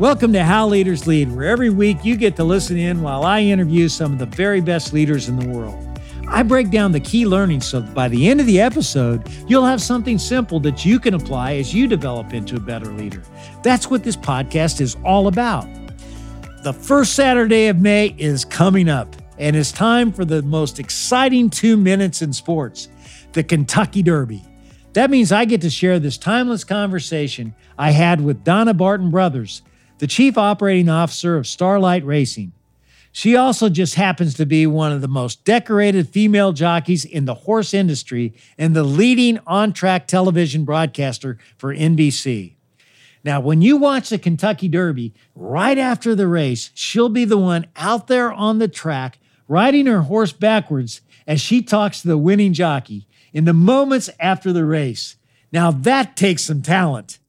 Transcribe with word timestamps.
Welcome 0.00 0.32
to 0.32 0.42
How 0.42 0.66
Leaders 0.66 1.06
Lead, 1.06 1.30
where 1.30 1.46
every 1.46 1.68
week 1.68 2.06
you 2.06 2.16
get 2.16 2.34
to 2.36 2.42
listen 2.42 2.78
in 2.78 3.02
while 3.02 3.22
I 3.24 3.42
interview 3.42 3.86
some 3.86 4.14
of 4.14 4.18
the 4.18 4.24
very 4.24 4.62
best 4.62 4.94
leaders 4.94 5.28
in 5.28 5.38
the 5.38 5.46
world. 5.46 6.00
I 6.26 6.42
break 6.42 6.70
down 6.70 6.92
the 6.92 7.00
key 7.00 7.26
learnings 7.26 7.66
so 7.66 7.82
by 7.82 8.08
the 8.08 8.30
end 8.30 8.40
of 8.40 8.46
the 8.46 8.62
episode, 8.62 9.28
you'll 9.46 9.66
have 9.66 9.82
something 9.82 10.16
simple 10.16 10.58
that 10.60 10.86
you 10.86 10.98
can 10.98 11.12
apply 11.12 11.56
as 11.56 11.74
you 11.74 11.86
develop 11.86 12.32
into 12.32 12.56
a 12.56 12.60
better 12.60 12.90
leader. 12.90 13.22
That's 13.62 13.90
what 13.90 14.02
this 14.02 14.16
podcast 14.16 14.80
is 14.80 14.96
all 15.04 15.26
about. 15.26 15.68
The 16.62 16.72
first 16.72 17.12
Saturday 17.12 17.66
of 17.66 17.78
May 17.78 18.14
is 18.16 18.46
coming 18.46 18.88
up, 18.88 19.14
and 19.36 19.54
it's 19.54 19.70
time 19.70 20.12
for 20.12 20.24
the 20.24 20.40
most 20.40 20.80
exciting 20.80 21.50
two 21.50 21.76
minutes 21.76 22.22
in 22.22 22.32
sports 22.32 22.88
the 23.32 23.44
Kentucky 23.44 24.02
Derby. 24.02 24.42
That 24.94 25.10
means 25.10 25.30
I 25.30 25.44
get 25.44 25.60
to 25.60 25.68
share 25.68 25.98
this 25.98 26.16
timeless 26.16 26.64
conversation 26.64 27.54
I 27.78 27.90
had 27.90 28.22
with 28.22 28.44
Donna 28.44 28.72
Barton 28.72 29.10
Brothers 29.10 29.60
the 30.00 30.06
chief 30.06 30.38
operating 30.38 30.88
officer 30.88 31.36
of 31.36 31.46
Starlight 31.46 32.04
Racing. 32.04 32.52
She 33.12 33.36
also 33.36 33.68
just 33.68 33.96
happens 33.96 34.34
to 34.34 34.46
be 34.46 34.66
one 34.66 34.92
of 34.92 35.02
the 35.02 35.08
most 35.08 35.44
decorated 35.44 36.08
female 36.08 36.52
jockeys 36.52 37.04
in 37.04 37.26
the 37.26 37.34
horse 37.34 37.74
industry 37.74 38.32
and 38.56 38.74
the 38.74 38.82
leading 38.82 39.38
on 39.46 39.72
track 39.72 40.06
television 40.06 40.64
broadcaster 40.64 41.36
for 41.58 41.74
NBC. 41.74 42.54
Now, 43.22 43.40
when 43.40 43.60
you 43.60 43.76
watch 43.76 44.08
the 44.08 44.18
Kentucky 44.18 44.68
Derby, 44.68 45.12
right 45.34 45.76
after 45.76 46.14
the 46.14 46.26
race, 46.26 46.70
she'll 46.72 47.10
be 47.10 47.26
the 47.26 47.36
one 47.36 47.66
out 47.76 48.06
there 48.06 48.32
on 48.32 48.58
the 48.58 48.68
track 48.68 49.18
riding 49.48 49.84
her 49.84 50.02
horse 50.02 50.32
backwards 50.32 51.02
as 51.26 51.42
she 51.42 51.60
talks 51.60 52.00
to 52.00 52.08
the 52.08 52.16
winning 52.16 52.54
jockey 52.54 53.06
in 53.34 53.44
the 53.44 53.52
moments 53.52 54.08
after 54.18 54.50
the 54.50 54.64
race. 54.64 55.16
Now, 55.52 55.70
that 55.70 56.16
takes 56.16 56.44
some 56.44 56.62
talent. 56.62 57.19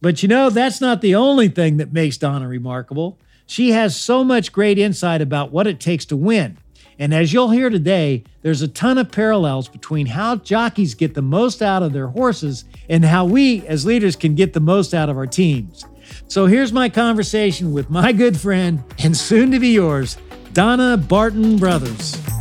But 0.00 0.22
you 0.22 0.28
know, 0.28 0.50
that's 0.50 0.80
not 0.80 1.00
the 1.00 1.14
only 1.14 1.48
thing 1.48 1.78
that 1.78 1.92
makes 1.92 2.16
Donna 2.16 2.46
remarkable. 2.48 3.18
She 3.46 3.70
has 3.70 3.96
so 3.96 4.22
much 4.22 4.52
great 4.52 4.78
insight 4.78 5.20
about 5.20 5.50
what 5.50 5.66
it 5.66 5.80
takes 5.80 6.04
to 6.06 6.16
win. 6.16 6.58
And 6.98 7.14
as 7.14 7.32
you'll 7.32 7.50
hear 7.50 7.70
today, 7.70 8.24
there's 8.42 8.62
a 8.62 8.68
ton 8.68 8.98
of 8.98 9.12
parallels 9.12 9.68
between 9.68 10.06
how 10.06 10.36
jockeys 10.36 10.94
get 10.94 11.14
the 11.14 11.22
most 11.22 11.62
out 11.62 11.82
of 11.82 11.92
their 11.92 12.08
horses 12.08 12.64
and 12.88 13.04
how 13.04 13.24
we 13.24 13.66
as 13.66 13.86
leaders 13.86 14.16
can 14.16 14.34
get 14.34 14.52
the 14.52 14.60
most 14.60 14.94
out 14.94 15.08
of 15.08 15.16
our 15.16 15.26
teams. 15.26 15.84
So 16.26 16.46
here's 16.46 16.72
my 16.72 16.88
conversation 16.88 17.72
with 17.72 17.88
my 17.88 18.12
good 18.12 18.38
friend 18.38 18.82
and 18.98 19.16
soon 19.16 19.50
to 19.52 19.60
be 19.60 19.68
yours, 19.68 20.16
Donna 20.52 20.96
Barton 20.96 21.56
Brothers. 21.56 22.37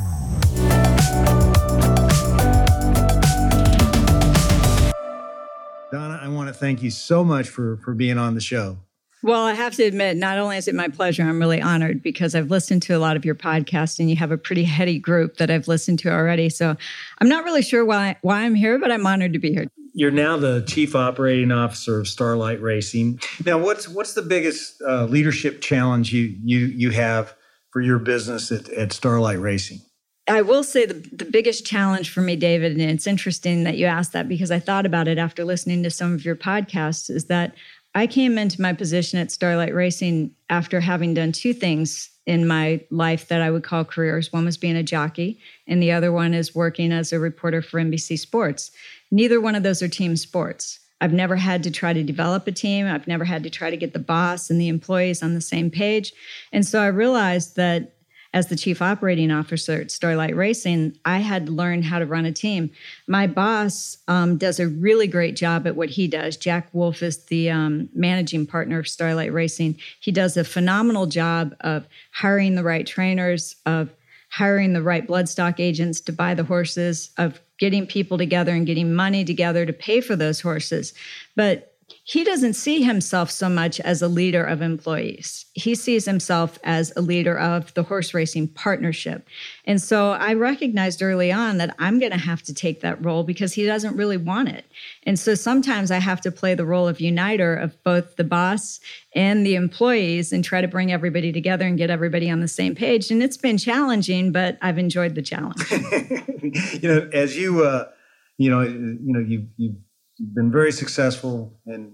Want 5.93 6.47
to 6.47 6.53
thank 6.53 6.83
you 6.83 6.91
so 6.91 7.23
much 7.23 7.49
for 7.49 7.77
for 7.77 7.93
being 7.93 8.17
on 8.17 8.35
the 8.35 8.41
show. 8.41 8.77
Well, 9.23 9.43
I 9.43 9.53
have 9.53 9.73
to 9.75 9.83
admit, 9.83 10.15
not 10.15 10.37
only 10.37 10.57
is 10.57 10.67
it 10.67 10.75
my 10.75 10.89
pleasure, 10.89 11.23
I'm 11.23 11.39
really 11.39 11.61
honored 11.61 12.03
because 12.03 12.35
I've 12.35 12.51
listened 12.51 12.83
to 12.83 12.93
a 12.93 12.99
lot 12.99 13.17
of 13.17 13.25
your 13.25 13.33
podcast 13.33 13.99
and 13.99 14.09
you 14.09 14.15
have 14.15 14.31
a 14.31 14.37
pretty 14.37 14.63
heady 14.63 14.99
group 14.99 15.37
that 15.37 15.49
I've 15.49 15.67
listened 15.67 15.99
to 15.99 16.09
already. 16.09 16.49
So 16.49 16.75
I'm 17.19 17.27
not 17.27 17.43
really 17.43 17.63
sure 17.63 17.83
why 17.83 18.17
why 18.21 18.43
I'm 18.43 18.55
here, 18.55 18.77
but 18.77 18.91
I'm 18.91 19.05
honored 19.05 19.33
to 19.33 19.39
be 19.39 19.51
here. 19.51 19.65
You're 19.93 20.11
now 20.11 20.37
the 20.37 20.63
chief 20.67 20.95
operating 20.95 21.51
officer 21.51 21.99
of 21.99 22.07
Starlight 22.07 22.61
Racing. 22.61 23.19
Now, 23.43 23.57
what's 23.57 23.87
what's 23.87 24.13
the 24.13 24.21
biggest 24.21 24.81
uh, 24.87 25.05
leadership 25.05 25.61
challenge 25.61 26.13
you 26.13 26.35
you 26.43 26.59
you 26.67 26.91
have 26.91 27.33
for 27.71 27.81
your 27.81 27.97
business 27.97 28.51
at, 28.51 28.69
at 28.69 28.93
Starlight 28.93 29.39
Racing? 29.39 29.81
I 30.27 30.41
will 30.41 30.63
say 30.63 30.85
the, 30.85 30.93
the 30.93 31.25
biggest 31.25 31.65
challenge 31.65 32.11
for 32.11 32.21
me, 32.21 32.35
David, 32.35 32.73
and 32.73 32.81
it's 32.81 33.07
interesting 33.07 33.63
that 33.63 33.77
you 33.77 33.85
asked 33.85 34.13
that 34.13 34.27
because 34.27 34.51
I 34.51 34.59
thought 34.59 34.85
about 34.85 35.07
it 35.07 35.17
after 35.17 35.45
listening 35.45 35.83
to 35.83 35.89
some 35.89 36.13
of 36.13 36.25
your 36.25 36.35
podcasts, 36.35 37.09
is 37.09 37.25
that 37.25 37.55
I 37.95 38.07
came 38.07 38.37
into 38.37 38.61
my 38.61 38.73
position 38.73 39.19
at 39.19 39.31
Starlight 39.31 39.73
Racing 39.73 40.31
after 40.49 40.81
having 40.81 41.13
done 41.13 41.31
two 41.31 41.53
things 41.53 42.09
in 42.25 42.45
my 42.45 42.81
life 42.91 43.29
that 43.29 43.41
I 43.41 43.49
would 43.49 43.63
call 43.63 43.85
careers. 43.85 44.33
One 44.33 44.45
was 44.45 44.57
being 44.57 44.75
a 44.75 44.83
jockey, 44.83 45.39
and 45.65 45.81
the 45.81 45.93
other 45.93 46.11
one 46.11 46.33
is 46.33 46.53
working 46.53 46.91
as 46.91 47.13
a 47.13 47.19
reporter 47.19 47.61
for 47.61 47.79
NBC 47.79 48.19
Sports. 48.19 48.71
Neither 49.09 49.39
one 49.39 49.55
of 49.55 49.63
those 49.63 49.81
are 49.81 49.87
team 49.87 50.17
sports. 50.17 50.79
I've 50.99 51.13
never 51.13 51.35
had 51.35 51.63
to 51.63 51.71
try 51.71 51.93
to 51.93 52.03
develop 52.03 52.47
a 52.47 52.51
team. 52.51 52.85
I've 52.85 53.07
never 53.07 53.23
had 53.23 53.43
to 53.43 53.49
try 53.49 53.69
to 53.69 53.77
get 53.77 53.93
the 53.93 53.99
boss 53.99 54.49
and 54.49 54.59
the 54.59 54.67
employees 54.67 55.23
on 55.23 55.35
the 55.35 55.41
same 55.41 55.69
page. 55.69 56.11
And 56.51 56.65
so 56.65 56.81
I 56.81 56.87
realized 56.87 57.55
that 57.55 57.96
as 58.37 58.47
the 58.47 58.55
chief 58.55 58.83
operating 58.83 59.31
officer 59.31 59.81
at 59.81 59.89
Starlight 59.89 60.35
Racing, 60.35 60.95
I 61.03 61.17
had 61.17 61.49
learned 61.49 61.85
how 61.85 61.97
to 61.97 62.05
run 62.05 62.23
a 62.23 62.31
team. 62.31 62.69
My 63.07 63.25
boss 63.25 63.97
um, 64.07 64.37
does 64.37 64.59
a 64.59 64.67
really 64.67 65.07
great 65.07 65.35
job 65.35 65.65
at 65.65 65.75
what 65.75 65.89
he 65.89 66.07
does. 66.07 66.37
Jack 66.37 66.69
Wolf 66.71 67.01
is 67.01 67.25
the 67.25 67.49
um, 67.49 67.89
managing 67.95 68.45
partner 68.45 68.77
of 68.77 68.87
Starlight 68.87 69.33
Racing. 69.33 69.79
He 69.99 70.11
does 70.11 70.37
a 70.37 70.43
phenomenal 70.43 71.07
job 71.07 71.55
of 71.61 71.87
hiring 72.11 72.53
the 72.53 72.63
right 72.63 72.85
trainers, 72.85 73.55
of 73.65 73.89
hiring 74.29 74.73
the 74.73 74.83
right 74.83 75.07
bloodstock 75.07 75.59
agents 75.59 75.99
to 76.01 76.13
buy 76.13 76.35
the 76.35 76.43
horses, 76.43 77.09
of 77.17 77.41
getting 77.57 77.87
people 77.87 78.19
together 78.19 78.51
and 78.51 78.67
getting 78.67 78.93
money 78.93 79.25
together 79.25 79.65
to 79.65 79.73
pay 79.73 79.99
for 79.99 80.15
those 80.15 80.41
horses. 80.41 80.93
But 81.35 81.73
he 82.03 82.23
doesn't 82.23 82.53
see 82.53 82.83
himself 82.83 83.29
so 83.31 83.49
much 83.49 83.79
as 83.81 84.01
a 84.01 84.07
leader 84.07 84.43
of 84.43 84.61
employees. 84.61 85.45
He 85.53 85.75
sees 85.75 86.05
himself 86.05 86.57
as 86.63 86.93
a 86.95 87.01
leader 87.01 87.37
of 87.37 87.73
the 87.73 87.83
horse 87.83 88.13
racing 88.13 88.49
partnership. 88.49 89.27
And 89.65 89.81
so 89.81 90.11
I 90.11 90.33
recognized 90.33 91.01
early 91.01 91.31
on 91.31 91.57
that 91.57 91.75
I'm 91.79 91.99
going 91.99 92.11
to 92.11 92.17
have 92.17 92.41
to 92.43 92.53
take 92.53 92.81
that 92.81 93.03
role 93.03 93.23
because 93.23 93.53
he 93.53 93.65
doesn't 93.65 93.95
really 93.95 94.17
want 94.17 94.49
it. 94.49 94.65
And 95.03 95.17
so 95.19 95.35
sometimes 95.35 95.91
I 95.91 95.99
have 95.99 96.21
to 96.21 96.31
play 96.31 96.55
the 96.55 96.65
role 96.65 96.87
of 96.87 96.99
uniter 96.99 97.55
of 97.55 97.81
both 97.83 98.15
the 98.15 98.23
boss 98.23 98.79
and 99.13 99.45
the 99.45 99.55
employees 99.55 100.31
and 100.31 100.43
try 100.43 100.61
to 100.61 100.67
bring 100.67 100.91
everybody 100.91 101.31
together 101.31 101.65
and 101.65 101.77
get 101.77 101.89
everybody 101.89 102.29
on 102.29 102.41
the 102.41 102.47
same 102.47 102.75
page. 102.75 103.11
And 103.11 103.23
it's 103.23 103.37
been 103.37 103.57
challenging, 103.57 104.31
but 104.31 104.57
I've 104.61 104.77
enjoyed 104.77 105.15
the 105.15 105.21
challenge. 105.21 105.61
you 106.81 106.87
know, 106.87 107.09
as 107.13 107.37
you, 107.37 107.65
uh, 107.65 107.89
you 108.37 108.49
know, 108.49 108.61
you 108.61 108.97
know, 109.01 109.19
you 109.19 109.47
you've 109.57 109.75
been 110.19 110.51
very 110.51 110.71
successful 110.71 111.59
and 111.65 111.93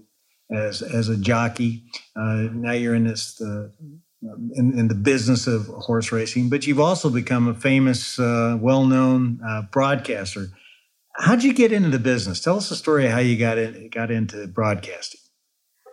as 0.52 0.82
as 0.82 1.08
a 1.08 1.16
jockey. 1.16 1.84
Uh, 2.16 2.48
now 2.52 2.72
you're 2.72 2.94
in 2.94 3.04
this 3.04 3.40
uh, 3.40 3.68
in, 4.54 4.78
in, 4.78 4.88
the 4.88 4.94
business 4.94 5.46
of 5.46 5.66
horse 5.66 6.10
racing, 6.10 6.48
but 6.48 6.66
you've 6.66 6.80
also 6.80 7.10
become 7.10 7.46
a 7.46 7.52
famous, 7.52 8.18
uh, 8.18 8.56
well-known 8.58 9.38
uh, 9.46 9.62
broadcaster. 9.70 10.46
How'd 11.16 11.42
you 11.42 11.52
get 11.52 11.72
into 11.72 11.90
the 11.90 11.98
business? 11.98 12.40
Tell 12.40 12.56
us 12.56 12.70
the 12.70 12.74
story 12.74 13.04
of 13.04 13.12
how 13.12 13.18
you 13.18 13.36
got 13.36 13.58
in, 13.58 13.90
got 13.90 14.10
into 14.10 14.46
broadcasting 14.46 15.20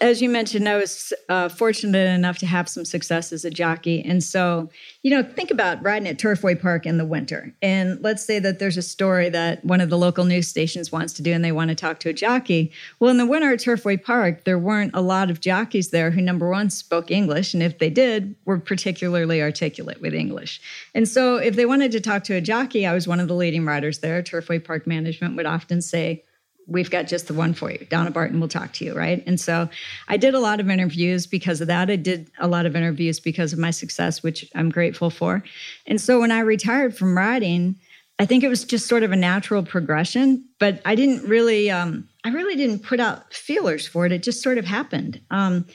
as 0.02 0.20
you 0.20 0.30
mentioned, 0.30 0.68
I 0.68 0.78
was 0.78 1.14
uh, 1.30 1.48
fortunate 1.48 2.10
enough 2.10 2.40
to 2.40 2.48
have 2.48 2.68
some 2.68 2.86
success 2.86 3.32
as 3.32 3.46
a 3.46 3.52
jockey. 3.52 4.04
And 4.04 4.24
so, 4.24 4.68
you 5.04 5.12
know, 5.12 5.22
think 5.22 5.52
about 5.52 5.82
riding 5.84 6.08
at 6.08 6.18
Turfway 6.18 6.60
Park 6.60 6.88
in 6.88 6.98
the 6.98 7.06
winter. 7.06 7.54
And 7.62 8.02
let's 8.02 8.26
say 8.26 8.40
that 8.40 8.58
there's 8.58 8.78
a 8.78 8.82
story 8.82 9.30
that 9.30 9.64
one 9.64 9.80
of 9.80 9.92
the 9.92 10.00
local 10.00 10.26
news 10.26 10.48
stations 10.48 10.92
wants 10.92 11.14
to 11.14 11.22
do 11.22 11.32
and 11.32 11.46
they 11.46 11.52
want 11.52 11.70
to 11.70 11.76
talk 11.76 12.00
to 12.00 12.10
a 12.10 12.14
jockey. 12.14 12.72
Well, 13.00 13.12
in 13.12 13.18
the 13.18 13.28
winter 13.28 13.54
at 13.54 13.60
Turfway 13.60 14.04
Park, 14.04 14.44
there 14.44 14.58
weren't 14.58 14.92
a 14.96 15.02
lot 15.02 15.30
of 15.30 15.40
jockeys 15.40 15.92
there 15.92 16.10
who, 16.10 16.22
number 16.22 16.50
one, 16.50 16.72
spoke 16.72 17.12
English. 17.12 17.54
And 17.54 17.62
if 17.62 17.78
they 17.78 17.92
did, 17.92 18.36
were 18.46 18.58
particularly 18.58 19.40
articulate 19.40 20.02
with 20.02 20.16
English. 20.16 20.60
And 20.96 21.08
so, 21.08 21.36
if 21.36 21.56
they 21.56 21.68
wanted 21.68 21.92
to 21.92 22.02
talk 22.02 22.24
to 22.24 22.34
a 22.34 22.42
jockey, 22.42 22.88
I 22.88 22.94
was 22.94 23.08
one 23.08 23.20
of 23.20 23.28
the 23.28 23.36
leading 23.36 23.66
riders 23.66 24.00
there. 24.00 24.24
Turfway 24.24 24.64
Park 24.64 24.88
management 24.88 25.36
would 25.36 25.46
often 25.46 25.80
say, 25.82 26.24
we've 26.68 26.90
got 26.90 27.08
just 27.08 27.28
the 27.28 27.34
one 27.34 27.54
for 27.54 27.72
you. 27.72 27.86
Donna 27.90 28.12
Barton 28.12 28.40
will 28.40 28.48
talk 28.48 28.74
to 28.74 28.86
you, 28.86 28.94
right? 28.94 29.24
And 29.28 29.40
so 29.40 29.70
I 30.08 30.18
did 30.18 30.34
a 30.34 30.40
lot 30.40 30.60
of 30.60 30.70
interviews 30.70 31.28
because 31.28 31.62
of 31.62 31.68
that. 31.68 31.90
I 31.90 31.96
did 31.96 32.32
a 32.40 32.48
lot 32.48 32.66
of 32.66 32.76
interviews 32.76 33.20
because 33.20 33.54
of 33.54 33.60
my 33.60 33.72
success, 33.72 34.24
which 34.24 34.50
I'm 34.56 34.70
grateful 34.70 35.10
for. 35.10 35.44
And 35.86 36.00
so 36.00 36.20
when 36.20 36.32
I 36.32 36.40
retired 36.40 36.96
from 36.96 37.18
writing, 37.18 37.76
I 38.20 38.26
think 38.26 38.44
it 38.44 38.50
was 38.50 38.64
just 38.64 38.88
sort 38.88 39.04
of 39.04 39.12
a 39.12 39.16
natural 39.16 39.64
progression, 39.64 40.48
but 40.60 40.82
I 40.86 40.96
didn't 40.96 41.28
really, 41.28 41.72
um, 41.72 42.08
I 42.24 42.30
really 42.30 42.56
didn't 42.56 42.84
put 42.84 43.00
out 43.00 43.34
feelers 43.34 43.88
for 43.88 44.06
it. 44.06 44.12
It 44.12 44.22
just 44.22 44.44
sort 44.44 44.58
of 44.58 44.66
happened. 44.66 45.20
Um, 45.32 45.66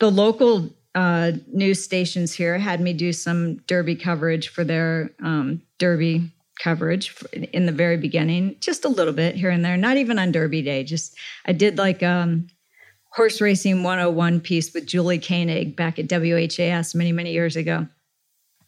the 0.00 0.10
local 0.10 0.70
uh, 0.94 1.32
news 1.52 1.82
stations 1.84 2.32
here 2.32 2.56
had 2.56 2.80
me 2.80 2.92
do 2.92 3.12
some 3.12 3.56
derby 3.66 3.96
coverage 3.96 4.48
for 4.48 4.64
their 4.64 5.10
um, 5.22 5.60
derby 5.78 6.30
coverage 6.58 7.14
in 7.52 7.66
the 7.66 7.72
very 7.72 7.96
beginning, 7.96 8.56
just 8.60 8.84
a 8.84 8.88
little 8.88 9.12
bit 9.12 9.34
here 9.34 9.50
and 9.50 9.64
there, 9.64 9.76
not 9.76 9.96
even 9.96 10.18
on 10.18 10.32
Derby 10.32 10.62
Day. 10.62 10.84
Just 10.84 11.16
I 11.46 11.52
did 11.52 11.78
like 11.78 12.02
um 12.02 12.46
horse 13.14 13.40
racing 13.40 13.84
101 13.84 14.40
piece 14.40 14.74
with 14.74 14.86
Julie 14.86 15.20
Koenig 15.20 15.76
back 15.76 15.98
at 15.98 16.10
WHAS 16.10 16.94
many, 16.96 17.12
many 17.12 17.32
years 17.32 17.54
ago. 17.54 17.86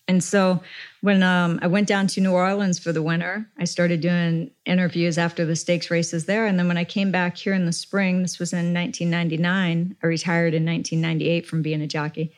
And 0.09 0.23
so 0.23 0.61
when 1.01 1.25
um, 1.25 1.59
I 1.63 1.67
went 1.67 1.89
down 1.89 2.07
to 2.09 2.21
New 2.21 2.33
Orleans 2.33 2.79
for 2.79 2.93
the 2.93 3.03
winter, 3.03 3.45
I 3.59 3.65
started 3.65 4.01
doing 4.01 4.53
interviews 4.65 5.19
after 5.19 5.45
the 5.45 5.57
stakes 5.57 5.91
races 5.91 6.27
there. 6.27 6.47
And 6.47 6.59
then 6.59 6.69
when 6.69 6.79
I 6.79 6.85
came 6.85 7.11
back 7.11 7.37
here 7.37 7.55
in 7.55 7.67
the 7.67 7.73
spring, 7.73 8.23
this 8.23 8.39
was 8.39 8.53
in 8.53 8.73
1999, 8.73 9.97
I 10.01 10.07
retired 10.07 10.55
in 10.55 10.65
1998 10.65 11.47
from 11.47 11.63
being 11.63 11.83
a 11.83 11.89
jockey. 11.89 12.33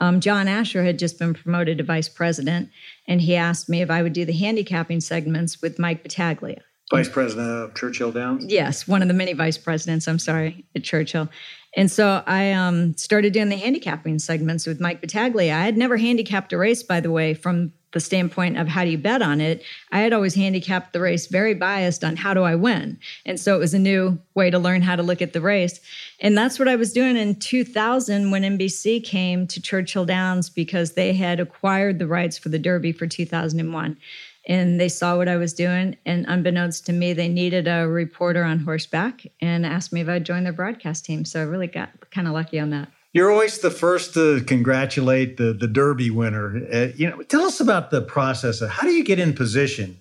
Um, 0.00 0.20
John 0.20 0.48
Asher 0.48 0.84
had 0.84 0.98
just 0.98 1.18
been 1.18 1.34
promoted 1.34 1.78
to 1.78 1.84
vice 1.84 2.08
president, 2.08 2.70
and 3.06 3.20
he 3.20 3.36
asked 3.36 3.68
me 3.68 3.80
if 3.80 3.90
I 3.90 4.02
would 4.02 4.12
do 4.12 4.24
the 4.24 4.32
handicapping 4.32 5.00
segments 5.00 5.62
with 5.62 5.78
Mike 5.78 6.02
Battaglia. 6.02 6.60
Vice 6.90 7.08
president 7.08 7.48
of 7.48 7.74
Churchill 7.74 8.12
Downs? 8.12 8.44
Yes, 8.46 8.86
one 8.86 9.02
of 9.02 9.08
the 9.08 9.14
many 9.14 9.32
vice 9.32 9.56
presidents, 9.56 10.06
I'm 10.06 10.18
sorry, 10.18 10.66
at 10.76 10.84
Churchill. 10.84 11.28
And 11.76 11.90
so 11.90 12.22
I 12.26 12.52
um, 12.52 12.96
started 12.96 13.32
doing 13.32 13.48
the 13.48 13.56
handicapping 13.56 14.18
segments 14.18 14.66
with 14.66 14.80
Mike 14.80 15.00
Battaglia. 15.00 15.54
I 15.54 15.64
had 15.64 15.76
never 15.76 15.96
handicapped 15.96 16.52
a 16.52 16.58
race, 16.58 16.82
by 16.82 17.00
the 17.00 17.10
way, 17.10 17.34
from 17.34 17.72
the 17.94 18.00
standpoint 18.00 18.58
of 18.58 18.68
how 18.68 18.84
do 18.84 18.90
you 18.90 18.98
bet 18.98 19.22
on 19.22 19.40
it. 19.40 19.62
I 19.92 20.00
had 20.00 20.12
always 20.12 20.34
handicapped 20.34 20.92
the 20.92 21.00
race 21.00 21.28
very 21.28 21.54
biased 21.54 22.04
on 22.04 22.16
how 22.16 22.34
do 22.34 22.42
I 22.42 22.56
win. 22.56 22.98
And 23.24 23.38
so 23.38 23.54
it 23.54 23.60
was 23.60 23.72
a 23.72 23.78
new 23.78 24.18
way 24.34 24.50
to 24.50 24.58
learn 24.58 24.82
how 24.82 24.96
to 24.96 25.02
look 25.02 25.22
at 25.22 25.32
the 25.32 25.40
race. 25.40 25.80
And 26.20 26.36
that's 26.36 26.58
what 26.58 26.68
I 26.68 26.76
was 26.76 26.92
doing 26.92 27.16
in 27.16 27.36
2000 27.36 28.30
when 28.30 28.42
NBC 28.42 29.02
came 29.02 29.46
to 29.46 29.62
Churchill 29.62 30.04
Downs 30.04 30.50
because 30.50 30.92
they 30.92 31.14
had 31.14 31.38
acquired 31.40 31.98
the 31.98 32.08
rights 32.08 32.36
for 32.36 32.48
the 32.48 32.58
Derby 32.58 32.92
for 32.92 33.06
2001 33.06 33.96
and 34.46 34.80
they 34.80 34.88
saw 34.88 35.16
what 35.16 35.28
I 35.28 35.36
was 35.36 35.52
doing. 35.52 35.96
And 36.04 36.26
unbeknownst 36.28 36.86
to 36.86 36.92
me, 36.92 37.12
they 37.12 37.28
needed 37.28 37.66
a 37.66 37.88
reporter 37.88 38.44
on 38.44 38.58
horseback 38.58 39.26
and 39.40 39.64
asked 39.64 39.92
me 39.92 40.00
if 40.00 40.08
I'd 40.08 40.26
join 40.26 40.44
their 40.44 40.52
broadcast 40.52 41.04
team. 41.04 41.24
So 41.24 41.40
I 41.40 41.44
really 41.44 41.66
got 41.66 41.90
kind 42.10 42.28
of 42.28 42.34
lucky 42.34 42.58
on 42.58 42.70
that. 42.70 42.88
You're 43.12 43.30
always 43.30 43.58
the 43.58 43.70
first 43.70 44.14
to 44.14 44.42
congratulate 44.42 45.36
the 45.36 45.52
the 45.52 45.68
Derby 45.68 46.10
winner. 46.10 46.66
Uh, 46.72 46.88
you 46.96 47.08
know, 47.08 47.22
tell 47.22 47.44
us 47.44 47.60
about 47.60 47.90
the 47.90 48.02
process 48.02 48.60
of 48.60 48.70
how 48.70 48.86
do 48.86 48.92
you 48.92 49.04
get 49.04 49.20
in 49.20 49.34
position 49.34 50.00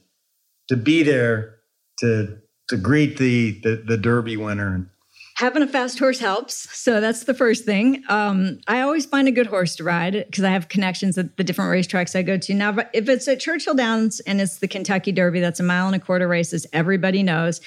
to 0.68 0.76
be 0.76 1.04
there 1.04 1.60
to 2.00 2.40
to 2.70 2.78
greet 2.78 3.18
the 3.18 3.60
the, 3.62 3.84
the 3.86 3.98
Derby 3.98 4.36
winner 4.36 4.90
having 5.36 5.64
a 5.64 5.68
fast 5.68 5.98
horse 5.98 6.20
helps. 6.20 6.76
So 6.78 7.02
that's 7.02 7.24
the 7.24 7.34
first 7.34 7.66
thing. 7.66 8.04
Um, 8.08 8.60
I 8.68 8.82
always 8.82 9.06
find 9.06 9.28
a 9.28 9.32
good 9.32 9.48
horse 9.48 9.76
to 9.78 9.84
ride 9.84 10.14
because 10.14 10.44
I 10.44 10.52
have 10.52 10.70
connections 10.70 11.18
at 11.18 11.38
the 11.38 11.44
different 11.44 11.72
racetracks 11.72 12.16
I 12.16 12.22
go 12.22 12.38
to. 12.38 12.54
Now, 12.54 12.78
if 12.94 13.10
it's 13.10 13.28
at 13.28 13.40
Churchill 13.40 13.74
Downs 13.74 14.20
and 14.22 14.40
it's 14.40 14.60
the 14.60 14.68
Kentucky 14.68 15.12
Derby, 15.12 15.40
that's 15.40 15.60
a 15.60 15.64
mile 15.64 15.88
and 15.88 15.96
a 15.96 16.00
quarter 16.00 16.28
races, 16.28 16.68
everybody 16.72 17.24
knows. 17.24 17.62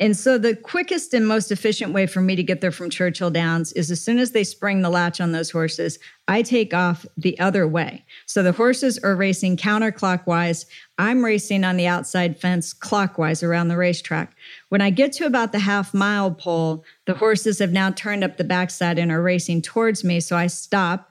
And 0.00 0.16
so 0.16 0.38
the 0.38 0.56
quickest 0.56 1.12
and 1.12 1.28
most 1.28 1.52
efficient 1.52 1.92
way 1.92 2.06
for 2.06 2.22
me 2.22 2.34
to 2.34 2.42
get 2.42 2.62
there 2.62 2.72
from 2.72 2.88
Churchill 2.88 3.30
Downs 3.30 3.70
is 3.74 3.90
as 3.90 4.00
soon 4.00 4.18
as 4.18 4.30
they 4.30 4.44
spring 4.44 4.80
the 4.80 4.88
latch 4.88 5.20
on 5.20 5.32
those 5.32 5.50
horses, 5.50 5.98
I 6.26 6.40
take 6.40 6.72
off 6.72 7.04
the 7.18 7.38
other 7.38 7.68
way. 7.68 8.06
So 8.24 8.42
the 8.42 8.52
horses 8.52 8.98
are 9.00 9.14
racing 9.14 9.58
counterclockwise. 9.58 10.64
I'm 10.96 11.22
racing 11.22 11.64
on 11.64 11.76
the 11.76 11.86
outside 11.86 12.40
fence 12.40 12.72
clockwise 12.72 13.42
around 13.42 13.68
the 13.68 13.76
racetrack. 13.76 14.34
When 14.70 14.80
I 14.80 14.90
get 14.90 15.12
to 15.14 15.26
about 15.26 15.52
the 15.52 15.58
half 15.58 15.92
mile 15.92 16.30
pole, 16.30 16.84
the 17.06 17.14
horses 17.14 17.58
have 17.58 17.72
now 17.72 17.90
turned 17.90 18.24
up 18.24 18.36
the 18.36 18.44
backside 18.44 18.98
and 18.98 19.12
are 19.12 19.22
racing 19.22 19.62
towards 19.62 20.02
me. 20.02 20.20
So 20.20 20.36
I 20.36 20.46
stop 20.46 21.10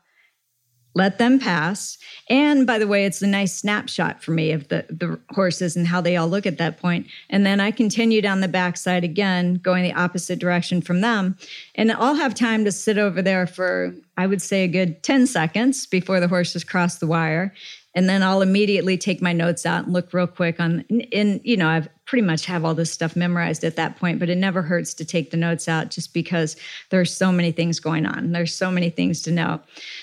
let 0.96 1.18
them 1.18 1.40
pass. 1.40 1.98
And 2.30 2.66
by 2.66 2.80
the 2.80 2.88
way, 2.88 3.06
it's 3.06 3.22
a 3.22 3.28
nice 3.28 3.56
snapshot 3.56 4.24
for 4.24 4.32
me 4.32 4.52
of 4.52 4.68
the, 4.70 4.86
the 4.90 5.20
horses 5.34 5.76
and 5.76 5.88
how 5.88 6.02
they 6.02 6.18
all 6.18 6.28
look 6.28 6.46
at 6.46 6.58
that 6.58 6.78
point. 6.78 7.08
And 7.30 7.46
then 7.46 7.60
I 7.60 7.72
continue 7.72 8.22
down 8.22 8.42
the 8.42 8.48
backside 8.48 9.04
again, 9.04 9.56
going 9.56 9.84
the 9.84 9.94
opposite 9.94 10.40
direction 10.40 10.82
from 10.82 11.02
them. 11.02 11.38
And 11.76 11.92
I'll 11.92 12.16
have 12.16 12.34
time 12.34 12.66
to 12.66 12.72
sit 12.72 12.98
over 12.98 13.22
there 13.22 13.46
for, 13.46 13.94
I 14.18 14.26
would 14.26 14.42
say, 14.42 14.64
a 14.64 14.68
good 14.68 15.04
10 15.04 15.28
seconds 15.28 15.86
before 15.86 16.20
the 16.20 16.28
horses 16.28 16.64
cross 16.64 16.98
the 16.98 17.08
wire 17.08 17.54
and 17.96 18.08
then 18.08 18.22
I'll 18.22 18.42
immediately 18.42 18.98
take 18.98 19.22
my 19.22 19.34
notes 19.34 19.66
out 19.66 19.86
and 19.86 19.94
look 19.94 20.14
real 20.14 20.28
quick 20.28 20.60
on 20.60 20.82
in 20.90 21.42
you 21.44 21.58
know 21.58 21.68
I've 21.68 21.90
pretty 22.06 22.26
much 22.26 22.46
have 22.46 22.66
all 22.66 22.74
this 22.74 22.92
stuff 22.92 23.16
memorized 23.16 23.64
at 23.64 23.76
that 23.76 23.98
point 23.98 24.20
but 24.20 24.30
it 24.30 24.38
never 24.38 24.62
hurts 24.62 24.94
to 24.96 25.06
take 25.06 25.32
the 25.32 25.38
notes 25.38 25.68
out 25.68 25.90
just 25.90 26.14
because 26.14 26.56
there's 26.90 27.16
so 27.16 27.32
many 27.32 27.52
things 27.52 27.80
going 27.80 28.06
on. 28.06 28.32
There's 28.32 28.56
so 28.56 28.72
many 28.72 28.90
things 28.90 29.22
to 29.24 29.32
know. 29.32 29.62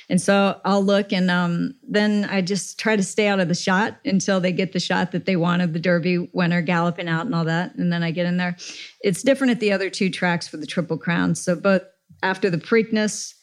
And 0.09 0.21
so 0.21 0.61
I'll 0.65 0.85
look 0.85 1.13
and 1.13 1.31
um, 1.31 1.75
then 1.83 2.25
I 2.25 2.43
just 2.43 2.79
try 2.79 2.97
to 2.97 3.03
stay 3.03 3.29
out 3.29 3.41
of 3.41 3.49
the 3.49 3.55
shot 3.55 3.97
until 4.05 4.41
they 4.41 4.53
get 4.53 4.73
the 4.73 4.81
shot 4.81 5.13
that 5.13 5.27
they 5.27 5.37
want 5.37 5.63
of 5.63 5.73
the 5.73 5.81
Derby 5.81 6.31
winner 6.33 6.63
galloping 6.63 7.09
out 7.09 7.27
and 7.27 7.35
all 7.35 7.45
that 7.45 7.75
and 7.77 7.93
then 7.93 8.03
I 8.03 8.11
get 8.11 8.27
in 8.27 8.37
there. 8.37 8.57
It's 9.01 9.23
different 9.23 9.53
at 9.53 9.61
the 9.61 9.73
other 9.73 9.91
two 9.91 10.11
tracks 10.11 10.49
for 10.49 10.57
the 10.57 10.67
Triple 10.67 10.99
Crown. 10.99 11.35
So 11.35 11.55
both 11.57 11.83
after 12.23 12.51
the 12.51 12.59
Preakness 12.59 13.35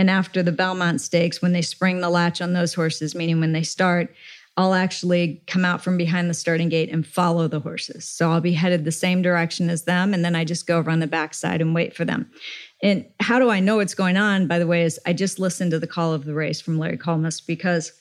and 0.00 0.08
after 0.08 0.42
the 0.42 0.50
Belmont 0.50 1.02
Stakes, 1.02 1.42
when 1.42 1.52
they 1.52 1.60
spring 1.60 2.00
the 2.00 2.08
latch 2.08 2.40
on 2.40 2.54
those 2.54 2.72
horses, 2.72 3.14
meaning 3.14 3.38
when 3.38 3.52
they 3.52 3.62
start, 3.62 4.14
I'll 4.56 4.72
actually 4.72 5.42
come 5.46 5.62
out 5.62 5.82
from 5.82 5.98
behind 5.98 6.30
the 6.30 6.34
starting 6.34 6.70
gate 6.70 6.90
and 6.90 7.06
follow 7.06 7.48
the 7.48 7.60
horses. 7.60 8.08
So 8.08 8.30
I'll 8.30 8.40
be 8.40 8.54
headed 8.54 8.86
the 8.86 8.92
same 8.92 9.20
direction 9.20 9.68
as 9.68 9.84
them. 9.84 10.14
And 10.14 10.24
then 10.24 10.34
I 10.34 10.46
just 10.46 10.66
go 10.66 10.78
over 10.78 10.90
on 10.90 11.00
the 11.00 11.06
backside 11.06 11.60
and 11.60 11.74
wait 11.74 11.94
for 11.94 12.06
them. 12.06 12.30
And 12.82 13.04
how 13.20 13.38
do 13.38 13.50
I 13.50 13.60
know 13.60 13.76
what's 13.76 13.92
going 13.92 14.16
on, 14.16 14.46
by 14.46 14.58
the 14.58 14.66
way, 14.66 14.84
is 14.84 14.98
I 15.04 15.12
just 15.12 15.38
listened 15.38 15.70
to 15.72 15.78
the 15.78 15.86
call 15.86 16.14
of 16.14 16.24
the 16.24 16.32
race 16.32 16.62
from 16.62 16.78
Larry 16.78 16.96
Collmus 16.96 17.46
because 17.46 17.92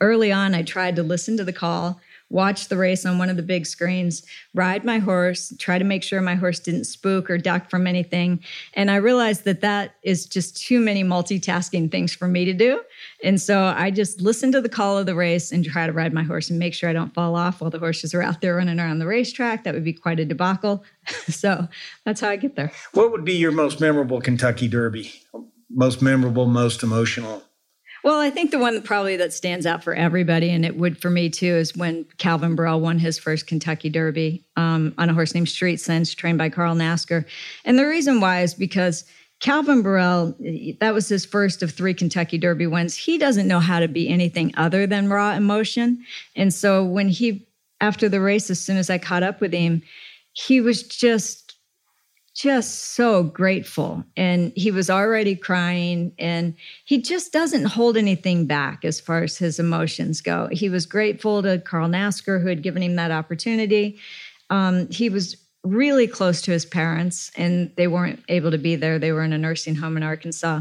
early 0.00 0.30
on 0.30 0.54
I 0.54 0.62
tried 0.62 0.94
to 0.94 1.02
listen 1.02 1.36
to 1.36 1.44
the 1.44 1.52
call 1.52 2.00
watch 2.30 2.68
the 2.68 2.76
race 2.76 3.06
on 3.06 3.18
one 3.18 3.30
of 3.30 3.36
the 3.36 3.42
big 3.42 3.66
screens, 3.66 4.22
ride 4.54 4.84
my 4.84 4.98
horse, 4.98 5.52
try 5.58 5.78
to 5.78 5.84
make 5.84 6.02
sure 6.02 6.20
my 6.20 6.34
horse 6.34 6.58
didn't 6.60 6.84
spook 6.84 7.30
or 7.30 7.38
duck 7.38 7.70
from 7.70 7.86
anything. 7.86 8.42
And 8.74 8.90
I 8.90 8.96
realized 8.96 9.44
that 9.44 9.60
that 9.62 9.94
is 10.02 10.26
just 10.26 10.56
too 10.56 10.80
many 10.80 11.02
multitasking 11.02 11.90
things 11.90 12.14
for 12.14 12.28
me 12.28 12.44
to 12.44 12.52
do. 12.52 12.80
And 13.24 13.40
so 13.40 13.72
I 13.76 13.90
just 13.90 14.20
listen 14.20 14.52
to 14.52 14.60
the 14.60 14.68
call 14.68 14.98
of 14.98 15.06
the 15.06 15.14
race 15.14 15.52
and 15.52 15.64
try 15.64 15.86
to 15.86 15.92
ride 15.92 16.12
my 16.12 16.22
horse 16.22 16.50
and 16.50 16.58
make 16.58 16.74
sure 16.74 16.90
I 16.90 16.92
don't 16.92 17.14
fall 17.14 17.34
off 17.34 17.60
while 17.60 17.70
the 17.70 17.78
horses 17.78 18.12
are 18.14 18.22
out 18.22 18.40
there 18.40 18.56
running 18.56 18.78
around 18.78 18.98
the 18.98 19.06
racetrack. 19.06 19.64
That 19.64 19.74
would 19.74 19.84
be 19.84 19.92
quite 19.92 20.20
a 20.20 20.24
debacle. 20.24 20.84
so 21.28 21.66
that's 22.04 22.20
how 22.20 22.28
I 22.28 22.36
get 22.36 22.56
there. 22.56 22.72
What 22.92 23.10
would 23.12 23.24
be 23.24 23.34
your 23.34 23.52
most 23.52 23.80
memorable 23.80 24.20
Kentucky 24.20 24.68
Derby? 24.68 25.12
Most 25.70 26.00
memorable, 26.02 26.46
most 26.46 26.82
emotional? 26.82 27.42
Well, 28.04 28.20
I 28.20 28.30
think 28.30 28.50
the 28.50 28.58
one 28.58 28.80
probably 28.82 29.16
that 29.16 29.32
stands 29.32 29.66
out 29.66 29.82
for 29.82 29.94
everybody, 29.94 30.50
and 30.50 30.64
it 30.64 30.76
would 30.76 31.00
for 31.00 31.10
me 31.10 31.28
too, 31.28 31.54
is 31.54 31.76
when 31.76 32.04
Calvin 32.18 32.54
Borel 32.54 32.80
won 32.80 32.98
his 32.98 33.18
first 33.18 33.46
Kentucky 33.46 33.90
Derby 33.90 34.44
um, 34.56 34.94
on 34.98 35.10
a 35.10 35.14
horse 35.14 35.34
named 35.34 35.48
Street 35.48 35.80
Sense, 35.80 36.14
trained 36.14 36.38
by 36.38 36.48
Carl 36.48 36.74
Nafzger. 36.74 37.24
And 37.64 37.78
the 37.78 37.86
reason 37.86 38.20
why 38.20 38.42
is 38.42 38.54
because 38.54 39.04
Calvin 39.40 39.82
Borel, 39.82 40.36
that 40.80 40.94
was 40.94 41.08
his 41.08 41.24
first 41.24 41.62
of 41.62 41.72
three 41.72 41.94
Kentucky 41.94 42.38
Derby 42.38 42.66
wins. 42.66 42.96
He 42.96 43.18
doesn't 43.18 43.48
know 43.48 43.60
how 43.60 43.80
to 43.80 43.88
be 43.88 44.08
anything 44.08 44.52
other 44.56 44.86
than 44.86 45.08
raw 45.08 45.34
emotion. 45.34 46.04
And 46.34 46.52
so 46.52 46.84
when 46.84 47.08
he, 47.08 47.46
after 47.80 48.08
the 48.08 48.20
race, 48.20 48.50
as 48.50 48.60
soon 48.60 48.76
as 48.76 48.90
I 48.90 48.98
caught 48.98 49.22
up 49.22 49.40
with 49.40 49.52
him, 49.52 49.82
he 50.32 50.60
was 50.60 50.82
just 50.82 51.47
just 52.38 52.92
so 52.94 53.24
grateful. 53.24 54.04
And 54.16 54.52
he 54.54 54.70
was 54.70 54.88
already 54.88 55.34
crying, 55.34 56.12
and 56.20 56.54
he 56.84 57.02
just 57.02 57.32
doesn't 57.32 57.64
hold 57.64 57.96
anything 57.96 58.46
back 58.46 58.84
as 58.84 59.00
far 59.00 59.24
as 59.24 59.36
his 59.36 59.58
emotions 59.58 60.20
go. 60.20 60.48
He 60.52 60.68
was 60.68 60.86
grateful 60.86 61.42
to 61.42 61.58
Carl 61.58 61.88
Nafzger, 61.88 62.40
who 62.40 62.46
had 62.46 62.62
given 62.62 62.80
him 62.80 62.94
that 62.94 63.10
opportunity. 63.10 63.98
Um, 64.50 64.88
he 64.88 65.08
was 65.08 65.36
really 65.64 66.06
close 66.06 66.40
to 66.42 66.52
his 66.52 66.64
parents, 66.64 67.32
and 67.36 67.72
they 67.74 67.88
weren't 67.88 68.22
able 68.28 68.52
to 68.52 68.58
be 68.58 68.76
there. 68.76 69.00
They 69.00 69.10
were 69.10 69.24
in 69.24 69.32
a 69.32 69.38
nursing 69.38 69.74
home 69.74 69.96
in 69.96 70.04
Arkansas 70.04 70.60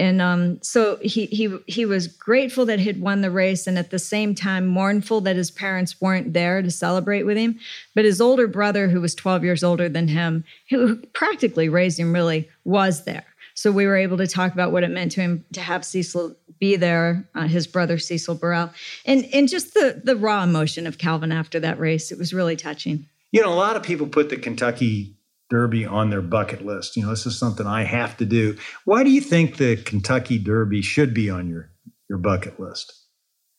and 0.00 0.22
um, 0.22 0.62
so 0.62 0.96
he 1.02 1.26
he 1.26 1.54
he 1.66 1.84
was 1.84 2.06
grateful 2.06 2.64
that 2.64 2.80
he'd 2.80 3.02
won 3.02 3.20
the 3.20 3.30
race, 3.30 3.66
and 3.66 3.78
at 3.78 3.90
the 3.90 3.98
same 3.98 4.34
time 4.34 4.66
mournful 4.66 5.20
that 5.20 5.36
his 5.36 5.50
parents 5.50 6.00
weren't 6.00 6.32
there 6.32 6.62
to 6.62 6.70
celebrate 6.70 7.24
with 7.24 7.36
him. 7.36 7.60
But 7.94 8.06
his 8.06 8.18
older 8.18 8.48
brother, 8.48 8.88
who 8.88 9.02
was 9.02 9.14
12 9.14 9.44
years 9.44 9.62
older 9.62 9.90
than 9.90 10.08
him, 10.08 10.44
who 10.70 10.96
practically 11.12 11.68
raised 11.68 12.00
him, 12.00 12.14
really 12.14 12.48
was 12.64 13.04
there. 13.04 13.26
So 13.52 13.70
we 13.70 13.84
were 13.84 13.96
able 13.96 14.16
to 14.16 14.26
talk 14.26 14.54
about 14.54 14.72
what 14.72 14.84
it 14.84 14.90
meant 14.90 15.12
to 15.12 15.20
him 15.20 15.44
to 15.52 15.60
have 15.60 15.84
Cecil 15.84 16.34
be 16.58 16.76
there, 16.76 17.28
uh, 17.34 17.46
his 17.46 17.66
brother 17.66 17.98
Cecil 17.98 18.36
Borel, 18.36 18.70
and 19.04 19.28
and 19.34 19.50
just 19.50 19.74
the 19.74 20.00
the 20.02 20.16
raw 20.16 20.42
emotion 20.42 20.86
of 20.86 20.96
Calvin 20.96 21.30
after 21.30 21.60
that 21.60 21.78
race. 21.78 22.10
It 22.10 22.16
was 22.16 22.32
really 22.32 22.56
touching. 22.56 23.04
You 23.32 23.42
know, 23.42 23.52
a 23.52 23.54
lot 23.54 23.76
of 23.76 23.82
people 23.82 24.06
put 24.06 24.30
the 24.30 24.36
Kentucky 24.36 25.14
Derby 25.50 25.84
on 25.84 26.10
their 26.10 26.22
bucket 26.22 26.64
list. 26.64 26.96
You 26.96 27.02
know, 27.02 27.10
this 27.10 27.26
is 27.26 27.38
something 27.38 27.66
I 27.66 27.82
have 27.82 28.16
to 28.18 28.24
do. 28.24 28.56
Why 28.84 29.04
do 29.04 29.10
you 29.10 29.20
think 29.20 29.56
the 29.56 29.76
Kentucky 29.76 30.38
Derby 30.38 30.80
should 30.80 31.12
be 31.12 31.28
on 31.28 31.48
your 31.48 31.70
your 32.08 32.18
bucket 32.18 32.58
list? 32.58 32.92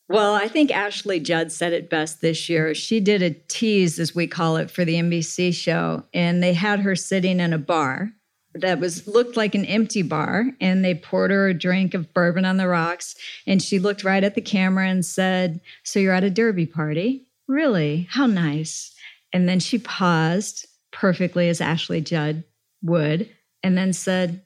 Well, 0.08 0.34
I 0.34 0.48
think 0.48 0.70
Ashley 0.70 1.20
Judd 1.20 1.52
said 1.52 1.72
it 1.72 1.88
best 1.88 2.20
this 2.20 2.48
year. 2.48 2.74
She 2.74 3.00
did 3.00 3.22
a 3.22 3.30
tease, 3.30 3.98
as 3.98 4.14
we 4.14 4.26
call 4.26 4.56
it, 4.56 4.70
for 4.70 4.84
the 4.84 4.96
NBC 4.96 5.54
show, 5.54 6.04
and 6.12 6.42
they 6.42 6.52
had 6.52 6.80
her 6.80 6.94
sitting 6.94 7.40
in 7.40 7.54
a 7.54 7.58
bar 7.58 8.12
that 8.54 8.78
was 8.78 9.06
looked 9.06 9.38
like 9.38 9.54
an 9.54 9.64
empty 9.64 10.02
bar, 10.02 10.50
and 10.60 10.84
they 10.84 10.94
poured 10.94 11.30
her 11.30 11.48
a 11.48 11.54
drink 11.54 11.94
of 11.94 12.12
bourbon 12.12 12.44
on 12.44 12.58
the 12.58 12.68
rocks, 12.68 13.14
and 13.46 13.62
she 13.62 13.78
looked 13.78 14.04
right 14.04 14.22
at 14.22 14.34
the 14.34 14.42
camera 14.42 14.86
and 14.86 15.04
said, 15.06 15.60
"So 15.82 15.98
you're 15.98 16.12
at 16.12 16.24
a 16.24 16.30
Derby 16.30 16.66
party? 16.66 17.26
Really? 17.48 18.06
How 18.10 18.26
nice." 18.26 18.92
And 19.32 19.48
then 19.48 19.60
she 19.60 19.78
paused 19.78 20.66
perfectly 20.92 21.48
as 21.48 21.60
Ashley 21.60 22.00
Judd 22.00 22.44
would, 22.82 23.28
and 23.62 23.76
then 23.76 23.92
said, 23.92 24.42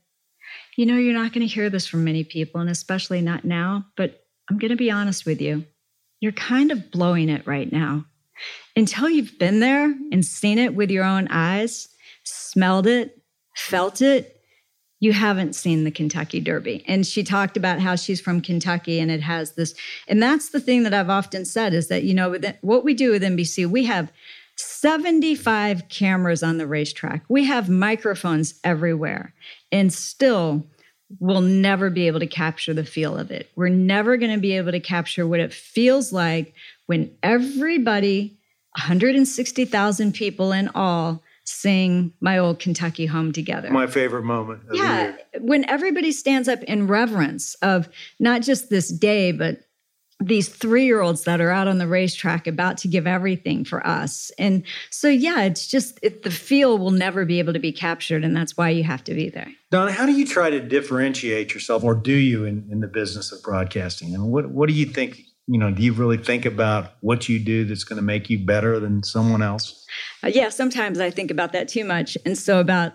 You 0.76 0.86
know, 0.86 0.96
you're 0.96 1.14
not 1.14 1.32
going 1.32 1.46
to 1.46 1.52
hear 1.52 1.70
this 1.70 1.86
from 1.86 2.04
many 2.04 2.24
people, 2.24 2.60
and 2.60 2.70
especially 2.70 3.20
not 3.20 3.44
now, 3.44 3.86
but 3.96 4.24
I'm 4.50 4.58
going 4.58 4.70
to 4.70 4.76
be 4.76 4.90
honest 4.90 5.26
with 5.26 5.40
you. 5.40 5.64
You're 6.20 6.32
kind 6.32 6.70
of 6.70 6.90
blowing 6.90 7.28
it 7.28 7.46
right 7.46 7.70
now. 7.70 8.06
Until 8.74 9.08
you've 9.08 9.38
been 9.38 9.60
there 9.60 9.84
and 9.84 10.24
seen 10.24 10.58
it 10.58 10.74
with 10.74 10.90
your 10.90 11.04
own 11.04 11.28
eyes, 11.28 11.88
smelled 12.24 12.86
it, 12.86 13.22
felt 13.54 14.02
it, 14.02 14.36
you 14.98 15.12
haven't 15.12 15.54
seen 15.54 15.84
the 15.84 15.90
Kentucky 15.90 16.40
Derby. 16.40 16.82
And 16.88 17.06
she 17.06 17.22
talked 17.22 17.56
about 17.56 17.80
how 17.80 17.96
she's 17.96 18.20
from 18.20 18.40
Kentucky 18.40 18.98
and 18.98 19.10
it 19.10 19.20
has 19.20 19.52
this. 19.52 19.74
And 20.08 20.22
that's 20.22 20.50
the 20.50 20.60
thing 20.60 20.84
that 20.84 20.94
I've 20.94 21.10
often 21.10 21.44
said 21.44 21.74
is 21.74 21.88
that, 21.88 22.04
you 22.04 22.14
know, 22.14 22.38
what 22.62 22.84
we 22.84 22.94
do 22.94 23.10
with 23.10 23.22
NBC, 23.22 23.66
we 23.66 23.84
have 23.84 24.10
75 24.56 25.88
cameras 25.88 26.42
on 26.42 26.58
the 26.58 26.66
racetrack. 26.66 27.25
We 27.28 27.44
have 27.44 27.68
microphones 27.68 28.58
everywhere. 28.64 29.34
And 29.70 29.92
still, 29.92 30.64
we'll 31.20 31.40
never 31.40 31.90
be 31.90 32.06
able 32.06 32.20
to 32.20 32.26
capture 32.26 32.75
the 32.75 32.84
feel 32.84 33.16
of 33.16 33.30
it. 33.30 33.50
We're 33.54 33.68
never 33.68 34.16
going 34.16 34.32
to 34.32 34.40
be 34.40 34.52
able 34.56 34.72
to 34.72 34.80
capture 34.80 35.26
what 35.26 35.40
it 35.40 35.52
feels 35.52 36.12
like 36.12 36.54
when 36.86 37.10
everybody, 37.22 38.36
160,000 38.76 40.12
people 40.12 40.52
in 40.52 40.68
all, 40.75 41.22
sing 41.44 42.12
My 42.20 42.38
Old 42.38 42.58
Kentucky 42.58 43.06
Home 43.06 43.32
together. 43.32 43.70
My 43.70 43.86
favorite 43.86 44.25
moment. 44.25 44.62
yeah. 44.72 45.14
When 45.40 45.68
everybody 45.68 46.10
stands 46.10 46.48
up 46.48 46.62
in 46.64 46.86
reverence 46.86 47.54
of 47.56 47.88
not 48.18 48.42
just 48.42 48.68
this 48.68 48.88
day, 48.88 49.30
but 49.32 49.60
these 50.20 50.49
three 50.49 50.87
year 50.87 51.02
olds 51.02 51.25
that 51.25 51.40
are 51.40 51.50
out 51.50 51.68
on 51.68 51.78
the 51.78 51.87
racetrack 51.87 52.46
about 52.46 52.78
to 52.78 52.88
give 52.88 53.06
everything 53.06 53.64
for 53.64 53.87
us. 53.87 54.30
And 54.38 54.64
so, 54.90 55.08
yeah, 55.08 55.42
it's 55.42 55.66
just 55.66 55.99
it, 56.02 56.23
the 56.23 56.30
feel 56.30 56.78
will 56.78 56.90
never 56.90 57.25
be 57.25 57.38
able 57.38 57.52
to 57.52 57.58
be 57.58 57.73
captured. 57.73 58.25
And 58.25 58.35
that's 58.35 58.56
why 58.56 58.70
you 58.70 58.82
have 58.85 59.04
to 59.04 59.14
be 59.14 59.28
there. 59.28 59.49
Donna, 59.70 59.92
how 59.92 60.06
do 60.06 60.12
you 60.12 60.26
try 60.26 60.49
to 60.49 60.61
differentiate 60.61 61.52
yourself, 61.52 61.85
or 61.85 61.94
do 61.94 62.14
you 62.14 62.44
in, 62.44 62.66
in 62.70 62.80
the 62.80 62.87
business 62.87 63.30
of 63.30 63.42
broadcasting? 63.42 64.14
And 64.14 64.30
what, 64.30 64.50
what 64.50 64.68
do 64.68 64.75
you 64.75 64.87
think? 64.87 65.20
You 65.49 65.58
know, 65.58 65.70
do 65.70 65.82
you 65.82 65.92
really 65.92 66.16
think 66.16 66.44
about 66.44 66.94
what 67.00 67.28
you 67.28 67.38
do 67.38 67.64
that's 67.64 67.85
going 67.85 67.99
to 67.99 68.02
make 68.02 68.28
you 68.28 68.44
better 68.44 68.80
than 68.80 69.04
someone 69.04 69.42
else? 69.42 69.87
Uh, 70.25 70.28
yeah, 70.28 70.49
sometimes 70.49 70.99
I 70.99 71.11
think 71.11 71.30
about 71.30 71.52
that 71.52 71.68
too 71.68 71.85
much. 71.85 72.16
And 72.25 72.37
so, 72.37 72.58
about 72.58 72.94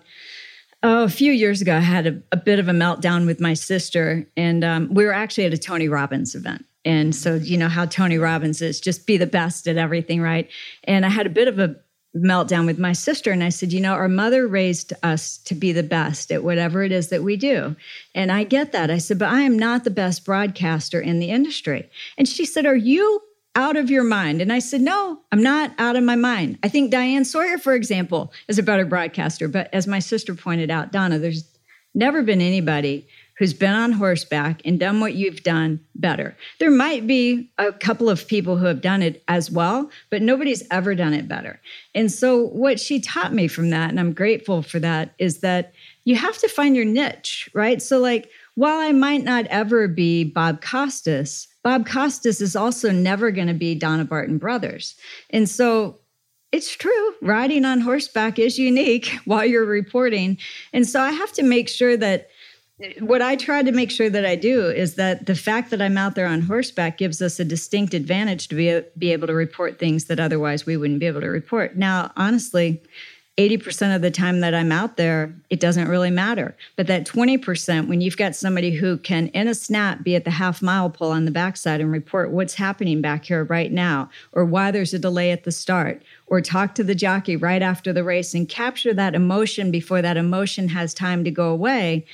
Oh, 0.83 1.03
a 1.03 1.09
few 1.09 1.31
years 1.31 1.61
ago, 1.61 1.77
I 1.77 1.79
had 1.79 2.07
a, 2.07 2.21
a, 2.31 2.37
bit 2.37 2.57
of 2.57 2.67
a 2.67 2.71
meltdown 2.71 3.27
with 3.27 3.39
my 3.39 3.53
sister, 3.53 4.27
and 4.35 4.63
um, 4.63 4.91
we 4.91 5.05
were 5.05 5.13
actually 5.13 5.45
at 5.45 5.53
a 5.53 5.57
Tony 5.57 5.87
Robbins 5.87 6.33
event. 6.33 6.65
And 6.83 7.15
so, 7.15 7.35
you 7.35 7.57
know 7.57 7.69
how 7.69 7.85
Tony 7.85 8.17
Robbins 8.17 8.61
is 8.61 8.81
just 8.81 9.05
be 9.05 9.17
the 9.17 9.27
best 9.27 9.67
at 9.67 9.77
everything, 9.77 10.21
right? 10.21 10.49
And 10.83 11.05
I 11.05 11.09
had 11.09 11.27
a 11.27 11.31
bit 11.31 11.47
of 11.47 11.59
a 11.59 11.75
meltdown 12.15 12.65
with 12.65 12.77
my 12.77 12.93
sister. 12.93 13.31
And 13.31 13.43
I 13.43 13.49
said, 13.49 13.71
You 13.71 13.79
know, 13.79 13.93
our 13.93 14.09
mother 14.09 14.47
raised 14.47 14.93
us 15.03 15.37
to 15.39 15.55
be 15.55 15.71
the 15.71 15.83
best 15.83 16.31
at 16.31 16.43
whatever 16.43 16.83
it 16.83 16.91
is 16.91 17.09
that 17.09 17.23
we 17.23 17.37
do. 17.37 17.75
And 18.13 18.31
I 18.31 18.43
get 18.43 18.71
that. 18.71 18.91
I 18.91 18.97
said, 18.97 19.19
But 19.19 19.29
I 19.29 19.41
am 19.41 19.57
not 19.57 19.83
the 19.83 19.91
best 19.91 20.25
broadcaster 20.25 20.99
in 20.99 21.19
the 21.19 21.29
industry. 21.29 21.89
And 22.17 22.27
she 22.27 22.45
said, 22.45 22.65
Are 22.65 22.75
you 22.75 23.21
out 23.55 23.77
of 23.77 23.89
your 23.89 24.03
mind? 24.03 24.41
And 24.41 24.51
I 24.51 24.59
said, 24.59 24.81
No, 24.81 25.21
I'm 25.31 25.43
not 25.43 25.71
out 25.77 25.95
of 25.95 26.03
my 26.03 26.15
mind. 26.15 26.59
I 26.63 26.67
think 26.67 26.91
Diane 26.91 27.25
Sawyer, 27.25 27.57
for 27.57 27.73
example, 27.73 28.33
is 28.47 28.59
a 28.59 28.63
better 28.63 28.85
broadcaster. 28.85 29.47
But 29.47 29.69
as 29.73 29.87
my 29.87 29.99
sister 29.99 30.35
pointed 30.35 30.69
out, 30.69 30.91
Donna, 30.91 31.17
there's 31.17 31.45
never 31.93 32.23
been 32.23 32.41
anybody 32.41 33.07
who's 33.41 33.55
been 33.55 33.73
on 33.73 33.91
horseback 33.91 34.61
and 34.65 34.79
done 34.79 34.99
what 34.99 35.15
you've 35.15 35.41
done 35.41 35.79
better. 35.95 36.37
There 36.59 36.69
might 36.69 37.07
be 37.07 37.49
a 37.57 37.73
couple 37.73 38.07
of 38.07 38.27
people 38.27 38.55
who 38.55 38.67
have 38.67 38.81
done 38.81 39.01
it 39.01 39.23
as 39.27 39.49
well, 39.49 39.89
but 40.11 40.21
nobody's 40.21 40.61
ever 40.69 40.93
done 40.93 41.15
it 41.15 41.27
better. 41.27 41.59
And 41.95 42.11
so, 42.11 42.49
what 42.49 42.79
she 42.79 42.99
taught 42.99 43.33
me 43.33 43.47
from 43.47 43.71
that, 43.71 43.89
and 43.89 43.99
I'm 43.99 44.13
grateful 44.13 44.61
for 44.61 44.77
that, 44.81 45.15
is 45.17 45.39
that 45.39 45.73
you 46.03 46.15
have 46.17 46.37
to 46.37 46.47
find 46.47 46.75
your 46.75 46.85
niche, 46.85 47.49
right? 47.55 47.81
So, 47.81 47.97
like, 47.97 48.29
while 48.53 48.77
I 48.77 48.91
might 48.91 49.23
not 49.23 49.47
ever 49.47 49.87
be 49.87 50.23
Bob 50.23 50.61
Costas, 50.61 51.47
Bob 51.63 51.87
Costas 51.87 52.41
is 52.41 52.55
also 52.55 52.91
never 52.91 53.31
going 53.31 53.47
to 53.47 53.55
be 53.55 53.73
Donna 53.73 54.05
Barton 54.05 54.37
Brothers. 54.37 54.93
And 55.31 55.49
so, 55.49 55.97
it's 56.51 56.75
true. 56.75 57.13
Riding 57.23 57.65
on 57.65 57.81
horseback 57.81 58.37
is 58.37 58.59
unique 58.59 59.17
while 59.25 59.45
you're 59.45 59.65
reporting. 59.65 60.37
And 60.73 60.87
so 60.87 61.01
I 61.01 61.09
have 61.09 61.31
to 61.33 61.43
make 61.43 61.69
sure 61.69 61.97
that 61.97 62.27
what 62.99 63.21
I 63.21 63.35
try 63.35 63.63
to 63.63 63.71
make 63.71 63.91
sure 63.91 64.09
that 64.09 64.25
I 64.25 64.35
do 64.35 64.69
is 64.69 64.95
that 64.95 65.25
the 65.25 65.35
fact 65.35 65.69
that 65.71 65.81
I'm 65.81 65.97
out 65.97 66.15
there 66.15 66.27
on 66.27 66.41
horseback 66.41 66.97
gives 66.97 67.21
us 67.21 67.39
a 67.39 67.45
distinct 67.45 67.93
advantage 67.93 68.47
to 68.49 68.55
be, 68.55 68.81
be 68.97 69.11
able 69.11 69.27
to 69.27 69.33
report 69.33 69.79
things 69.79 70.05
that 70.05 70.19
otherwise 70.19 70.65
we 70.65 70.77
wouldn't 70.77 70.99
be 70.99 71.07
able 71.07 71.21
to 71.21 71.27
report. 71.27 71.75
Now, 71.75 72.11
honestly, 72.15 72.81
80% 73.37 73.95
of 73.95 74.01
the 74.01 74.11
time 74.11 74.41
that 74.41 74.53
I'm 74.53 74.71
out 74.71 74.97
there, 74.97 75.33
it 75.49 75.59
doesn't 75.59 75.87
really 75.87 76.11
matter. 76.11 76.55
But 76.75 76.87
that 76.87 77.07
20%, 77.07 77.87
when 77.87 78.01
you've 78.01 78.17
got 78.17 78.35
somebody 78.35 78.71
who 78.71 78.97
can, 78.97 79.29
in 79.29 79.47
a 79.47 79.55
snap, 79.55 80.03
be 80.03 80.15
at 80.15 80.25
the 80.25 80.31
half 80.31 80.61
mile 80.61 80.89
pull 80.89 81.11
on 81.11 81.25
the 81.25 81.31
backside 81.31 81.79
and 81.79 81.91
report 81.91 82.31
what's 82.31 82.55
happening 82.55 83.01
back 83.01 83.25
here 83.25 83.45
right 83.45 83.71
now, 83.71 84.09
or 84.33 84.43
why 84.43 84.69
there's 84.69 84.93
a 84.93 84.99
delay 84.99 85.31
at 85.31 85.45
the 85.45 85.51
start, 85.51 86.03
or 86.27 86.41
talk 86.41 86.75
to 86.75 86.83
the 86.83 86.93
jockey 86.93 87.37
right 87.37 87.61
after 87.61 87.93
the 87.93 88.03
race 88.03 88.33
and 88.33 88.49
capture 88.49 88.93
that 88.93 89.15
emotion 89.15 89.71
before 89.71 90.01
that 90.01 90.17
emotion 90.17 90.67
has 90.67 90.93
time 90.93 91.23
to 91.23 91.31
go 91.31 91.49
away, 91.49 92.05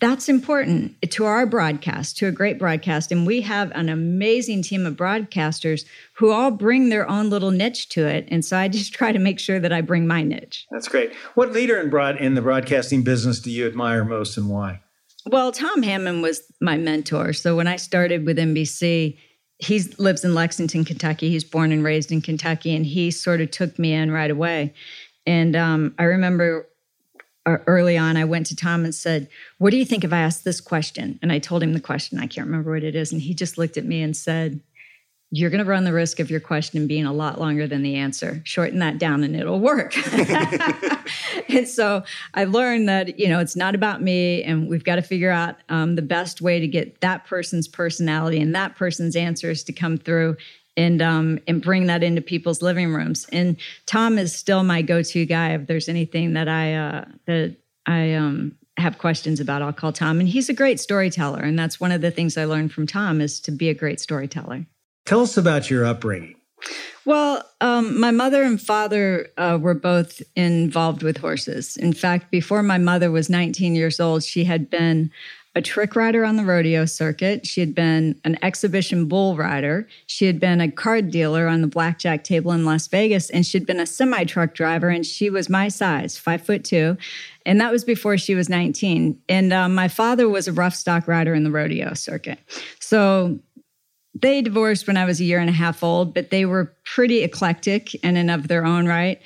that's 0.00 0.28
important 0.28 1.00
to 1.10 1.24
our 1.24 1.46
broadcast, 1.46 2.16
to 2.18 2.26
a 2.26 2.32
great 2.32 2.58
broadcast. 2.58 3.10
And 3.10 3.26
we 3.26 3.40
have 3.40 3.72
an 3.72 3.88
amazing 3.88 4.62
team 4.62 4.86
of 4.86 4.96
broadcasters 4.96 5.84
who 6.14 6.30
all 6.30 6.50
bring 6.50 6.88
their 6.88 7.08
own 7.08 7.30
little 7.30 7.50
niche 7.50 7.88
to 7.90 8.06
it. 8.06 8.26
And 8.28 8.44
so 8.44 8.56
I 8.56 8.68
just 8.68 8.92
try 8.92 9.12
to 9.12 9.18
make 9.18 9.38
sure 9.38 9.58
that 9.58 9.72
I 9.72 9.80
bring 9.80 10.06
my 10.06 10.22
niche. 10.22 10.66
That's 10.70 10.88
great. 10.88 11.14
What 11.34 11.52
leader 11.52 11.80
in 11.80 11.90
broad 11.90 12.16
in 12.18 12.34
the 12.34 12.42
broadcasting 12.42 13.02
business 13.02 13.40
do 13.40 13.50
you 13.50 13.66
admire 13.66 14.04
most 14.04 14.36
and 14.36 14.48
why? 14.48 14.80
Well, 15.26 15.52
Tom 15.52 15.82
Hammond 15.82 16.22
was 16.22 16.42
my 16.60 16.76
mentor. 16.76 17.32
So 17.32 17.56
when 17.56 17.68
I 17.68 17.76
started 17.76 18.26
with 18.26 18.38
NBC, 18.38 19.16
he 19.58 19.80
lives 19.98 20.24
in 20.24 20.34
Lexington, 20.34 20.84
Kentucky. 20.84 21.30
He's 21.30 21.44
born 21.44 21.70
and 21.70 21.84
raised 21.84 22.10
in 22.10 22.20
Kentucky, 22.20 22.74
and 22.74 22.84
he 22.84 23.12
sort 23.12 23.40
of 23.40 23.52
took 23.52 23.78
me 23.78 23.92
in 23.92 24.10
right 24.10 24.30
away. 24.30 24.74
And 25.24 25.54
um, 25.54 25.94
I 25.98 26.04
remember 26.04 26.68
early 27.46 27.96
on, 27.96 28.16
I 28.16 28.24
went 28.24 28.46
to 28.46 28.56
Tom 28.56 28.84
and 28.84 28.94
said, 28.94 29.28
What 29.58 29.70
do 29.70 29.76
you 29.76 29.84
think 29.84 30.04
if 30.04 30.12
I 30.12 30.18
ask 30.18 30.42
this 30.42 30.60
question? 30.60 31.18
And 31.22 31.32
I 31.32 31.38
told 31.38 31.62
him 31.62 31.72
the 31.72 31.80
question. 31.80 32.18
I 32.18 32.26
can't 32.26 32.46
remember 32.46 32.72
what 32.72 32.84
it 32.84 32.94
is. 32.94 33.12
And 33.12 33.20
he 33.20 33.34
just 33.34 33.58
looked 33.58 33.76
at 33.76 33.84
me 33.84 34.02
and 34.02 34.16
said, 34.16 34.60
You're 35.30 35.50
going 35.50 35.64
to 35.64 35.68
run 35.68 35.84
the 35.84 35.92
risk 35.92 36.20
of 36.20 36.30
your 36.30 36.40
question 36.40 36.86
being 36.86 37.04
a 37.04 37.12
lot 37.12 37.40
longer 37.40 37.66
than 37.66 37.82
the 37.82 37.96
answer. 37.96 38.42
Shorten 38.44 38.78
that 38.78 38.98
down 38.98 39.24
and 39.24 39.34
it'll 39.34 39.60
work. 39.60 39.96
and 41.48 41.68
so 41.68 42.04
I 42.34 42.44
learned 42.44 42.88
that, 42.88 43.18
you 43.18 43.28
know, 43.28 43.40
it's 43.40 43.56
not 43.56 43.74
about 43.74 44.02
me. 44.02 44.44
And 44.44 44.68
we've 44.68 44.84
got 44.84 44.96
to 44.96 45.02
figure 45.02 45.30
out 45.30 45.56
um, 45.68 45.96
the 45.96 46.02
best 46.02 46.40
way 46.40 46.60
to 46.60 46.68
get 46.68 47.00
that 47.00 47.24
person's 47.24 47.66
personality 47.66 48.40
and 48.40 48.54
that 48.54 48.76
person's 48.76 49.16
answers 49.16 49.64
to 49.64 49.72
come 49.72 49.98
through 49.98 50.36
and 50.76 51.02
um, 51.02 51.38
and 51.46 51.62
bring 51.62 51.86
that 51.86 52.02
into 52.02 52.20
people's 52.20 52.62
living 52.62 52.92
rooms. 52.92 53.26
And 53.32 53.56
Tom 53.86 54.18
is 54.18 54.34
still 54.34 54.62
my 54.62 54.82
go-to 54.82 55.26
guy. 55.26 55.54
If 55.54 55.66
there's 55.66 55.88
anything 55.88 56.34
that 56.34 56.48
I 56.48 56.74
uh, 56.74 57.04
that 57.26 57.56
I 57.86 58.14
um, 58.14 58.56
have 58.76 58.98
questions 58.98 59.40
about, 59.40 59.62
I'll 59.62 59.72
call 59.72 59.92
Tom. 59.92 60.20
And 60.20 60.28
he's 60.28 60.48
a 60.48 60.54
great 60.54 60.80
storyteller, 60.80 61.40
and 61.40 61.58
that's 61.58 61.80
one 61.80 61.92
of 61.92 62.00
the 62.00 62.10
things 62.10 62.36
I 62.36 62.44
learned 62.44 62.72
from 62.72 62.86
Tom 62.86 63.20
is 63.20 63.40
to 63.40 63.50
be 63.50 63.68
a 63.68 63.74
great 63.74 64.00
storyteller. 64.00 64.66
Tell 65.04 65.20
us 65.20 65.36
about 65.36 65.70
your 65.70 65.84
upbringing. 65.84 66.36
Well, 67.04 67.44
um, 67.60 67.98
my 67.98 68.12
mother 68.12 68.44
and 68.44 68.60
father 68.60 69.26
uh, 69.36 69.58
were 69.60 69.74
both 69.74 70.22
involved 70.36 71.02
with 71.02 71.16
horses. 71.16 71.76
In 71.76 71.92
fact, 71.92 72.30
before 72.30 72.62
my 72.62 72.78
mother 72.78 73.10
was 73.10 73.28
19 73.28 73.74
years 73.74 73.98
old, 73.98 74.22
she 74.22 74.44
had 74.44 74.70
been 74.70 75.10
a 75.54 75.60
trick 75.60 75.94
rider 75.94 76.24
on 76.24 76.36
the 76.36 76.44
rodeo 76.44 76.86
circuit. 76.86 77.46
She 77.46 77.60
had 77.60 77.74
been 77.74 78.18
an 78.24 78.38
exhibition 78.42 79.06
bull 79.06 79.36
rider. 79.36 79.86
She 80.06 80.24
had 80.26 80.40
been 80.40 80.60
a 80.60 80.70
card 80.70 81.10
dealer 81.10 81.46
on 81.46 81.60
the 81.60 81.66
blackjack 81.66 82.24
table 82.24 82.52
in 82.52 82.64
Las 82.64 82.86
Vegas, 82.86 83.28
and 83.30 83.44
she'd 83.44 83.66
been 83.66 83.80
a 83.80 83.86
semi 83.86 84.24
truck 84.24 84.54
driver. 84.54 84.88
And 84.88 85.04
she 85.04 85.28
was 85.28 85.50
my 85.50 85.68
size, 85.68 86.16
five 86.16 86.42
foot 86.42 86.64
two, 86.64 86.96
and 87.44 87.60
that 87.60 87.70
was 87.70 87.84
before 87.84 88.16
she 88.16 88.34
was 88.34 88.48
19. 88.48 89.20
And 89.28 89.52
um, 89.52 89.74
my 89.74 89.88
father 89.88 90.28
was 90.28 90.48
a 90.48 90.52
rough 90.52 90.74
stock 90.74 91.06
rider 91.06 91.34
in 91.34 91.44
the 91.44 91.50
rodeo 91.50 91.92
circuit. 91.94 92.38
So 92.80 93.38
they 94.14 94.42
divorced 94.42 94.86
when 94.86 94.96
I 94.96 95.04
was 95.04 95.20
a 95.20 95.24
year 95.24 95.38
and 95.38 95.50
a 95.50 95.54
half 95.54 95.82
old, 95.82 96.14
but 96.14 96.30
they 96.30 96.44
were 96.44 96.74
pretty 96.84 97.22
eclectic 97.22 97.94
in 97.96 98.16
and 98.16 98.30
of 98.30 98.48
their 98.48 98.64
own 98.64 98.86
right. 98.86 99.20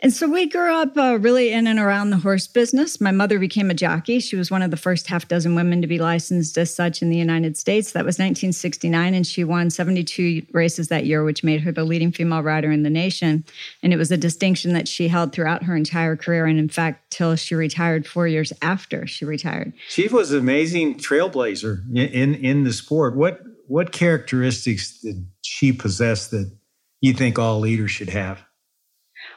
And 0.00 0.12
so 0.12 0.28
we 0.28 0.46
grew 0.46 0.72
up 0.72 0.96
uh, 0.96 1.18
really 1.20 1.50
in 1.50 1.66
and 1.66 1.80
around 1.80 2.10
the 2.10 2.18
horse 2.18 2.46
business. 2.46 3.00
My 3.00 3.10
mother 3.10 3.40
became 3.40 3.68
a 3.68 3.74
jockey. 3.74 4.20
She 4.20 4.36
was 4.36 4.48
one 4.48 4.62
of 4.62 4.70
the 4.70 4.76
first 4.76 5.08
half 5.08 5.26
dozen 5.26 5.56
women 5.56 5.82
to 5.82 5.88
be 5.88 5.98
licensed 5.98 6.56
as 6.56 6.72
such 6.72 7.02
in 7.02 7.10
the 7.10 7.16
United 7.16 7.56
States. 7.56 7.90
That 7.92 8.04
was 8.04 8.14
1969, 8.14 9.12
and 9.12 9.26
she 9.26 9.42
won 9.42 9.70
72 9.70 10.46
races 10.52 10.86
that 10.86 11.06
year, 11.06 11.24
which 11.24 11.42
made 11.42 11.62
her 11.62 11.72
the 11.72 11.82
leading 11.82 12.12
female 12.12 12.44
rider 12.44 12.70
in 12.70 12.84
the 12.84 12.90
nation. 12.90 13.44
And 13.82 13.92
it 13.92 13.96
was 13.96 14.12
a 14.12 14.16
distinction 14.16 14.72
that 14.74 14.86
she 14.86 15.08
held 15.08 15.32
throughout 15.32 15.64
her 15.64 15.74
entire 15.74 16.14
career, 16.14 16.46
and 16.46 16.60
in 16.60 16.68
fact, 16.68 17.10
till 17.10 17.34
she 17.34 17.56
retired 17.56 18.06
four 18.06 18.28
years 18.28 18.52
after 18.62 19.04
she 19.04 19.24
retired. 19.24 19.72
She 19.88 20.06
was 20.06 20.30
an 20.30 20.38
amazing 20.38 20.98
trailblazer 20.98 21.82
in 21.92 22.36
in 22.36 22.62
the 22.62 22.72
sport. 22.72 23.16
What 23.16 23.40
what 23.66 23.90
characteristics 23.90 25.00
did 25.00 25.26
she 25.42 25.72
possess 25.72 26.28
that 26.28 26.52
you 27.00 27.14
think 27.14 27.36
all 27.36 27.58
leaders 27.58 27.90
should 27.90 28.10
have? 28.10 28.44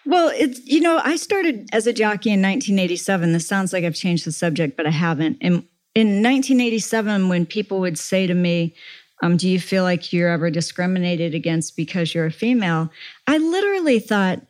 Well, 0.06 0.32
it's, 0.34 0.66
you 0.66 0.82
know, 0.82 1.00
I 1.04 1.16
started 1.16 1.70
as 1.74 1.88
a 1.88 1.94
jockey 1.94 2.32
in 2.32 2.42
1987. 2.42 3.34
This 3.34 3.48
sounds 3.48 3.72
like 3.72 3.84
I've 3.84 3.96
changed 3.96 4.26
the 4.26 4.32
subject, 4.32 4.76
but 4.76 4.88
I 4.88 4.92
haven't. 4.92 5.38
And 5.42 5.64
in 5.94 6.24
1987, 6.24 7.30
when 7.30 7.46
people 7.46 7.80
would 7.82 8.00
say 8.00 8.26
to 8.26 8.34
me, 8.34 8.74
um, 9.22 9.38
Do 9.38 9.48
you 9.48 9.60
feel 9.60 9.84
like 9.84 10.12
you're 10.12 10.30
ever 10.30 10.50
discriminated 10.50 11.36
against 11.36 11.76
because 11.76 12.14
you're 12.14 12.26
a 12.26 12.32
female? 12.32 12.90
I 13.28 13.38
literally 13.38 14.00
thought, 14.00 14.42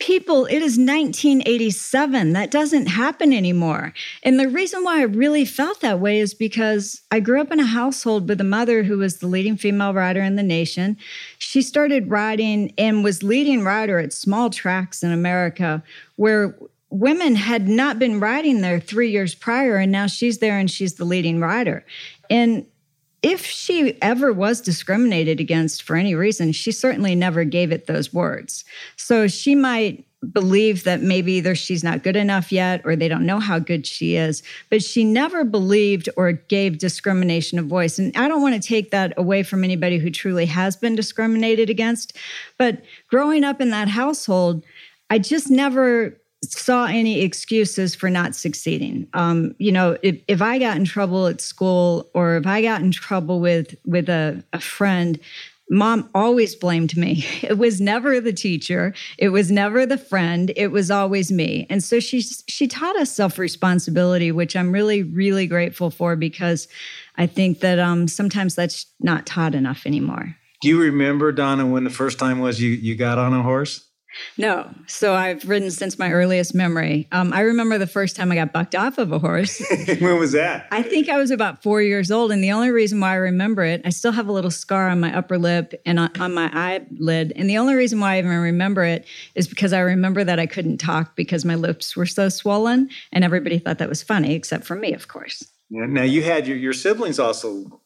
people, 0.00 0.46
it 0.46 0.56
is 0.58 0.76
1987. 0.76 2.32
That 2.32 2.50
doesn't 2.50 2.86
happen 2.86 3.32
anymore. 3.32 3.92
And 4.22 4.38
the 4.38 4.48
reason 4.48 4.84
why 4.84 5.00
I 5.00 5.04
really 5.04 5.44
felt 5.44 5.80
that 5.80 6.00
way 6.00 6.20
is 6.20 6.34
because 6.34 7.02
I 7.10 7.20
grew 7.20 7.40
up 7.40 7.52
in 7.52 7.60
a 7.60 7.66
household 7.66 8.28
with 8.28 8.40
a 8.40 8.44
mother 8.44 8.82
who 8.82 8.98
was 8.98 9.18
the 9.18 9.26
leading 9.26 9.56
female 9.56 9.94
rider 9.94 10.20
in 10.20 10.36
the 10.36 10.42
nation. 10.42 10.96
She 11.38 11.62
started 11.62 12.10
riding 12.10 12.72
and 12.76 13.04
was 13.04 13.22
leading 13.22 13.64
rider 13.64 13.98
at 13.98 14.12
small 14.12 14.50
tracks 14.50 15.02
in 15.02 15.12
America 15.12 15.82
where 16.16 16.56
women 16.90 17.34
had 17.34 17.68
not 17.68 17.98
been 17.98 18.20
riding 18.20 18.60
there 18.60 18.78
three 18.78 19.10
years 19.10 19.34
prior, 19.34 19.76
and 19.76 19.90
now 19.90 20.06
she's 20.06 20.38
there 20.38 20.58
and 20.58 20.70
she's 20.70 20.94
the 20.94 21.04
leading 21.04 21.40
rider. 21.40 21.84
And 22.30 22.66
if 23.24 23.46
she 23.46 24.00
ever 24.02 24.34
was 24.34 24.60
discriminated 24.60 25.40
against 25.40 25.82
for 25.82 25.96
any 25.96 26.14
reason, 26.14 26.52
she 26.52 26.70
certainly 26.70 27.14
never 27.14 27.42
gave 27.44 27.72
it 27.72 27.86
those 27.86 28.12
words. 28.12 28.66
So 28.96 29.26
she 29.28 29.54
might 29.54 30.04
believe 30.30 30.84
that 30.84 31.00
maybe 31.00 31.32
either 31.32 31.54
she's 31.54 31.82
not 31.82 32.02
good 32.02 32.16
enough 32.16 32.52
yet 32.52 32.82
or 32.84 32.96
they 32.96 33.08
don't 33.08 33.24
know 33.24 33.40
how 33.40 33.58
good 33.58 33.86
she 33.86 34.16
is, 34.16 34.42
but 34.68 34.82
she 34.82 35.04
never 35.04 35.42
believed 35.42 36.08
or 36.18 36.32
gave 36.32 36.76
discrimination 36.76 37.58
a 37.58 37.62
voice. 37.62 37.98
And 37.98 38.14
I 38.14 38.28
don't 38.28 38.42
want 38.42 38.60
to 38.62 38.68
take 38.68 38.90
that 38.90 39.14
away 39.16 39.42
from 39.42 39.64
anybody 39.64 39.98
who 39.98 40.10
truly 40.10 40.44
has 40.46 40.76
been 40.76 40.94
discriminated 40.94 41.70
against. 41.70 42.14
But 42.58 42.82
growing 43.08 43.42
up 43.42 43.58
in 43.58 43.70
that 43.70 43.88
household, 43.88 44.64
I 45.08 45.18
just 45.18 45.50
never 45.50 46.18
saw 46.52 46.86
any 46.86 47.20
excuses 47.20 47.94
for 47.94 48.10
not 48.10 48.34
succeeding. 48.34 49.08
Um, 49.14 49.54
you 49.58 49.72
know, 49.72 49.96
if, 50.02 50.20
if 50.28 50.42
I 50.42 50.58
got 50.58 50.76
in 50.76 50.84
trouble 50.84 51.26
at 51.26 51.40
school 51.40 52.10
or 52.14 52.36
if 52.36 52.46
I 52.46 52.62
got 52.62 52.80
in 52.80 52.90
trouble 52.90 53.40
with 53.40 53.74
with 53.84 54.08
a, 54.08 54.42
a 54.52 54.60
friend, 54.60 55.18
mom 55.70 56.08
always 56.14 56.54
blamed 56.54 56.96
me. 56.96 57.24
It 57.42 57.58
was 57.58 57.80
never 57.80 58.20
the 58.20 58.32
teacher, 58.32 58.94
it 59.18 59.28
was 59.28 59.50
never 59.50 59.86
the 59.86 59.98
friend, 59.98 60.52
it 60.56 60.68
was 60.68 60.90
always 60.90 61.30
me. 61.30 61.66
And 61.68 61.82
so 61.82 62.00
she 62.00 62.20
she 62.22 62.66
taught 62.66 62.96
us 62.96 63.10
self-responsibility, 63.10 64.32
which 64.32 64.56
I'm 64.56 64.72
really 64.72 65.02
really 65.02 65.46
grateful 65.46 65.90
for 65.90 66.16
because 66.16 66.68
I 67.16 67.26
think 67.26 67.60
that 67.60 67.78
um, 67.78 68.08
sometimes 68.08 68.54
that's 68.54 68.86
not 69.00 69.26
taught 69.26 69.54
enough 69.54 69.86
anymore. 69.86 70.36
Do 70.62 70.68
you 70.68 70.80
remember 70.80 71.30
Donna 71.30 71.66
when 71.66 71.84
the 71.84 71.90
first 71.90 72.18
time 72.18 72.38
was 72.38 72.60
you 72.60 72.70
you 72.70 72.96
got 72.96 73.18
on 73.18 73.34
a 73.34 73.42
horse? 73.42 73.83
No. 74.38 74.68
So 74.86 75.14
I've 75.14 75.48
ridden 75.48 75.70
since 75.70 75.98
my 75.98 76.10
earliest 76.12 76.54
memory. 76.54 77.08
Um, 77.12 77.32
I 77.32 77.40
remember 77.40 77.78
the 77.78 77.86
first 77.86 78.16
time 78.16 78.30
I 78.32 78.34
got 78.34 78.52
bucked 78.52 78.74
off 78.74 78.98
of 78.98 79.12
a 79.12 79.18
horse. 79.18 79.62
when 80.00 80.18
was 80.18 80.32
that? 80.32 80.66
I 80.70 80.82
think 80.82 81.08
I 81.08 81.18
was 81.18 81.30
about 81.30 81.62
four 81.62 81.82
years 81.82 82.10
old. 82.10 82.32
And 82.32 82.42
the 82.42 82.52
only 82.52 82.70
reason 82.70 83.00
why 83.00 83.10
I 83.10 83.16
remember 83.16 83.64
it, 83.64 83.82
I 83.84 83.90
still 83.90 84.12
have 84.12 84.28
a 84.28 84.32
little 84.32 84.50
scar 84.50 84.88
on 84.88 85.00
my 85.00 85.16
upper 85.16 85.38
lip 85.38 85.80
and 85.86 85.98
on, 85.98 86.10
on 86.20 86.34
my 86.34 86.50
eyelid. 86.52 87.32
And 87.36 87.48
the 87.48 87.58
only 87.58 87.74
reason 87.74 88.00
why 88.00 88.14
I 88.14 88.18
even 88.18 88.30
remember 88.30 88.84
it 88.84 89.06
is 89.34 89.48
because 89.48 89.72
I 89.72 89.80
remember 89.80 90.24
that 90.24 90.38
I 90.38 90.46
couldn't 90.46 90.78
talk 90.78 91.16
because 91.16 91.44
my 91.44 91.54
lips 91.54 91.96
were 91.96 92.06
so 92.06 92.28
swollen. 92.28 92.90
And 93.12 93.24
everybody 93.24 93.58
thought 93.58 93.78
that 93.78 93.88
was 93.88 94.02
funny, 94.02 94.34
except 94.34 94.64
for 94.64 94.76
me, 94.76 94.92
of 94.92 95.08
course. 95.08 95.44
Yeah. 95.70 95.86
Now 95.86 96.02
you 96.02 96.22
had 96.22 96.46
your, 96.46 96.56
your 96.56 96.72
siblings 96.72 97.18
also 97.18 97.80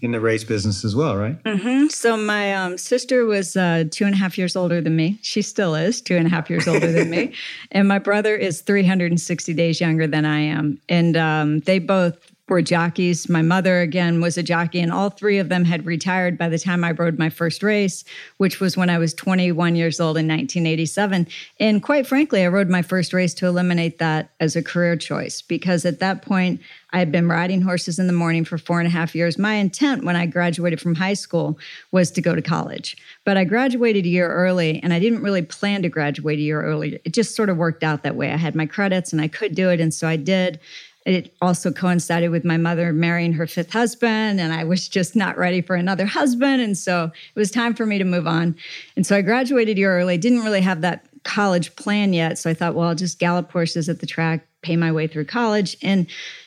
in 0.00 0.12
the 0.12 0.20
race 0.20 0.44
business 0.44 0.84
as 0.84 0.96
well, 0.96 1.16
right? 1.16 1.42
Mm-hmm. 1.44 1.88
So 1.88 2.16
my 2.16 2.54
um, 2.54 2.78
sister 2.78 3.26
was 3.26 3.56
uh, 3.56 3.84
two 3.90 4.04
and 4.04 4.14
a 4.14 4.16
half 4.16 4.38
years 4.38 4.56
older 4.56 4.80
than 4.80 4.96
me. 4.96 5.18
She 5.22 5.42
still 5.42 5.74
is 5.74 6.00
two 6.00 6.16
and 6.16 6.26
a 6.26 6.30
half 6.30 6.48
years 6.48 6.66
older 6.66 6.90
than 6.90 7.10
me, 7.10 7.34
and 7.72 7.86
my 7.86 7.98
brother 7.98 8.34
is 8.36 8.62
360 8.62 9.54
days 9.54 9.80
younger 9.80 10.06
than 10.06 10.24
I 10.24 10.40
am. 10.40 10.80
And 10.88 11.16
um, 11.16 11.60
they 11.60 11.78
both 11.78 12.29
were 12.50 12.60
jockeys. 12.60 13.28
My 13.28 13.40
mother, 13.40 13.80
again, 13.80 14.20
was 14.20 14.36
a 14.36 14.42
jockey, 14.42 14.80
and 14.80 14.92
all 14.92 15.08
three 15.08 15.38
of 15.38 15.48
them 15.48 15.64
had 15.64 15.86
retired 15.86 16.36
by 16.36 16.48
the 16.48 16.58
time 16.58 16.84
I 16.84 16.90
rode 16.90 17.18
my 17.18 17.30
first 17.30 17.62
race, 17.62 18.04
which 18.36 18.60
was 18.60 18.76
when 18.76 18.90
I 18.90 18.98
was 18.98 19.14
21 19.14 19.76
years 19.76 20.00
old 20.00 20.18
in 20.18 20.26
1987. 20.26 21.28
And 21.58 21.82
quite 21.82 22.06
frankly, 22.06 22.42
I 22.42 22.48
rode 22.48 22.68
my 22.68 22.82
first 22.82 23.12
race 23.12 23.32
to 23.34 23.46
eliminate 23.46 23.98
that 23.98 24.30
as 24.40 24.56
a 24.56 24.62
career 24.62 24.96
choice 24.96 25.40
because 25.40 25.86
at 25.86 26.00
that 26.00 26.22
point, 26.22 26.60
I 26.92 26.98
had 26.98 27.12
been 27.12 27.28
riding 27.28 27.62
horses 27.62 27.98
in 27.98 28.06
the 28.06 28.12
morning 28.12 28.44
for 28.44 28.58
four 28.58 28.80
and 28.80 28.86
a 28.86 28.90
half 28.90 29.14
years. 29.14 29.38
My 29.38 29.54
intent 29.54 30.04
when 30.04 30.16
I 30.16 30.26
graduated 30.26 30.80
from 30.80 30.96
high 30.96 31.14
school 31.14 31.58
was 31.92 32.10
to 32.12 32.20
go 32.20 32.34
to 32.34 32.42
college, 32.42 32.96
but 33.24 33.36
I 33.36 33.44
graduated 33.44 34.04
a 34.04 34.08
year 34.08 34.28
early 34.28 34.82
and 34.82 34.92
I 34.92 34.98
didn't 34.98 35.22
really 35.22 35.42
plan 35.42 35.82
to 35.82 35.88
graduate 35.88 36.38
a 36.38 36.42
year 36.42 36.62
early. 36.62 37.00
It 37.04 37.12
just 37.12 37.36
sort 37.36 37.48
of 37.48 37.56
worked 37.56 37.84
out 37.84 38.02
that 38.02 38.16
way. 38.16 38.32
I 38.32 38.36
had 38.36 38.54
my 38.54 38.66
credits 38.66 39.12
and 39.12 39.20
I 39.20 39.28
could 39.28 39.54
do 39.54 39.70
it. 39.70 39.80
And 39.80 39.94
so 39.94 40.08
I 40.08 40.16
did. 40.16 40.58
It 41.06 41.34
also 41.40 41.72
coincided 41.72 42.30
with 42.30 42.44
my 42.44 42.58
mother 42.58 42.92
marrying 42.92 43.32
her 43.32 43.46
fifth 43.46 43.72
husband, 43.72 44.38
and 44.38 44.52
I 44.52 44.64
was 44.64 44.88
just 44.88 45.16
not 45.16 45.38
ready 45.38 45.62
for 45.62 45.74
another 45.74 46.04
husband. 46.06 46.60
And 46.60 46.76
so 46.76 47.04
it 47.04 47.38
was 47.38 47.50
time 47.50 47.74
for 47.74 47.86
me 47.86 47.98
to 47.98 48.04
move 48.04 48.26
on. 48.26 48.54
And 48.96 49.06
so 49.06 49.16
I 49.16 49.22
graduated 49.22 49.78
year 49.78 49.98
early, 49.98 50.18
didn't 50.18 50.40
really 50.40 50.60
have 50.60 50.82
that 50.82 51.06
college 51.24 51.74
plan 51.76 52.12
yet. 52.12 52.38
So 52.38 52.50
I 52.50 52.54
thought, 52.54 52.74
well, 52.74 52.88
I'll 52.88 52.94
just 52.94 53.18
gallop 53.18 53.50
horses 53.50 53.88
at 53.88 54.00
the 54.00 54.06
track, 54.06 54.46
pay 54.62 54.76
my 54.76 54.92
way 54.92 55.06
through 55.06 55.26
college. 55.26 55.76
And 55.82 56.06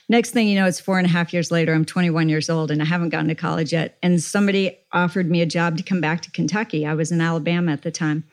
next 0.10 0.32
thing 0.32 0.48
you 0.48 0.60
know, 0.60 0.68
it's 0.68 0.80
four 0.80 0.98
and 0.98 1.06
a 1.06 1.10
half 1.10 1.34
years 1.34 1.52
later. 1.52 1.74
I'm 1.74 1.86
21 1.86 2.30
years 2.30 2.50
old 2.50 2.72
and 2.72 2.82
I 2.82 2.86
haven't 2.86 3.10
gotten 3.10 3.28
to 3.28 3.36
college 3.36 3.74
yet. 3.74 3.98
And 4.02 4.22
somebody 4.22 4.78
offered 4.92 5.30
me 5.30 5.42
a 5.42 5.46
job 5.46 5.78
to 5.78 5.84
come 5.84 6.02
back 6.02 6.22
to 6.22 6.32
Kentucky. 6.32 6.86
I 6.86 6.94
was 6.94 7.12
in 7.12 7.22
Alabama 7.22 7.72
at 7.72 7.84
the 7.84 7.92
time. 7.92 8.24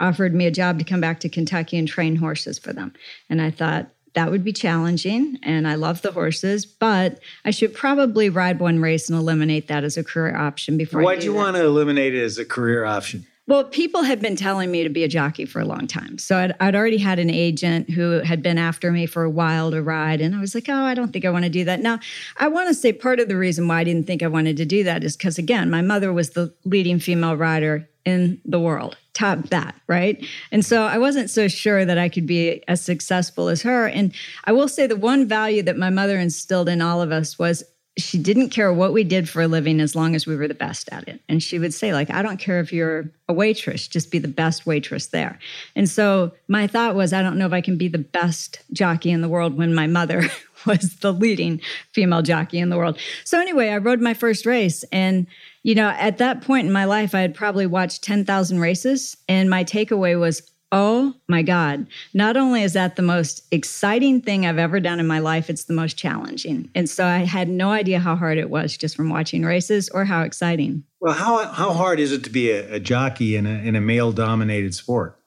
Offered 0.00 0.34
me 0.34 0.46
a 0.46 0.50
job 0.50 0.78
to 0.78 0.84
come 0.84 1.00
back 1.00 1.20
to 1.20 1.28
Kentucky 1.28 1.78
and 1.78 1.86
train 1.86 2.16
horses 2.16 2.58
for 2.58 2.72
them. 2.72 2.92
And 3.28 3.40
I 3.40 3.50
thought, 3.50 3.88
that 4.14 4.30
would 4.30 4.44
be 4.44 4.52
challenging 4.52 5.38
and 5.42 5.66
I 5.66 5.74
love 5.74 6.02
the 6.02 6.12
horses, 6.12 6.66
but 6.66 7.20
I 7.44 7.50
should 7.50 7.74
probably 7.74 8.28
ride 8.28 8.60
one 8.60 8.80
race 8.80 9.08
and 9.08 9.18
eliminate 9.18 9.68
that 9.68 9.84
as 9.84 9.96
a 9.96 10.04
career 10.04 10.36
option 10.36 10.76
before 10.76 11.02
Why'd 11.02 11.24
you 11.24 11.32
that. 11.32 11.38
want 11.38 11.56
to 11.56 11.64
eliminate 11.64 12.14
it 12.14 12.22
as 12.22 12.38
a 12.38 12.44
career 12.44 12.84
option? 12.84 13.26
Well, 13.48 13.64
people 13.64 14.04
had 14.04 14.20
been 14.20 14.36
telling 14.36 14.70
me 14.70 14.84
to 14.84 14.88
be 14.88 15.02
a 15.02 15.08
jockey 15.08 15.46
for 15.46 15.60
a 15.60 15.64
long 15.64 15.88
time. 15.88 16.16
So 16.18 16.38
I'd, 16.38 16.54
I'd, 16.60 16.76
already 16.76 16.98
had 16.98 17.18
an 17.18 17.28
agent 17.28 17.90
who 17.90 18.20
had 18.20 18.40
been 18.40 18.56
after 18.56 18.92
me 18.92 19.04
for 19.04 19.24
a 19.24 19.30
while 19.30 19.72
to 19.72 19.82
ride. 19.82 20.20
And 20.20 20.34
I 20.34 20.40
was 20.40 20.54
like, 20.54 20.68
oh, 20.68 20.84
I 20.84 20.94
don't 20.94 21.12
think 21.12 21.24
I 21.24 21.30
want 21.30 21.44
to 21.44 21.50
do 21.50 21.64
that. 21.64 21.80
Now, 21.80 21.98
I 22.36 22.46
want 22.46 22.68
to 22.68 22.74
say 22.74 22.92
part 22.92 23.18
of 23.18 23.28
the 23.28 23.36
reason 23.36 23.66
why 23.66 23.80
I 23.80 23.84
didn't 23.84 24.06
think 24.06 24.22
I 24.22 24.28
wanted 24.28 24.56
to 24.58 24.64
do 24.64 24.84
that 24.84 25.02
is 25.02 25.16
because, 25.16 25.38
again, 25.38 25.70
my 25.70 25.82
mother 25.82 26.12
was 26.12 26.30
the 26.30 26.54
leading 26.64 27.00
female 27.00 27.36
rider 27.36 27.88
in 28.04 28.40
the 28.44 28.60
world 28.60 28.96
top 29.14 29.48
that 29.50 29.74
right? 29.88 30.24
And 30.50 30.64
so 30.64 30.84
i 30.84 30.98
wasn't 30.98 31.30
so 31.30 31.48
sure 31.48 31.84
that 31.84 31.98
i 31.98 32.08
could 32.08 32.26
be 32.26 32.66
as 32.68 32.80
successful 32.80 33.48
as 33.48 33.62
her. 33.62 33.86
And 33.86 34.14
i 34.44 34.52
will 34.52 34.68
say 34.68 34.86
the 34.86 34.96
one 34.96 35.26
value 35.26 35.62
that 35.62 35.76
my 35.76 35.90
mother 35.90 36.18
instilled 36.18 36.68
in 36.68 36.80
all 36.80 37.02
of 37.02 37.12
us 37.12 37.38
was 37.38 37.62
she 37.98 38.16
didn't 38.16 38.48
care 38.48 38.72
what 38.72 38.94
we 38.94 39.04
did 39.04 39.28
for 39.28 39.42
a 39.42 39.48
living 39.48 39.78
as 39.78 39.94
long 39.94 40.14
as 40.14 40.26
we 40.26 40.34
were 40.34 40.48
the 40.48 40.54
best 40.54 40.88
at 40.92 41.06
it. 41.06 41.20
And 41.28 41.42
she 41.42 41.58
would 41.58 41.74
say 41.74 41.92
like 41.92 42.10
i 42.10 42.22
don't 42.22 42.38
care 42.38 42.60
if 42.60 42.72
you're 42.72 43.10
a 43.28 43.32
waitress 43.32 43.86
just 43.86 44.10
be 44.10 44.18
the 44.18 44.28
best 44.28 44.66
waitress 44.66 45.08
there. 45.08 45.38
And 45.76 45.88
so 45.88 46.32
my 46.48 46.66
thought 46.66 46.94
was 46.94 47.12
i 47.12 47.22
don't 47.22 47.38
know 47.38 47.46
if 47.46 47.52
i 47.52 47.60
can 47.60 47.76
be 47.76 47.88
the 47.88 47.98
best 47.98 48.60
jockey 48.72 49.10
in 49.10 49.20
the 49.20 49.28
world 49.28 49.56
when 49.56 49.74
my 49.74 49.86
mother 49.86 50.24
was 50.66 50.96
the 50.96 51.12
leading 51.12 51.60
female 51.92 52.22
jockey 52.22 52.58
in 52.58 52.70
the 52.70 52.78
world. 52.78 52.98
So 53.24 53.38
anyway 53.38 53.68
i 53.68 53.76
rode 53.76 54.00
my 54.00 54.14
first 54.14 54.46
race 54.46 54.84
and 54.90 55.26
you 55.62 55.74
know, 55.74 55.88
at 55.88 56.18
that 56.18 56.42
point 56.42 56.66
in 56.66 56.72
my 56.72 56.84
life, 56.84 57.14
I 57.14 57.20
had 57.20 57.34
probably 57.34 57.66
watched 57.66 58.02
10,000 58.02 58.58
races, 58.58 59.16
and 59.28 59.48
my 59.48 59.64
takeaway 59.64 60.18
was, 60.18 60.42
oh 60.72 61.14
my 61.28 61.42
God, 61.42 61.86
not 62.14 62.36
only 62.36 62.62
is 62.62 62.72
that 62.72 62.96
the 62.96 63.02
most 63.02 63.46
exciting 63.52 64.22
thing 64.22 64.46
I've 64.46 64.58
ever 64.58 64.80
done 64.80 64.98
in 64.98 65.06
my 65.06 65.18
life, 65.18 65.50
it's 65.50 65.64
the 65.64 65.74
most 65.74 65.98
challenging. 65.98 66.70
And 66.74 66.88
so 66.88 67.06
I 67.06 67.18
had 67.18 67.48
no 67.48 67.70
idea 67.70 68.00
how 68.00 68.16
hard 68.16 68.38
it 68.38 68.50
was 68.50 68.76
just 68.76 68.96
from 68.96 69.10
watching 69.10 69.44
races 69.44 69.90
or 69.90 70.06
how 70.06 70.22
exciting. 70.22 70.82
Well, 71.00 71.12
how, 71.12 71.46
how 71.46 71.72
hard 71.74 72.00
is 72.00 72.10
it 72.10 72.24
to 72.24 72.30
be 72.30 72.50
a, 72.50 72.76
a 72.76 72.80
jockey 72.80 73.36
in 73.36 73.46
a, 73.46 73.50
in 73.50 73.76
a 73.76 73.80
male 73.80 74.12
dominated 74.12 74.74
sport? 74.74 75.18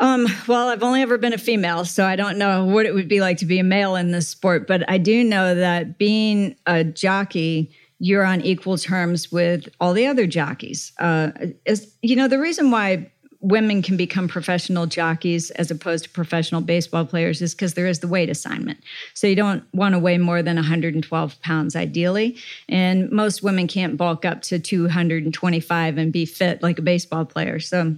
Um, 0.00 0.26
well, 0.48 0.68
I've 0.68 0.82
only 0.82 1.02
ever 1.02 1.18
been 1.18 1.34
a 1.34 1.38
female, 1.38 1.84
so 1.84 2.04
I 2.04 2.16
don't 2.16 2.38
know 2.38 2.64
what 2.64 2.86
it 2.86 2.94
would 2.94 3.08
be 3.08 3.20
like 3.20 3.36
to 3.38 3.46
be 3.46 3.58
a 3.58 3.64
male 3.64 3.94
in 3.94 4.10
this 4.10 4.26
sport, 4.26 4.66
but 4.66 4.88
I 4.90 4.98
do 4.98 5.22
know 5.22 5.54
that 5.54 5.98
being 5.98 6.56
a 6.66 6.82
jockey 6.82 7.70
you're 8.02 8.24
on 8.24 8.40
equal 8.40 8.76
terms 8.76 9.30
with 9.30 9.68
all 9.78 9.92
the 9.92 10.08
other 10.08 10.26
jockeys. 10.26 10.90
Uh, 10.98 11.30
is, 11.64 11.94
you 12.02 12.16
know, 12.16 12.26
the 12.26 12.40
reason 12.40 12.72
why 12.72 13.08
women 13.38 13.80
can 13.80 13.96
become 13.96 14.26
professional 14.26 14.86
jockeys 14.86 15.52
as 15.52 15.70
opposed 15.70 16.02
to 16.02 16.10
professional 16.10 16.60
baseball 16.60 17.06
players 17.06 17.40
is 17.40 17.54
because 17.54 17.74
there 17.74 17.86
is 17.86 18.00
the 18.00 18.08
weight 18.08 18.28
assignment. 18.28 18.80
So 19.14 19.28
you 19.28 19.36
don't 19.36 19.62
want 19.72 19.94
to 19.94 20.00
weigh 20.00 20.18
more 20.18 20.42
than 20.42 20.56
112 20.56 21.42
pounds 21.42 21.76
ideally. 21.76 22.36
And 22.68 23.08
most 23.12 23.44
women 23.44 23.68
can't 23.68 23.96
bulk 23.96 24.24
up 24.24 24.42
to 24.42 24.58
225 24.58 25.96
and 25.96 26.12
be 26.12 26.26
fit 26.26 26.60
like 26.60 26.80
a 26.80 26.82
baseball 26.82 27.24
player. 27.24 27.60
So 27.60 27.94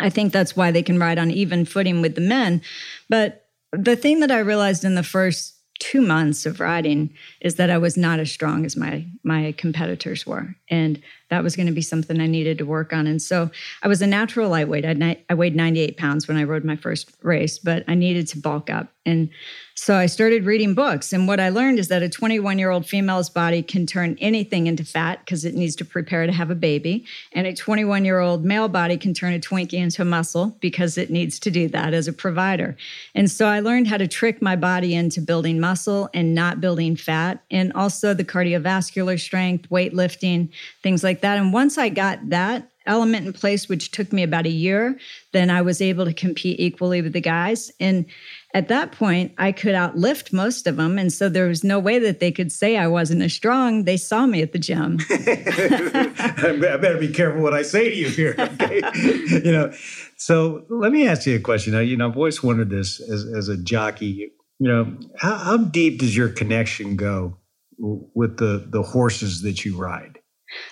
I 0.00 0.10
think 0.10 0.32
that's 0.32 0.56
why 0.56 0.72
they 0.72 0.82
can 0.82 0.98
ride 0.98 1.20
on 1.20 1.30
even 1.30 1.66
footing 1.66 2.00
with 2.00 2.16
the 2.16 2.20
men. 2.20 2.62
But 3.08 3.46
the 3.70 3.94
thing 3.94 4.18
that 4.20 4.32
I 4.32 4.40
realized 4.40 4.84
in 4.84 4.96
the 4.96 5.04
first 5.04 5.55
two 5.78 6.00
months 6.00 6.46
of 6.46 6.60
riding 6.60 7.10
is 7.40 7.56
that 7.56 7.70
I 7.70 7.78
was 7.78 7.96
not 7.96 8.18
as 8.20 8.30
strong 8.30 8.64
as 8.64 8.76
my 8.76 9.06
my 9.22 9.52
competitors 9.56 10.26
were. 10.26 10.56
And 10.70 11.02
that 11.28 11.42
was 11.42 11.56
going 11.56 11.66
to 11.66 11.72
be 11.72 11.82
something 11.82 12.20
I 12.20 12.26
needed 12.26 12.58
to 12.58 12.66
work 12.66 12.92
on. 12.92 13.06
And 13.06 13.20
so 13.20 13.50
I 13.82 13.88
was 13.88 14.02
a 14.02 14.06
natural 14.06 14.48
lightweight. 14.48 14.84
I, 14.84 15.22
I 15.28 15.34
weighed 15.34 15.56
98 15.56 15.96
pounds 15.96 16.28
when 16.28 16.36
I 16.36 16.44
rode 16.44 16.64
my 16.64 16.76
first 16.76 17.12
race, 17.22 17.58
but 17.58 17.84
I 17.88 17.94
needed 17.94 18.28
to 18.28 18.38
bulk 18.38 18.70
up. 18.70 18.88
And 19.04 19.30
so 19.78 19.94
I 19.94 20.06
started 20.06 20.46
reading 20.46 20.74
books. 20.74 21.12
And 21.12 21.28
what 21.28 21.38
I 21.38 21.50
learned 21.50 21.78
is 21.78 21.88
that 21.88 22.02
a 22.02 22.08
21 22.08 22.58
year 22.58 22.70
old 22.70 22.86
female's 22.86 23.28
body 23.28 23.62
can 23.62 23.86
turn 23.86 24.16
anything 24.20 24.66
into 24.66 24.84
fat 24.84 25.20
because 25.20 25.44
it 25.44 25.54
needs 25.54 25.76
to 25.76 25.84
prepare 25.84 26.26
to 26.26 26.32
have 26.32 26.50
a 26.50 26.54
baby. 26.54 27.04
And 27.32 27.46
a 27.46 27.54
21 27.54 28.04
year 28.04 28.18
old 28.18 28.44
male 28.44 28.68
body 28.68 28.96
can 28.96 29.12
turn 29.14 29.34
a 29.34 29.38
Twinkie 29.38 29.74
into 29.74 30.04
muscle 30.04 30.56
because 30.60 30.96
it 30.96 31.10
needs 31.10 31.38
to 31.40 31.50
do 31.50 31.68
that 31.68 31.92
as 31.92 32.08
a 32.08 32.12
provider. 32.12 32.76
And 33.14 33.30
so 33.30 33.46
I 33.46 33.60
learned 33.60 33.86
how 33.86 33.98
to 33.98 34.08
trick 34.08 34.40
my 34.40 34.56
body 34.56 34.94
into 34.94 35.20
building 35.20 35.60
muscle 35.60 36.08
and 36.14 36.34
not 36.34 36.60
building 36.60 36.96
fat, 36.96 37.44
and 37.50 37.72
also 37.74 38.14
the 38.14 38.24
cardiovascular 38.24 39.20
strength, 39.20 39.68
weightlifting, 39.68 40.48
things 40.82 41.04
like 41.04 41.15
that. 41.20 41.38
And 41.38 41.52
once 41.52 41.78
I 41.78 41.88
got 41.88 42.30
that, 42.30 42.70
element 42.86 43.26
in 43.26 43.32
place, 43.32 43.68
which 43.68 43.90
took 43.90 44.12
me 44.12 44.22
about 44.22 44.46
a 44.46 44.50
year, 44.50 44.98
then 45.32 45.50
I 45.50 45.62
was 45.62 45.82
able 45.82 46.04
to 46.04 46.14
compete 46.14 46.60
equally 46.60 47.02
with 47.02 47.12
the 47.12 47.20
guys. 47.20 47.70
And 47.80 48.06
at 48.54 48.68
that 48.68 48.92
point, 48.92 49.32
I 49.38 49.52
could 49.52 49.74
outlift 49.74 50.32
most 50.32 50.66
of 50.66 50.76
them. 50.76 50.98
And 50.98 51.12
so 51.12 51.28
there 51.28 51.48
was 51.48 51.62
no 51.62 51.78
way 51.78 51.98
that 51.98 52.20
they 52.20 52.32
could 52.32 52.50
say 52.50 52.76
I 52.76 52.86
wasn't 52.86 53.22
as 53.22 53.34
strong. 53.34 53.84
They 53.84 53.96
saw 53.96 54.26
me 54.26 54.40
at 54.40 54.52
the 54.52 54.58
gym. 54.58 54.98
I 55.10 56.76
better 56.80 56.98
be 56.98 57.12
careful 57.12 57.42
what 57.42 57.54
I 57.54 57.62
say 57.62 57.90
to 57.90 57.96
you 57.96 58.08
here. 58.08 58.34
Okay. 58.38 58.80
you 59.44 59.52
know, 59.52 59.72
so 60.16 60.64
let 60.68 60.92
me 60.92 61.06
ask 61.06 61.26
you 61.26 61.36
a 61.36 61.40
question. 61.40 61.74
Now, 61.74 61.80
you 61.80 61.96
know, 61.96 62.08
I've 62.08 62.16
always 62.16 62.42
wondered 62.42 62.70
this 62.70 63.00
as, 63.00 63.24
as 63.36 63.48
a 63.48 63.56
jockey, 63.56 64.32
you 64.58 64.68
know, 64.68 64.96
how, 65.18 65.36
how 65.36 65.56
deep 65.58 65.98
does 66.00 66.16
your 66.16 66.30
connection 66.30 66.96
go 66.96 67.36
with 67.78 68.38
the, 68.38 68.66
the 68.70 68.82
horses 68.82 69.42
that 69.42 69.66
you 69.66 69.76
ride? 69.76 70.15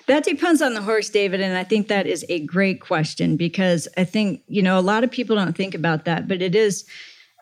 That 0.06 0.24
depends 0.24 0.62
on 0.62 0.74
the 0.74 0.82
horse, 0.82 1.10
David. 1.10 1.40
And 1.40 1.56
I 1.56 1.64
think 1.64 1.88
that 1.88 2.06
is 2.06 2.24
a 2.28 2.40
great 2.40 2.80
question 2.80 3.37
because 3.37 3.88
I 3.96 4.04
think, 4.04 4.42
you 4.46 4.62
know, 4.62 4.78
a 4.78 4.82
lot 4.82 5.04
of 5.04 5.10
people 5.10 5.37
don't 5.37 5.56
think 5.56 5.74
about 5.74 6.04
that, 6.04 6.28
but 6.28 6.40
it 6.42 6.54
is, 6.54 6.84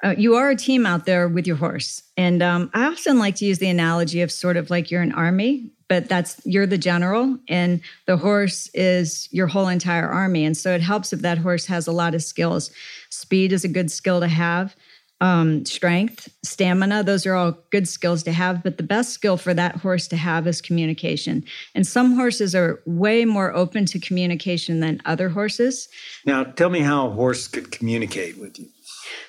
uh, 0.02 0.14
you 0.16 0.34
are 0.34 0.50
a 0.50 0.56
team 0.56 0.86
out 0.86 1.06
there 1.06 1.28
with 1.28 1.46
your 1.46 1.56
horse. 1.56 2.02
And 2.16 2.42
um, 2.42 2.70
I 2.74 2.86
often 2.86 3.18
like 3.18 3.36
to 3.36 3.44
use 3.44 3.58
the 3.58 3.68
analogy 3.68 4.22
of 4.22 4.32
sort 4.32 4.56
of 4.56 4.70
like 4.70 4.90
you're 4.90 5.02
an 5.02 5.12
army, 5.12 5.70
but 5.88 6.08
that's 6.08 6.40
you're 6.46 6.66
the 6.66 6.78
general 6.78 7.38
and 7.48 7.80
the 8.06 8.16
horse 8.16 8.70
is 8.72 9.28
your 9.30 9.46
whole 9.46 9.68
entire 9.68 10.08
army. 10.08 10.44
And 10.44 10.56
so 10.56 10.74
it 10.74 10.80
helps 10.80 11.12
if 11.12 11.20
that 11.20 11.38
horse 11.38 11.66
has 11.66 11.86
a 11.86 11.92
lot 11.92 12.14
of 12.14 12.22
skills. 12.22 12.70
Speed 13.10 13.52
is 13.52 13.64
a 13.64 13.68
good 13.68 13.90
skill 13.90 14.20
to 14.20 14.28
have 14.28 14.74
um, 15.22 15.64
strength, 15.64 16.28
stamina. 16.42 17.04
Those 17.04 17.26
are 17.26 17.34
all 17.34 17.56
good 17.70 17.86
skills 17.86 18.24
to 18.24 18.32
have, 18.32 18.64
but 18.64 18.76
the 18.76 18.82
best 18.82 19.12
skill 19.12 19.36
for 19.36 19.54
that 19.54 19.76
horse 19.76 20.08
to 20.08 20.16
have 20.16 20.48
is 20.48 20.60
communication. 20.60 21.44
And 21.76 21.86
some 21.86 22.16
horses 22.16 22.56
are 22.56 22.82
way 22.86 23.24
more 23.24 23.54
open 23.54 23.86
to 23.86 24.00
communication 24.00 24.80
than 24.80 25.00
other 25.04 25.28
horses. 25.28 25.88
Now, 26.26 26.42
tell 26.42 26.70
me 26.70 26.80
how 26.80 27.06
a 27.06 27.10
horse 27.10 27.46
could 27.46 27.70
communicate 27.70 28.36
with 28.36 28.58
you. 28.58 28.66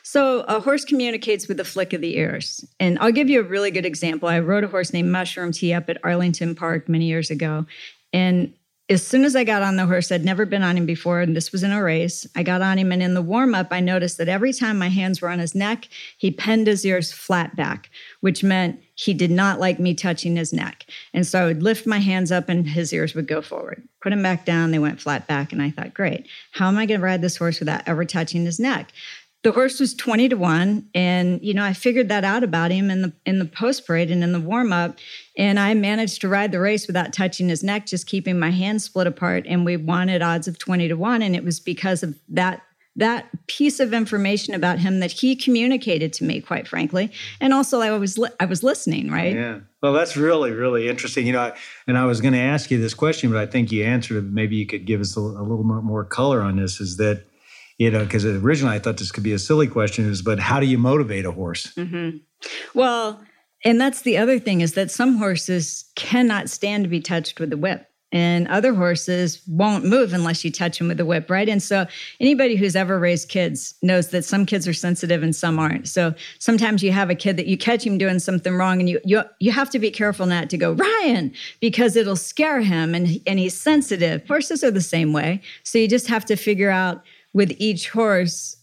So, 0.02 0.42
a 0.42 0.60
horse 0.60 0.84
communicates 0.84 1.48
with 1.48 1.58
the 1.58 1.64
flick 1.64 1.94
of 1.94 2.02
the 2.02 2.18
ears. 2.18 2.66
And 2.80 2.98
I'll 2.98 3.12
give 3.12 3.30
you 3.30 3.40
a 3.40 3.44
really 3.44 3.70
good 3.70 3.86
example. 3.86 4.28
I 4.30 4.40
rode 4.40 4.64
a 4.64 4.68
horse 4.68 4.94
named 4.94 5.12
Mushroom 5.12 5.52
Tea 5.52 5.74
up 5.74 5.90
at 5.90 5.98
Arlington 6.04 6.56
Park 6.56 6.90
many 6.90 7.06
years 7.06 7.30
ago. 7.30 7.68
And 8.12 8.54
as 8.90 9.06
soon 9.06 9.24
as 9.24 9.34
I 9.34 9.46
got 9.46 9.62
on 9.62 9.78
the 9.78 9.86
horse, 9.86 10.12
I'd 10.12 10.26
never 10.26 10.46
been 10.46 10.62
on 10.62 10.78
him 10.78 10.86
before, 10.86 11.22
and 11.22 11.36
this 11.36 11.54
was 11.54 11.64
in 11.64 11.72
a 11.72 11.82
race. 11.82 12.28
I 12.36 12.44
got 12.44 12.62
on 12.62 12.78
him, 12.78 12.92
and 12.92 13.02
in 13.02 13.14
the 13.14 13.22
warm 13.22 13.56
up, 13.56 13.68
I 13.72 13.80
noticed 13.80 14.18
that 14.18 14.28
every 14.28 14.52
time 14.52 14.78
my 14.78 14.90
hands 14.90 15.22
were 15.22 15.30
on 15.30 15.40
his 15.40 15.56
neck, 15.56 15.88
he 16.18 16.32
penned 16.32 16.68
his 16.68 16.86
ears 16.86 17.12
flat 17.12 17.56
back, 17.56 17.90
which 18.20 18.44
meant 18.44 18.82
he 18.96 19.14
did 19.14 19.32
not 19.32 19.60
like 19.60 19.80
me 19.80 19.94
touching 19.94 20.36
his 20.36 20.52
neck. 20.52 20.86
And 21.14 21.26
so 21.26 21.42
I 21.42 21.46
would 21.46 21.64
lift 21.64 21.88
my 21.88 22.00
hands 22.00 22.30
up, 22.30 22.50
and 22.50 22.68
his 22.68 22.92
ears 22.92 23.16
would 23.16 23.28
go 23.28 23.42
forward. 23.42 23.88
Put 24.02 24.12
him 24.12 24.22
back 24.22 24.44
down, 24.44 24.72
they 24.72 24.80
went 24.80 25.00
flat 25.00 25.28
back. 25.28 25.54
And 25.54 25.62
I 25.62 25.72
thought, 25.72 25.94
great, 25.94 26.28
how 26.52 26.68
am 26.68 26.78
I 26.78 26.86
going 26.86 27.00
to 27.00 27.06
ride 27.06 27.22
this 27.22 27.38
horse 27.38 27.60
without 27.60 27.84
ever 27.88 28.04
touching 28.04 28.44
his 28.46 28.60
neck? 28.60 28.92
the 29.44 29.52
horse 29.52 29.80
was 29.80 29.94
20 29.94 30.30
to 30.30 30.36
1 30.38 30.90
and 30.96 31.44
you 31.44 31.54
know 31.54 31.64
i 31.64 31.74
figured 31.74 32.10
that 32.10 32.24
out 32.24 32.44
about 32.44 32.72
him 32.72 32.90
in 32.90 33.02
the 33.02 33.14
in 33.26 33.40
the 33.40 33.46
post 33.46 33.86
parade 33.86 34.10
and 34.10 34.24
in 34.24 34.32
the 34.32 34.40
warm 34.40 34.72
up 34.72 34.98
and 35.38 35.60
i 35.60 35.74
managed 35.74 36.22
to 36.22 36.28
ride 36.28 36.52
the 36.52 36.60
race 36.60 36.88
without 36.88 37.14
touching 37.14 37.50
his 37.50 37.64
neck 37.64 37.86
just 37.86 38.08
keeping 38.08 38.40
my 38.40 38.50
hands 38.50 38.84
split 38.84 39.08
apart. 39.08 39.46
And 39.48 39.66
we 39.66 39.78
won 39.78 40.10
at 40.10 40.22
odds 40.22 40.48
of 40.48 40.60
20 40.60 40.88
to 40.90 40.96
1 40.96 41.22
and 41.22 41.36
it 41.36 41.44
was 41.44 41.60
because 41.60 42.04
of 42.04 42.16
that 42.30 42.62
that 42.96 43.28
piece 43.48 43.80
of 43.80 43.92
information 43.92 44.54
about 44.54 44.78
him 44.78 45.00
that 45.00 45.12
he 45.12 45.36
communicated 45.36 46.14
to 46.14 46.24
me 46.24 46.40
quite 46.40 46.68
frankly. 46.68 47.12
And 47.42 47.54
also 47.54 47.80
i 47.82 47.92
was 47.98 48.18
li- 48.18 48.30
i 48.40 48.46
was 48.46 48.64
listening 48.64 49.10
right? 49.10 49.34
Yeah. 49.34 49.60
Well 49.82 49.94
that's 49.94 50.16
really 50.16 50.52
really 50.52 50.88
interesting. 50.88 51.26
You 51.26 51.34
know 51.34 51.42
I, 51.42 51.58
and 51.88 51.98
i 51.98 52.06
was 52.06 52.22
going 52.22 52.34
to 52.34 52.40
ask 52.40 52.70
you 52.72 52.80
this 52.80 52.94
question 52.94 53.32
but 53.32 53.40
i 53.40 53.46
think 53.46 53.72
you 53.72 53.84
answered 53.84 54.18
it. 54.18 54.32
Maybe 54.32 54.56
you 54.56 54.66
could 54.66 54.86
give 54.86 55.02
us 55.02 55.18
a, 55.18 55.22
a 55.22 55.44
little 55.44 55.64
more, 55.64 55.82
more 55.82 56.06
color 56.06 56.42
on 56.42 56.58
this. 56.58 56.80
Is 56.80 56.98
that 56.98 57.26
you 57.78 57.90
know, 57.90 58.04
because 58.04 58.26
originally 58.26 58.76
I 58.76 58.80
thought 58.80 58.98
this 58.98 59.12
could 59.12 59.24
be 59.24 59.34
a 59.34 59.40
silly 59.40 59.68
question, 59.68 60.10
is 60.10 60.22
but 60.22 60.40
how 60.40 60.60
do 60.60 60.66
you 60.66 60.78
motivate 60.78 61.26
a 61.26 61.32
horse? 61.32 61.74
Mm-hmm. 61.74 62.18
Well, 62.74 63.20
and 63.64 63.80
that's 63.80 64.02
the 64.02 64.18
other 64.18 64.40
thing 64.40 64.62
is 64.62 64.74
that 64.74 64.92
some 64.92 65.18
horses 65.18 65.86
cannot 65.96 66.50
stand 66.50 66.84
to 66.84 66.90
be 66.90 67.00
touched 67.00 67.40
with 67.40 67.50
the 67.50 67.58
whip. 67.58 67.88
And 68.12 68.48
other 68.50 68.76
horses 68.76 69.42
won't 69.48 69.86
move 69.86 70.14
unless 70.14 70.46
you 70.46 70.52
touch 70.52 70.78
them 70.78 70.88
with 70.88 70.98
the 70.98 71.06
whip, 71.06 71.32
right? 71.32 71.50
And 71.50 71.64
so, 71.64 71.88
anybody 72.20 72.56
who's 72.56 72.76
ever 72.76 73.00
raised 73.00 73.28
kids 73.28 73.74
knows 73.82 74.10
that 74.10 74.24
some 74.24 74.46
kids 74.46 74.68
are 74.68 74.74
sensitive 74.74 75.24
and 75.24 75.36
some 75.36 75.58
aren't. 75.58 75.88
So, 75.88 76.14
sometimes 76.38 76.84
you 76.84 76.92
have 76.92 77.10
a 77.10 77.16
kid 77.16 77.38
that 77.38 77.48
you 77.48 77.58
catch 77.58 77.84
him 77.84 77.98
doing 77.98 78.20
something 78.20 78.54
wrong, 78.54 78.80
and 78.80 78.88
you 78.88 79.00
you 79.04 79.24
you 79.40 79.52
have 79.52 79.72
to 79.72 79.80
be 79.80 79.90
careful 79.90 80.28
not 80.28 80.52
to 80.52 80.60
go 80.60 80.74
Ryan 80.74 81.34
because 81.60 81.96
it'll 81.96 82.16
scare 82.16 82.62
him, 82.62 82.94
and 82.94 83.20
and 83.26 83.40
he's 83.40 83.60
sensitive. 83.60 84.28
Horses 84.28 84.64
are 84.64 84.70
the 84.70 84.80
same 84.80 85.12
way. 85.12 85.42
So 85.64 85.80
you 85.80 85.88
just 85.88 86.06
have 86.06 86.26
to 86.26 86.36
figure 86.36 86.70
out 86.70 87.02
with 87.34 87.52
each 87.58 87.90
horse 87.90 88.58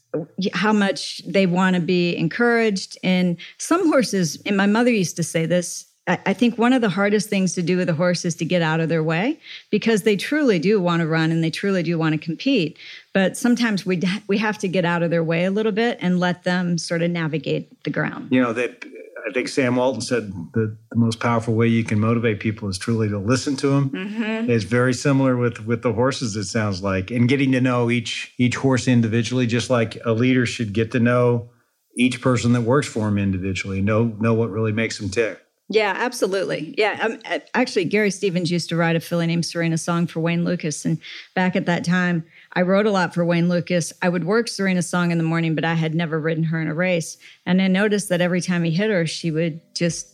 how 0.52 0.72
much 0.72 1.22
they 1.26 1.46
want 1.46 1.76
to 1.76 1.82
be 1.82 2.16
encouraged. 2.16 2.98
And 3.02 3.36
some 3.58 3.88
horses, 3.88 4.40
and 4.46 4.56
my 4.56 4.66
mother 4.66 4.90
used 4.90 5.16
to 5.16 5.22
say 5.22 5.46
this, 5.46 5.86
I 6.06 6.32
think 6.32 6.58
one 6.58 6.72
of 6.72 6.80
the 6.80 6.88
hardest 6.88 7.28
things 7.28 7.54
to 7.54 7.62
do 7.62 7.76
with 7.76 7.88
a 7.88 7.94
horse 7.94 8.24
is 8.24 8.34
to 8.36 8.44
get 8.44 8.62
out 8.62 8.80
of 8.80 8.88
their 8.88 9.02
way 9.02 9.38
because 9.70 10.02
they 10.02 10.16
truly 10.16 10.58
do 10.58 10.80
want 10.80 11.00
to 11.00 11.06
run 11.06 11.30
and 11.30 11.44
they 11.44 11.50
truly 11.50 11.82
do 11.84 11.98
want 11.98 12.14
to 12.14 12.18
compete. 12.18 12.78
But 13.12 13.36
sometimes 13.36 13.86
we 13.86 14.00
we 14.26 14.38
have 14.38 14.58
to 14.58 14.68
get 14.68 14.84
out 14.84 15.02
of 15.02 15.10
their 15.10 15.22
way 15.22 15.44
a 15.44 15.50
little 15.50 15.72
bit 15.72 15.98
and 16.00 16.18
let 16.18 16.42
them 16.42 16.78
sort 16.78 17.02
of 17.02 17.10
navigate 17.10 17.84
the 17.84 17.90
ground. 17.90 18.28
You 18.32 18.42
know, 18.42 18.52
that 18.54 18.84
I 19.28 19.32
think 19.32 19.48
Sam 19.48 19.76
Walton 19.76 20.00
said 20.00 20.32
the, 20.54 20.76
the 20.90 20.96
most 20.96 21.20
powerful 21.20 21.54
way 21.54 21.66
you 21.66 21.84
can 21.84 21.98
motivate 22.00 22.40
people 22.40 22.68
is 22.68 22.78
truly 22.78 23.08
to 23.08 23.18
listen 23.18 23.56
to 23.56 23.68
them. 23.68 23.90
Mm-hmm. 23.90 24.50
It's 24.50 24.64
very 24.64 24.94
similar 24.94 25.36
with 25.36 25.66
with 25.66 25.82
the 25.82 25.92
horses. 25.92 26.36
It 26.36 26.44
sounds 26.44 26.82
like, 26.82 27.10
and 27.10 27.28
getting 27.28 27.52
to 27.52 27.60
know 27.60 27.90
each 27.90 28.34
each 28.38 28.56
horse 28.56 28.88
individually, 28.88 29.46
just 29.46 29.70
like 29.70 29.98
a 30.04 30.12
leader 30.12 30.46
should 30.46 30.72
get 30.72 30.92
to 30.92 31.00
know 31.00 31.50
each 31.96 32.20
person 32.20 32.52
that 32.52 32.62
works 32.62 32.86
for 32.86 33.08
him 33.08 33.18
individually. 33.18 33.80
Know 33.80 34.04
know 34.20 34.34
what 34.34 34.50
really 34.50 34.72
makes 34.72 34.98
them 34.98 35.10
tick. 35.10 35.40
Yeah, 35.72 35.94
absolutely. 35.96 36.74
Yeah, 36.76 36.98
um, 37.00 37.20
actually, 37.54 37.84
Gary 37.84 38.10
Stevens 38.10 38.50
used 38.50 38.68
to 38.70 38.76
write 38.76 38.96
a 38.96 39.00
filly 39.00 39.28
named 39.28 39.46
Serena 39.46 39.78
song 39.78 40.08
for 40.08 40.18
Wayne 40.18 40.44
Lukas, 40.44 40.84
and 40.84 40.98
back 41.36 41.54
at 41.54 41.66
that 41.66 41.84
time, 41.84 42.24
I 42.52 42.62
wrote 42.62 42.86
a 42.86 42.90
lot 42.90 43.14
for 43.14 43.24
Wayne 43.24 43.48
Lukas. 43.48 43.92
I 44.02 44.08
would 44.08 44.24
work 44.24 44.48
Serena's 44.48 44.88
Song 44.88 45.12
in 45.12 45.18
the 45.18 45.24
morning, 45.24 45.54
but 45.54 45.64
I 45.64 45.74
had 45.74 45.94
never 45.94 46.18
ridden 46.18 46.44
her 46.44 46.60
in 46.60 46.68
a 46.68 46.74
race. 46.74 47.16
And 47.46 47.62
I 47.62 47.68
noticed 47.68 48.08
that 48.08 48.20
every 48.20 48.40
time 48.40 48.64
he 48.64 48.70
hit 48.70 48.90
her, 48.90 49.06
she 49.06 49.30
would 49.30 49.60
just 49.74 50.08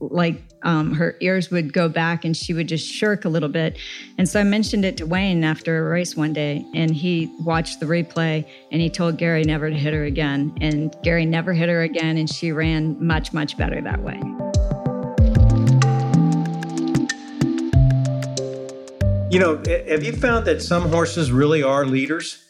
like 0.00 0.42
um, 0.62 0.92
her 0.94 1.16
ears 1.20 1.50
would 1.50 1.72
go 1.72 1.88
back 1.88 2.24
and 2.24 2.36
she 2.36 2.52
would 2.52 2.68
just 2.68 2.86
shirk 2.86 3.24
a 3.24 3.28
little 3.28 3.48
bit. 3.48 3.78
And 4.18 4.28
so 4.28 4.40
I 4.40 4.42
mentioned 4.42 4.84
it 4.84 4.96
to 4.98 5.06
Wayne 5.06 5.44
after 5.44 5.86
a 5.86 5.90
race 5.90 6.16
one 6.16 6.32
day, 6.32 6.66
and 6.74 6.94
he 6.94 7.32
watched 7.40 7.80
the 7.80 7.86
replay 7.86 8.46
and 8.72 8.80
he 8.80 8.90
told 8.90 9.16
Gary 9.16 9.44
never 9.44 9.70
to 9.70 9.76
hit 9.76 9.94
her 9.94 10.04
again. 10.04 10.56
And 10.60 10.94
Gary 11.02 11.24
never 11.24 11.52
hit 11.52 11.68
her 11.68 11.82
again, 11.82 12.18
and 12.18 12.28
she 12.28 12.52
ran 12.52 13.04
much, 13.04 13.32
much 13.32 13.56
better 13.56 13.80
that 13.80 14.02
way. 14.02 14.20
You 19.28 19.40
know, 19.40 19.56
have 19.66 20.04
you 20.04 20.12
found 20.12 20.46
that 20.46 20.62
some 20.62 20.88
horses 20.88 21.32
really 21.32 21.62
are 21.62 21.84
leaders? 21.84 22.42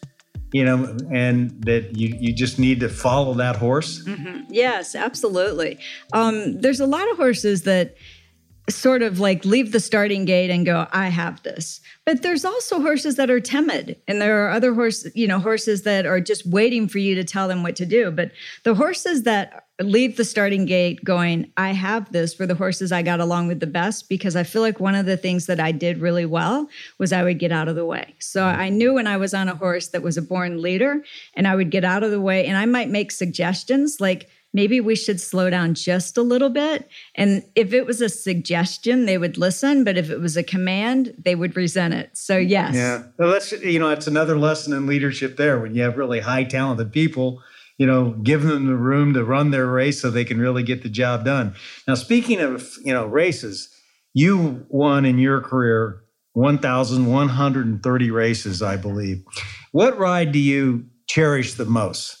You 0.53 0.63
know, 0.63 0.95
and 1.11 1.61
that 1.63 1.97
you 1.97 2.15
you 2.19 2.33
just 2.33 2.57
need 2.57 2.79
to 2.79 2.87
follow 2.87 3.33
that 3.33 3.57
horse. 3.57 4.03
Mm-hmm. 4.05 4.43
Yes, 4.49 4.95
absolutely. 4.95 5.79
Um, 6.13 6.61
there's 6.61 6.79
a 6.79 6.85
lot 6.85 7.09
of 7.11 7.17
horses 7.17 7.63
that 7.63 7.95
sort 8.69 9.01
of 9.01 9.19
like 9.19 9.43
leave 9.45 9.71
the 9.71 9.79
starting 9.79 10.25
gate 10.25 10.49
and 10.49 10.65
go, 10.65 10.87
I 10.91 11.07
have 11.07 11.41
this. 11.43 11.81
But 12.05 12.21
there's 12.21 12.45
also 12.45 12.79
horses 12.79 13.15
that 13.15 13.29
are 13.29 13.39
timid. 13.39 13.99
And 14.07 14.21
there 14.21 14.45
are 14.45 14.51
other 14.51 14.73
horses, 14.73 15.11
you 15.15 15.27
know, 15.27 15.39
horses 15.39 15.83
that 15.83 16.05
are 16.05 16.19
just 16.19 16.45
waiting 16.45 16.87
for 16.87 16.99
you 16.99 17.15
to 17.15 17.23
tell 17.23 17.47
them 17.47 17.63
what 17.63 17.75
to 17.77 17.85
do. 17.85 18.11
But 18.11 18.31
the 18.63 18.75
horses 18.75 19.23
that 19.23 19.66
leave 19.79 20.17
the 20.17 20.25
starting 20.25 20.65
gate 20.65 21.03
going, 21.03 21.51
I 21.55 21.71
have 21.71 22.11
this 22.11 22.33
for 22.33 22.47
the 22.47 22.55
horses 22.55 22.91
I 22.91 23.03
got 23.03 23.19
along 23.19 23.47
with 23.47 23.59
the 23.59 23.67
best 23.67 24.09
because 24.09 24.35
I 24.35 24.43
feel 24.43 24.61
like 24.61 24.79
one 24.79 24.95
of 24.95 25.05
the 25.05 25.17
things 25.17 25.45
that 25.45 25.59
I 25.59 25.71
did 25.71 25.99
really 25.99 26.25
well 26.25 26.67
was 26.97 27.13
I 27.13 27.23
would 27.23 27.37
get 27.37 27.51
out 27.51 27.67
of 27.67 27.75
the 27.75 27.85
way. 27.85 28.15
So 28.19 28.41
mm-hmm. 28.41 28.59
I 28.59 28.69
knew 28.69 28.95
when 28.95 29.07
I 29.07 29.17
was 29.17 29.33
on 29.33 29.49
a 29.49 29.55
horse 29.55 29.89
that 29.89 30.01
was 30.01 30.17
a 30.17 30.21
born 30.21 30.61
leader 30.61 31.03
and 31.35 31.47
I 31.47 31.55
would 31.55 31.69
get 31.69 31.85
out 31.85 32.03
of 32.03 32.11
the 32.11 32.21
way 32.21 32.45
and 32.47 32.57
I 32.57 32.65
might 32.65 32.89
make 32.89 33.11
suggestions 33.11 34.01
like, 34.01 34.29
maybe 34.53 34.81
we 34.81 34.95
should 34.95 35.21
slow 35.21 35.49
down 35.51 35.75
just 35.75 36.17
a 36.17 36.23
little 36.23 36.49
bit. 36.49 36.89
And 37.13 37.43
if 37.53 37.73
it 37.73 37.85
was 37.85 38.01
a 38.01 38.09
suggestion, 38.09 39.05
they 39.05 39.19
would 39.19 39.37
listen. 39.37 39.83
But 39.83 39.97
if 39.97 40.09
it 40.09 40.19
was 40.19 40.35
a 40.35 40.41
command, 40.41 41.13
they 41.19 41.35
would 41.35 41.55
resent 41.55 41.93
it. 41.93 42.17
So, 42.17 42.39
mm-hmm. 42.39 42.49
yes. 42.49 42.75
Yeah. 42.75 43.03
Well, 43.19 43.31
that's, 43.31 43.51
you 43.51 43.77
know, 43.77 43.89
it's 43.89 44.07
another 44.07 44.39
lesson 44.39 44.73
in 44.73 44.87
leadership 44.87 45.37
there 45.37 45.59
when 45.59 45.75
you 45.75 45.83
have 45.83 45.97
really 45.97 46.21
high 46.21 46.45
talented 46.45 46.91
people 46.91 47.43
you 47.77 47.85
know, 47.85 48.11
give 48.11 48.43
them 48.43 48.67
the 48.67 48.75
room 48.75 49.13
to 49.13 49.23
run 49.23 49.51
their 49.51 49.67
race 49.67 50.01
so 50.01 50.09
they 50.09 50.25
can 50.25 50.39
really 50.39 50.63
get 50.63 50.83
the 50.83 50.89
job 50.89 51.25
done. 51.25 51.55
Now, 51.87 51.95
speaking 51.95 52.39
of, 52.39 52.69
you 52.83 52.93
know, 52.93 53.05
races, 53.05 53.69
you 54.13 54.65
won 54.69 55.05
in 55.05 55.19
your 55.19 55.41
career 55.41 56.01
1,130 56.33 58.11
races, 58.11 58.61
I 58.61 58.77
believe. 58.77 59.23
What 59.71 59.97
ride 59.97 60.31
do 60.31 60.39
you 60.39 60.85
cherish 61.07 61.53
the 61.53 61.65
most? 61.65 62.15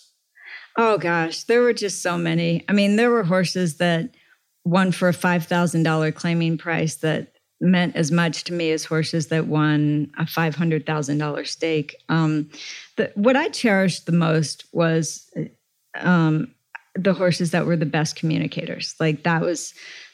Oh, 0.77 0.97
gosh, 0.97 1.43
there 1.45 1.61
were 1.61 1.73
just 1.73 2.03
so 2.03 2.17
many. 2.17 2.63
I 2.69 2.73
mean, 2.73 2.95
there 2.95 3.09
were 3.09 3.23
horses 3.23 3.77
that 3.77 4.15
won 4.63 4.91
for 4.91 5.09
a 5.09 5.13
$5,000 5.13 6.13
claiming 6.13 6.57
price 6.57 6.95
that 6.97 7.31
meant 7.59 7.95
as 7.95 8.11
much 8.11 8.43
to 8.45 8.53
me 8.53 8.71
as 8.71 8.85
horses 8.85 9.27
that 9.27 9.47
won 9.47 10.11
a 10.17 10.23
$500,000 10.23 11.47
stake. 11.47 11.95
Um, 12.09 12.49
what 13.15 13.35
I 13.35 13.49
cherished 13.49 14.05
the 14.05 14.11
most 14.11 14.65
was 14.73 15.31
um, 15.95 16.53
the 16.95 17.13
horses 17.13 17.51
that 17.51 17.65
were 17.65 17.77
the 17.77 17.85
best 17.85 18.15
communicators. 18.15 18.95
Like 18.99 19.23
that 19.23 19.41
was, 19.41 19.73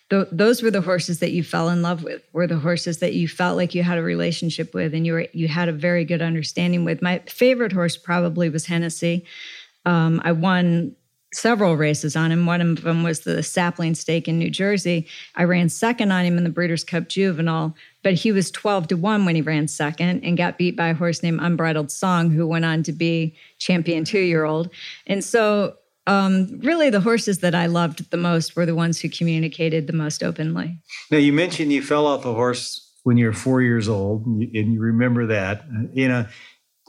those 0.10 0.62
were 0.62 0.72
the 0.72 0.82
horses 0.82 1.20
that 1.20 1.32
you 1.32 1.44
fell 1.44 1.70
in 1.70 1.82
love 1.82 2.04
with. 2.04 2.22
Were 2.34 2.48
the 2.48 2.60
horses 2.60 3.00
that 3.00 3.14
you 3.14 3.28
felt 3.28 3.58
like 3.58 3.74
you 3.74 3.84
had 3.84 3.98
a 3.98 4.04
relationship 4.04 4.74
with, 4.74 4.94
and 4.94 5.06
you 5.06 5.14
were 5.14 5.28
you 5.34 5.48
had 5.48 5.70
a 5.70 5.74
very 5.74 6.06
good 6.06 6.22
understanding 6.22 6.86
with. 6.86 7.02
My 7.02 7.20
favorite 7.26 7.72
horse 7.72 7.98
probably 7.98 8.50
was 8.50 8.68
Hennessy. 8.68 9.26
Um, 9.86 10.22
I 10.24 10.32
won 10.32 10.96
several 11.34 11.76
races 11.76 12.16
on 12.16 12.32
him. 12.32 12.46
One 12.46 12.62
of 12.62 12.82
them 12.82 13.04
was 13.04 13.22
the 13.22 13.44
Sapling 13.44 13.96
Stake 13.96 14.28
in 14.28 14.40
New 14.40 14.50
Jersey. 14.50 15.08
I 15.36 15.44
ran 15.44 15.70
second 15.70 16.12
on 16.12 16.26
him 16.26 16.38
in 16.38 16.44
the 16.44 16.50
Breeders' 16.50 16.84
Cup 16.84 17.10
Juvenile, 17.10 17.76
but 18.04 18.14
he 18.14 18.32
was 18.32 18.52
12 18.52 18.88
to 18.90 18.98
1 18.98 19.26
when 19.26 19.36
he 19.36 19.42
ran 19.42 19.68
second 19.68 20.24
and 20.24 20.38
got 20.38 20.58
beat 20.58 20.76
by 20.76 20.90
a 20.90 20.94
horse 20.94 21.24
named 21.24 21.40
Unbridled 21.42 21.92
Song, 21.92 22.30
who 22.30 22.48
went 22.48 22.66
on 22.66 22.84
to 22.84 22.92
be 22.92 23.36
champion 23.58 24.04
two 24.04 24.20
year 24.20 24.46
old. 24.46 24.70
And 25.08 25.24
so, 25.24 25.76
um, 26.06 26.60
really, 26.60 26.90
the 26.90 27.00
horses 27.00 27.40
that 27.40 27.56
I 27.56 27.68
loved 27.68 28.12
the 28.12 28.18
most 28.18 28.56
were 28.56 28.66
the 28.66 28.76
ones 28.76 29.00
who 29.00 29.08
communicated 29.08 29.88
the 29.88 29.94
most 29.94 30.22
openly. 30.22 30.78
Now, 31.10 31.18
you 31.18 31.32
mentioned 31.32 31.72
you 31.72 31.82
fell 31.82 32.06
off 32.06 32.26
a 32.26 32.34
horse 32.34 32.92
when 33.04 33.18
you 33.18 33.28
were 33.28 33.34
four 33.34 33.62
years 33.62 33.88
old, 33.88 34.26
and 34.26 34.74
you 34.74 34.82
remember 34.82 35.28
that. 35.28 35.64
You 35.94 36.10
know, 36.10 36.26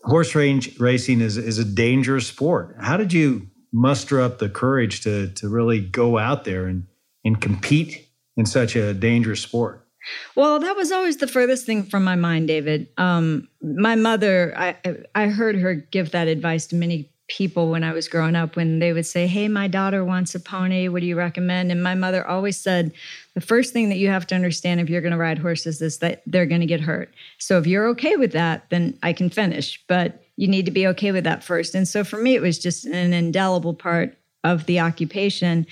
horse 0.04 0.35
range 0.35 0.78
racing 0.80 1.20
is, 1.20 1.37
is 1.37 1.59
a 1.59 1.64
dangerous 1.64 2.26
sport. 2.26 2.76
How 2.80 2.96
did 2.96 3.12
you 3.12 3.48
muster 3.74 4.20
up 4.20 4.38
the 4.38 4.48
courage 4.48 5.00
to 5.02 5.28
to 5.28 5.48
really 5.48 5.80
go 5.80 6.16
out 6.16 6.44
there 6.44 6.66
and 6.66 6.87
and 7.24 7.40
compete 7.40 8.08
in 8.37 8.46
such 8.46 8.76
a 8.76 8.94
dangerous 8.94 9.40
sport? 9.40 9.87
Well, 10.34 10.60
that 10.60 10.76
was 10.76 10.92
always 10.92 11.16
the 11.16 11.26
furthest 11.26 11.66
thing 11.66 11.82
from 11.84 12.04
my 12.04 12.14
mind, 12.14 12.48
David. 12.48 12.88
Um, 12.98 13.48
my 13.62 13.96
mother, 13.96 14.54
I 14.56 14.76
I 15.14 15.26
heard 15.26 15.56
her 15.56 15.74
give 15.74 16.12
that 16.12 16.28
advice 16.28 16.66
to 16.68 16.76
many 16.76 17.10
people 17.28 17.70
when 17.70 17.82
I 17.82 17.92
was 17.92 18.06
growing 18.06 18.37
up 18.37 18.54
when 18.54 18.80
they 18.80 18.92
would 18.92 19.06
say, 19.06 19.26
Hey, 19.26 19.48
my 19.48 19.66
daughter 19.66 20.04
wants 20.04 20.34
a 20.34 20.40
pony. 20.40 20.88
What 20.88 21.00
do 21.00 21.06
you 21.06 21.16
recommend? 21.16 21.72
And 21.72 21.82
my 21.82 21.94
mother 21.94 22.26
always 22.26 22.58
said, 22.58 22.92
The 23.34 23.40
first 23.40 23.72
thing 23.72 23.88
that 23.88 23.96
you 23.96 24.08
have 24.08 24.26
to 24.28 24.34
understand 24.34 24.80
if 24.80 24.90
you're 24.90 25.00
going 25.00 25.12
to 25.12 25.18
ride 25.18 25.38
horses 25.38 25.80
is 25.80 25.98
that 25.98 26.22
they're 26.26 26.46
going 26.46 26.60
to 26.60 26.66
get 26.66 26.80
hurt. 26.80 27.14
So 27.38 27.58
if 27.58 27.66
you're 27.66 27.88
okay 27.88 28.16
with 28.16 28.32
that, 28.32 28.68
then 28.70 28.98
I 29.02 29.14
can 29.14 29.30
finish. 29.30 29.82
But 29.88 30.23
you 30.37 30.49
need 30.49 30.66
to 30.66 30.73
be 30.73 30.87
okay 30.88 31.12
with 31.12 31.25
that 31.25 31.44
first. 31.44 31.75
And 31.75 31.87
so 31.87 32.05
for 32.05 32.16
me, 32.16 32.35
it 32.35 32.42
was 32.42 32.59
just 32.59 32.85
an 32.85 33.12
indelible 33.12 33.75
part 33.75 34.16
of 34.42 34.66
the 34.66 34.79
occupation 34.79 35.66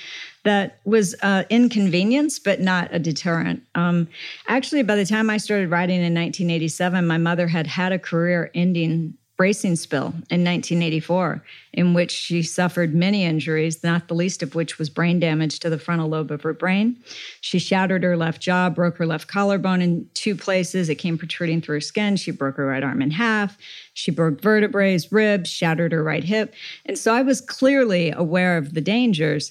that 0.44 0.80
was 0.84 1.14
uh, 1.22 1.44
inconvenience, 1.50 2.38
but 2.38 2.60
not 2.60 2.88
a 2.90 2.98
deterrent. 2.98 3.62
Um, 3.74 4.08
actually, 4.48 4.82
by 4.82 4.96
the 4.96 5.04
time 5.04 5.30
I 5.30 5.36
started 5.36 5.70
writing 5.70 5.96
in 5.96 6.14
1987, 6.14 7.06
my 7.06 7.18
mother 7.18 7.46
had 7.46 7.66
had 7.66 7.92
a 7.92 7.98
career 7.98 8.50
ending 8.54 9.14
racing 9.42 9.74
spill 9.74 10.14
in 10.30 10.44
1984, 10.44 11.42
in 11.72 11.94
which 11.94 12.12
she 12.12 12.44
suffered 12.44 12.94
many 12.94 13.24
injuries, 13.24 13.82
not 13.82 14.06
the 14.06 14.14
least 14.14 14.40
of 14.40 14.54
which 14.54 14.78
was 14.78 14.88
brain 14.88 15.18
damage 15.18 15.58
to 15.58 15.68
the 15.68 15.80
frontal 15.80 16.08
lobe 16.08 16.30
of 16.30 16.42
her 16.42 16.52
brain. 16.52 16.96
She 17.40 17.58
shattered 17.58 18.04
her 18.04 18.16
left 18.16 18.40
jaw, 18.40 18.70
broke 18.70 18.96
her 18.98 19.06
left 19.06 19.26
collarbone 19.26 19.82
in 19.82 20.08
two 20.14 20.36
places. 20.36 20.88
It 20.88 20.94
came 20.94 21.18
protruding 21.18 21.60
through 21.60 21.76
her 21.76 21.80
skin. 21.80 22.14
She 22.14 22.30
broke 22.30 22.56
her 22.56 22.66
right 22.66 22.84
arm 22.84 23.02
in 23.02 23.10
half. 23.10 23.58
She 23.94 24.12
broke 24.12 24.40
vertebrae, 24.40 24.96
ribs, 25.10 25.50
shattered 25.50 25.90
her 25.90 26.04
right 26.04 26.22
hip. 26.22 26.54
And 26.86 26.96
so 26.96 27.12
I 27.12 27.22
was 27.22 27.40
clearly 27.40 28.12
aware 28.12 28.56
of 28.56 28.74
the 28.74 28.80
dangers. 28.80 29.50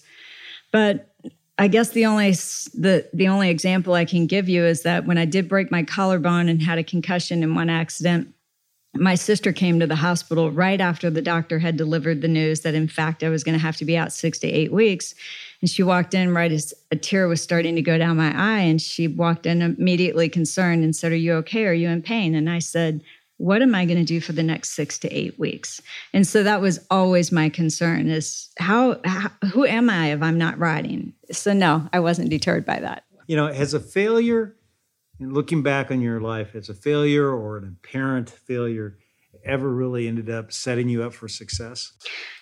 But 0.71 1.13
I 1.58 1.67
guess 1.67 1.89
the 1.89 2.06
only 2.06 2.32
the 2.32 3.10
the 3.13 3.27
only 3.27 3.49
example 3.49 3.93
I 3.93 4.06
can 4.06 4.25
give 4.25 4.47
you 4.47 4.63
is 4.63 4.84
that 4.84 5.06
when 5.06 5.17
I 5.17 5.25
did 5.25 5.49
break 5.49 5.69
my 5.69 5.84
collarbone 5.84 6.47
and 6.47 6.62
had 6.62 6.77
a 6.77 6.84
concussion 6.84 7.43
in 7.43 7.56
one 7.56 7.69
accident, 7.69 8.34
my 8.95 9.15
sister 9.15 9.54
came 9.54 9.80
to 9.80 9.88
the 9.88 9.95
hospital 9.95 10.51
right 10.51 10.82
after 10.82 11.10
the 11.10 11.21
doctor 11.21 11.60
had 11.60 11.77
delivered 11.77 12.21
the 12.21 12.27
news 12.27 12.62
that 12.62 12.75
in 12.75 12.88
fact 12.88 13.23
I 13.23 13.30
was 13.30 13.43
going 13.43 13.58
to 13.58 13.62
have 13.62 13.77
to 13.77 13.86
be 13.86 13.97
out 13.97 14.12
6 14.12 14.39
to 14.39 14.47
8 14.47 14.71
weeks. 14.71 15.15
And 15.62 15.69
she 15.69 15.84
walked 15.84 16.13
in 16.13 16.34
right 16.34 16.51
as 16.51 16.73
a 16.91 16.95
tear 16.95 17.27
was 17.27 17.41
starting 17.41 17.75
to 17.75 17.82
go 17.82 17.97
down 17.97 18.17
my 18.17 18.34
eye 18.36 18.62
and 18.62 18.82
she 18.82 19.08
walked 19.08 19.45
in 19.45 19.62
immediately 19.62 20.27
concerned 20.27 20.84
and 20.84 20.95
said 20.95 21.12
are 21.12 21.15
you 21.15 21.34
okay? 21.36 21.65
Are 21.65 21.73
you 21.73 21.89
in 21.89 22.01
pain? 22.01 22.36
And 22.36 22.49
I 22.49 22.60
said 22.60 23.01
what 23.38 23.63
am 23.63 23.73
I 23.73 23.86
going 23.86 23.97
to 23.97 24.06
do 24.06 24.21
for 24.21 24.34
the 24.34 24.43
next 24.43 24.71
6 24.71 24.99
to 24.99 25.12
8 25.12 25.39
weeks? 25.39 25.82
And 26.13 26.27
so 26.27 26.43
that 26.43 26.62
was 26.62 26.86
always 26.91 27.32
my 27.32 27.49
concern 27.49 28.08
is 28.08 28.49
how, 28.60 28.99
how 29.04 29.32
who 29.51 29.65
am 29.65 29.89
I 29.89 30.12
if 30.12 30.21
I'm 30.21 30.38
not 30.38 30.60
riding? 30.60 31.13
So 31.32 31.54
no 31.54 31.88
I 31.93 32.01
wasn't 32.01 32.30
deterred 32.30 32.65
by 32.65 32.80
that. 32.82 33.06
You 33.27 33.38
know 33.38 33.47
has 33.47 33.73
a 33.73 33.80
failure 33.80 34.58
looking 35.21 35.63
back 35.63 35.91
on 35.91 36.01
your 36.01 36.19
life 36.19 36.55
as 36.55 36.69
a 36.69 36.73
failure 36.73 37.29
or 37.29 37.57
an 37.57 37.77
apparent 37.84 38.29
failure 38.29 38.97
ever 39.45 39.69
really 39.69 40.07
ended 40.07 40.29
up 40.29 40.51
setting 40.51 40.89
you 40.89 41.03
up 41.03 41.13
for 41.13 41.27
success? 41.27 41.93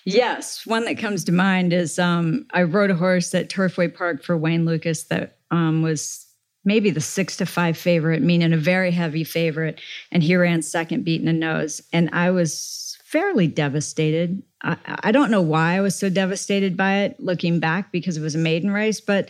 Yes. 0.05 0.65
One 0.65 0.85
that 0.85 0.97
comes 0.97 1.23
to 1.25 1.31
mind 1.31 1.73
is 1.73 1.99
um, 1.99 2.45
I 2.51 2.63
rode 2.63 2.91
a 2.91 2.95
horse 2.95 3.33
at 3.35 3.49
Turfway 3.49 3.93
Park 3.93 4.23
for 4.23 4.37
Wayne 4.37 4.65
Lukas 4.65 5.03
that 5.05 5.37
um, 5.51 5.81
was 5.81 6.25
maybe 6.65 6.89
the 6.89 7.01
six 7.01 7.37
to 7.37 7.45
five 7.45 7.77
favorite, 7.77 8.21
meaning 8.21 8.53
a 8.53 8.57
very 8.57 8.91
heavy 8.91 9.23
favorite. 9.23 9.79
And 10.11 10.21
he 10.23 10.35
ran 10.35 10.61
second, 10.61 11.03
beating 11.05 11.27
a 11.27 11.33
nose. 11.33 11.81
And 11.93 12.09
I 12.11 12.31
was 12.31 12.97
fairly 13.03 13.47
devastated. 13.47 14.43
I, 14.61 14.77
I 14.85 15.11
don't 15.11 15.31
know 15.31 15.41
why 15.41 15.75
I 15.75 15.81
was 15.81 15.95
so 15.95 16.09
devastated 16.09 16.75
by 16.75 16.99
it 16.99 17.19
looking 17.19 17.59
back 17.59 17.91
because 17.91 18.17
it 18.17 18.21
was 18.21 18.35
a 18.35 18.39
maiden 18.39 18.71
race, 18.71 18.99
but 18.99 19.29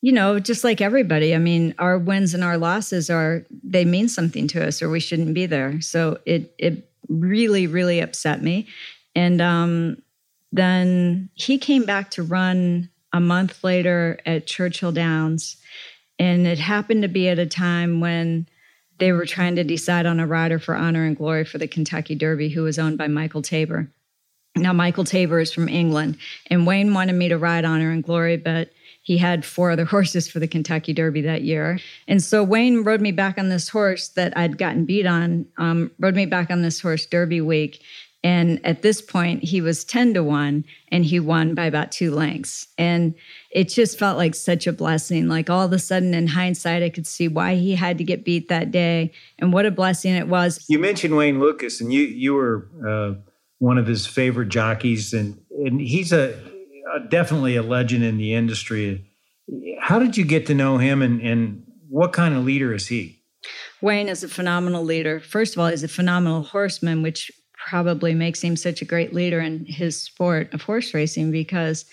you 0.00 0.12
know, 0.12 0.38
just 0.38 0.62
like 0.62 0.80
everybody, 0.80 1.34
I 1.34 1.38
mean, 1.38 1.74
our 1.78 1.98
wins 1.98 2.34
and 2.34 2.44
our 2.44 2.56
losses 2.56 3.10
are 3.10 3.44
they 3.64 3.84
mean 3.84 4.08
something 4.08 4.46
to 4.48 4.66
us 4.66 4.80
or 4.80 4.88
we 4.88 5.00
shouldn't 5.00 5.34
be 5.34 5.46
there. 5.46 5.80
So 5.80 6.18
it 6.24 6.54
it 6.58 6.88
really, 7.08 7.66
really 7.66 8.00
upset 8.00 8.42
me. 8.42 8.68
And 9.14 9.40
um, 9.40 10.02
then 10.52 11.30
he 11.34 11.58
came 11.58 11.84
back 11.84 12.10
to 12.12 12.22
run 12.22 12.90
a 13.12 13.20
month 13.20 13.64
later 13.64 14.20
at 14.26 14.46
Churchill 14.46 14.92
Downs. 14.92 15.56
And 16.18 16.46
it 16.46 16.58
happened 16.58 17.02
to 17.02 17.08
be 17.08 17.28
at 17.28 17.38
a 17.38 17.46
time 17.46 18.00
when 18.00 18.48
they 18.98 19.12
were 19.12 19.26
trying 19.26 19.56
to 19.56 19.64
decide 19.64 20.06
on 20.06 20.20
a 20.20 20.26
rider 20.26 20.58
for 20.58 20.74
Honor 20.74 21.04
and 21.04 21.16
Glory 21.16 21.44
for 21.44 21.58
the 21.58 21.68
Kentucky 21.68 22.14
Derby, 22.14 22.48
who 22.48 22.64
was 22.64 22.78
owned 22.78 22.98
by 22.98 23.06
Michael 23.06 23.42
Tabor. 23.42 23.88
Now, 24.56 24.72
Michael 24.72 25.04
Tabor 25.04 25.38
is 25.38 25.52
from 25.52 25.68
England, 25.68 26.18
and 26.48 26.66
Wayne 26.66 26.92
wanted 26.92 27.12
me 27.12 27.28
to 27.28 27.38
ride 27.38 27.64
Honor 27.64 27.90
and 27.92 28.02
Glory, 28.02 28.36
but 28.36 28.70
he 29.08 29.16
had 29.16 29.42
four 29.42 29.70
other 29.70 29.84
horses 29.96 30.28
for 30.28 30.38
the 30.38 30.46
Kentucky 30.46 30.92
Derby 30.92 31.22
that 31.22 31.40
year. 31.40 31.80
And 32.06 32.22
so 32.22 32.44
Wayne 32.44 32.84
rode 32.84 33.00
me 33.00 33.10
back 33.10 33.38
on 33.38 33.48
this 33.48 33.70
horse 33.70 34.08
that 34.10 34.36
I'd 34.36 34.58
gotten 34.58 34.84
beat 34.84 35.06
on, 35.06 35.46
um, 35.56 35.90
rode 35.98 36.14
me 36.14 36.26
back 36.26 36.50
on 36.50 36.60
this 36.60 36.78
horse 36.78 37.06
Derby 37.06 37.40
week. 37.40 37.80
And 38.22 38.60
at 38.66 38.82
this 38.82 39.00
point, 39.00 39.44
he 39.44 39.62
was 39.62 39.82
10 39.84 40.12
to 40.12 40.22
1 40.22 40.62
and 40.92 41.04
he 41.06 41.20
won 41.20 41.54
by 41.54 41.64
about 41.64 41.90
two 41.90 42.10
lengths. 42.14 42.66
And 42.76 43.14
it 43.50 43.70
just 43.70 43.98
felt 43.98 44.18
like 44.18 44.34
such 44.34 44.66
a 44.66 44.74
blessing. 44.74 45.26
Like 45.28 45.48
all 45.48 45.64
of 45.64 45.72
a 45.72 45.78
sudden, 45.78 46.12
in 46.12 46.26
hindsight, 46.26 46.82
I 46.82 46.90
could 46.90 47.06
see 47.06 47.28
why 47.28 47.54
he 47.54 47.76
had 47.76 47.96
to 47.96 48.04
get 48.04 48.26
beat 48.26 48.48
that 48.50 48.70
day 48.70 49.12
and 49.38 49.54
what 49.54 49.64
a 49.64 49.70
blessing 49.70 50.14
it 50.16 50.28
was. 50.28 50.62
You 50.68 50.78
mentioned 50.78 51.16
Wayne 51.16 51.40
Lukas 51.40 51.80
and 51.80 51.90
you, 51.92 52.02
you 52.02 52.34
were 52.34 52.68
uh, 52.86 53.14
one 53.58 53.78
of 53.78 53.86
his 53.86 54.06
favorite 54.06 54.50
jockeys. 54.50 55.14
And, 55.14 55.40
and 55.64 55.80
he's 55.80 56.12
a 56.12 56.38
definitely 56.98 57.56
a 57.56 57.62
legend 57.62 58.04
in 58.04 58.18
the 58.18 58.34
industry. 58.34 59.04
How 59.80 59.98
did 59.98 60.16
you 60.16 60.24
get 60.24 60.46
to 60.46 60.54
know 60.54 60.78
him 60.78 61.02
and, 61.02 61.20
and 61.20 61.62
what 61.88 62.12
kind 62.12 62.34
of 62.34 62.44
leader 62.44 62.72
is 62.74 62.88
he? 62.88 63.22
Wayne 63.80 64.08
is 64.08 64.24
a 64.24 64.28
phenomenal 64.28 64.84
leader. 64.84 65.20
First 65.20 65.54
of 65.54 65.60
all, 65.60 65.68
he's 65.68 65.84
a 65.84 65.88
phenomenal 65.88 66.42
horseman, 66.42 67.02
which 67.02 67.30
probably 67.68 68.14
makes 68.14 68.42
him 68.42 68.56
such 68.56 68.82
a 68.82 68.84
great 68.84 69.12
leader 69.12 69.40
in 69.40 69.64
his 69.64 70.00
sport 70.00 70.52
of 70.52 70.62
horse 70.62 70.94
racing 70.94 71.30
because 71.30 71.84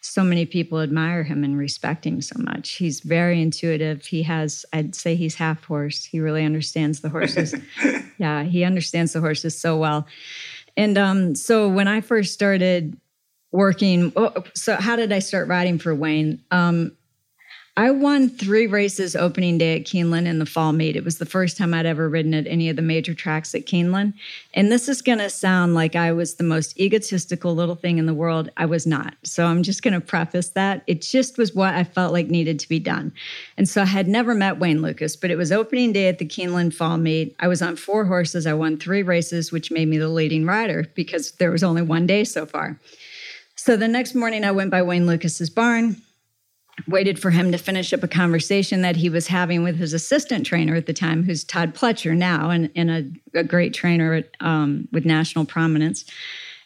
so 0.00 0.24
many 0.24 0.44
people 0.44 0.80
admire 0.80 1.22
him 1.22 1.44
and 1.44 1.56
respect 1.56 2.04
him 2.04 2.20
so 2.20 2.34
much. 2.38 2.70
He's 2.70 3.00
very 3.00 3.40
intuitive. 3.40 4.04
He 4.04 4.22
has, 4.24 4.66
I'd 4.72 4.96
say 4.96 5.14
he's 5.14 5.36
half 5.36 5.62
horse. 5.64 6.04
He 6.04 6.18
really 6.18 6.44
understands 6.44 7.00
the 7.00 7.08
horses. 7.08 7.54
yeah, 8.18 8.42
he 8.42 8.64
understands 8.64 9.12
the 9.12 9.20
horses 9.20 9.58
so 9.58 9.76
well. 9.76 10.06
And 10.76 10.98
um, 10.98 11.34
so 11.34 11.68
when 11.68 11.86
I 11.86 12.00
first 12.00 12.32
started 12.32 12.96
working. 13.52 14.12
Oh, 14.16 14.44
so, 14.54 14.76
how 14.76 14.96
did 14.96 15.12
I 15.12 15.20
start 15.20 15.48
riding 15.48 15.78
for 15.78 15.94
Wayne? 15.94 16.42
Um, 16.50 16.92
I 17.74 17.90
won 17.90 18.28
three 18.28 18.66
races 18.66 19.16
opening 19.16 19.56
day 19.56 19.76
at 19.76 19.86
Keeneland 19.86 20.26
in 20.26 20.38
the 20.38 20.44
fall 20.44 20.72
meet. 20.72 20.94
It 20.94 21.06
was 21.06 21.16
the 21.16 21.24
first 21.24 21.56
time 21.56 21.72
I'd 21.72 21.86
ever 21.86 22.06
ridden 22.06 22.34
at 22.34 22.46
any 22.46 22.68
of 22.68 22.76
the 22.76 22.82
major 22.82 23.14
tracks 23.14 23.54
at 23.54 23.64
Keeneland. 23.64 24.12
And 24.52 24.70
this 24.70 24.90
is 24.90 25.00
going 25.00 25.20
to 25.20 25.30
sound 25.30 25.74
like 25.74 25.96
I 25.96 26.12
was 26.12 26.34
the 26.34 26.44
most 26.44 26.78
egotistical 26.78 27.54
little 27.54 27.74
thing 27.74 27.96
in 27.96 28.04
the 28.04 28.12
world. 28.12 28.50
I 28.58 28.66
was 28.66 28.86
not. 28.86 29.14
So 29.22 29.46
I'm 29.46 29.62
just 29.62 29.82
going 29.82 29.94
to 29.94 30.02
preface 30.02 30.50
that. 30.50 30.82
It 30.86 31.00
just 31.00 31.38
was 31.38 31.54
what 31.54 31.72
I 31.72 31.82
felt 31.82 32.12
like 32.12 32.28
needed 32.28 32.58
to 32.60 32.68
be 32.68 32.78
done. 32.78 33.10
And 33.56 33.66
so 33.66 33.80
I 33.80 33.86
had 33.86 34.06
never 34.06 34.34
met 34.34 34.58
Wayne 34.58 34.82
Lukas, 34.82 35.16
but 35.16 35.30
it 35.30 35.36
was 35.36 35.50
opening 35.50 35.94
day 35.94 36.08
at 36.08 36.18
the 36.18 36.28
Keeneland 36.28 36.74
fall 36.74 36.98
meet. 36.98 37.34
I 37.40 37.48
was 37.48 37.62
on 37.62 37.76
four 37.76 38.04
horses. 38.04 38.46
I 38.46 38.52
won 38.52 38.76
three 38.76 39.02
races, 39.02 39.50
which 39.50 39.70
made 39.70 39.88
me 39.88 39.96
the 39.96 40.10
leading 40.10 40.44
rider 40.44 40.84
because 40.94 41.32
there 41.32 41.50
was 41.50 41.64
only 41.64 41.80
one 41.80 42.06
day 42.06 42.24
so 42.24 42.44
far. 42.44 42.78
So 43.64 43.76
the 43.76 43.86
next 43.86 44.16
morning, 44.16 44.44
I 44.44 44.50
went 44.50 44.72
by 44.72 44.82
Wayne 44.82 45.06
Lukas's 45.06 45.48
barn 45.48 46.02
waited 46.88 47.16
for 47.16 47.30
him 47.30 47.52
to 47.52 47.58
finish 47.58 47.92
up 47.92 48.02
a 48.02 48.08
conversation 48.08 48.82
that 48.82 48.96
he 48.96 49.08
was 49.08 49.28
having 49.28 49.62
with 49.62 49.76
his 49.76 49.92
assistant 49.92 50.44
trainer 50.44 50.74
at 50.74 50.86
the 50.86 50.92
time, 50.92 51.22
who's 51.22 51.44
Todd 51.44 51.72
Pletcher 51.72 52.16
now, 52.16 52.50
and, 52.50 52.72
and 52.74 52.90
a, 52.90 53.38
a 53.38 53.44
great 53.44 53.72
trainer 53.72 54.24
um, 54.40 54.88
with 54.90 55.04
national 55.04 55.44
prominence. 55.44 56.04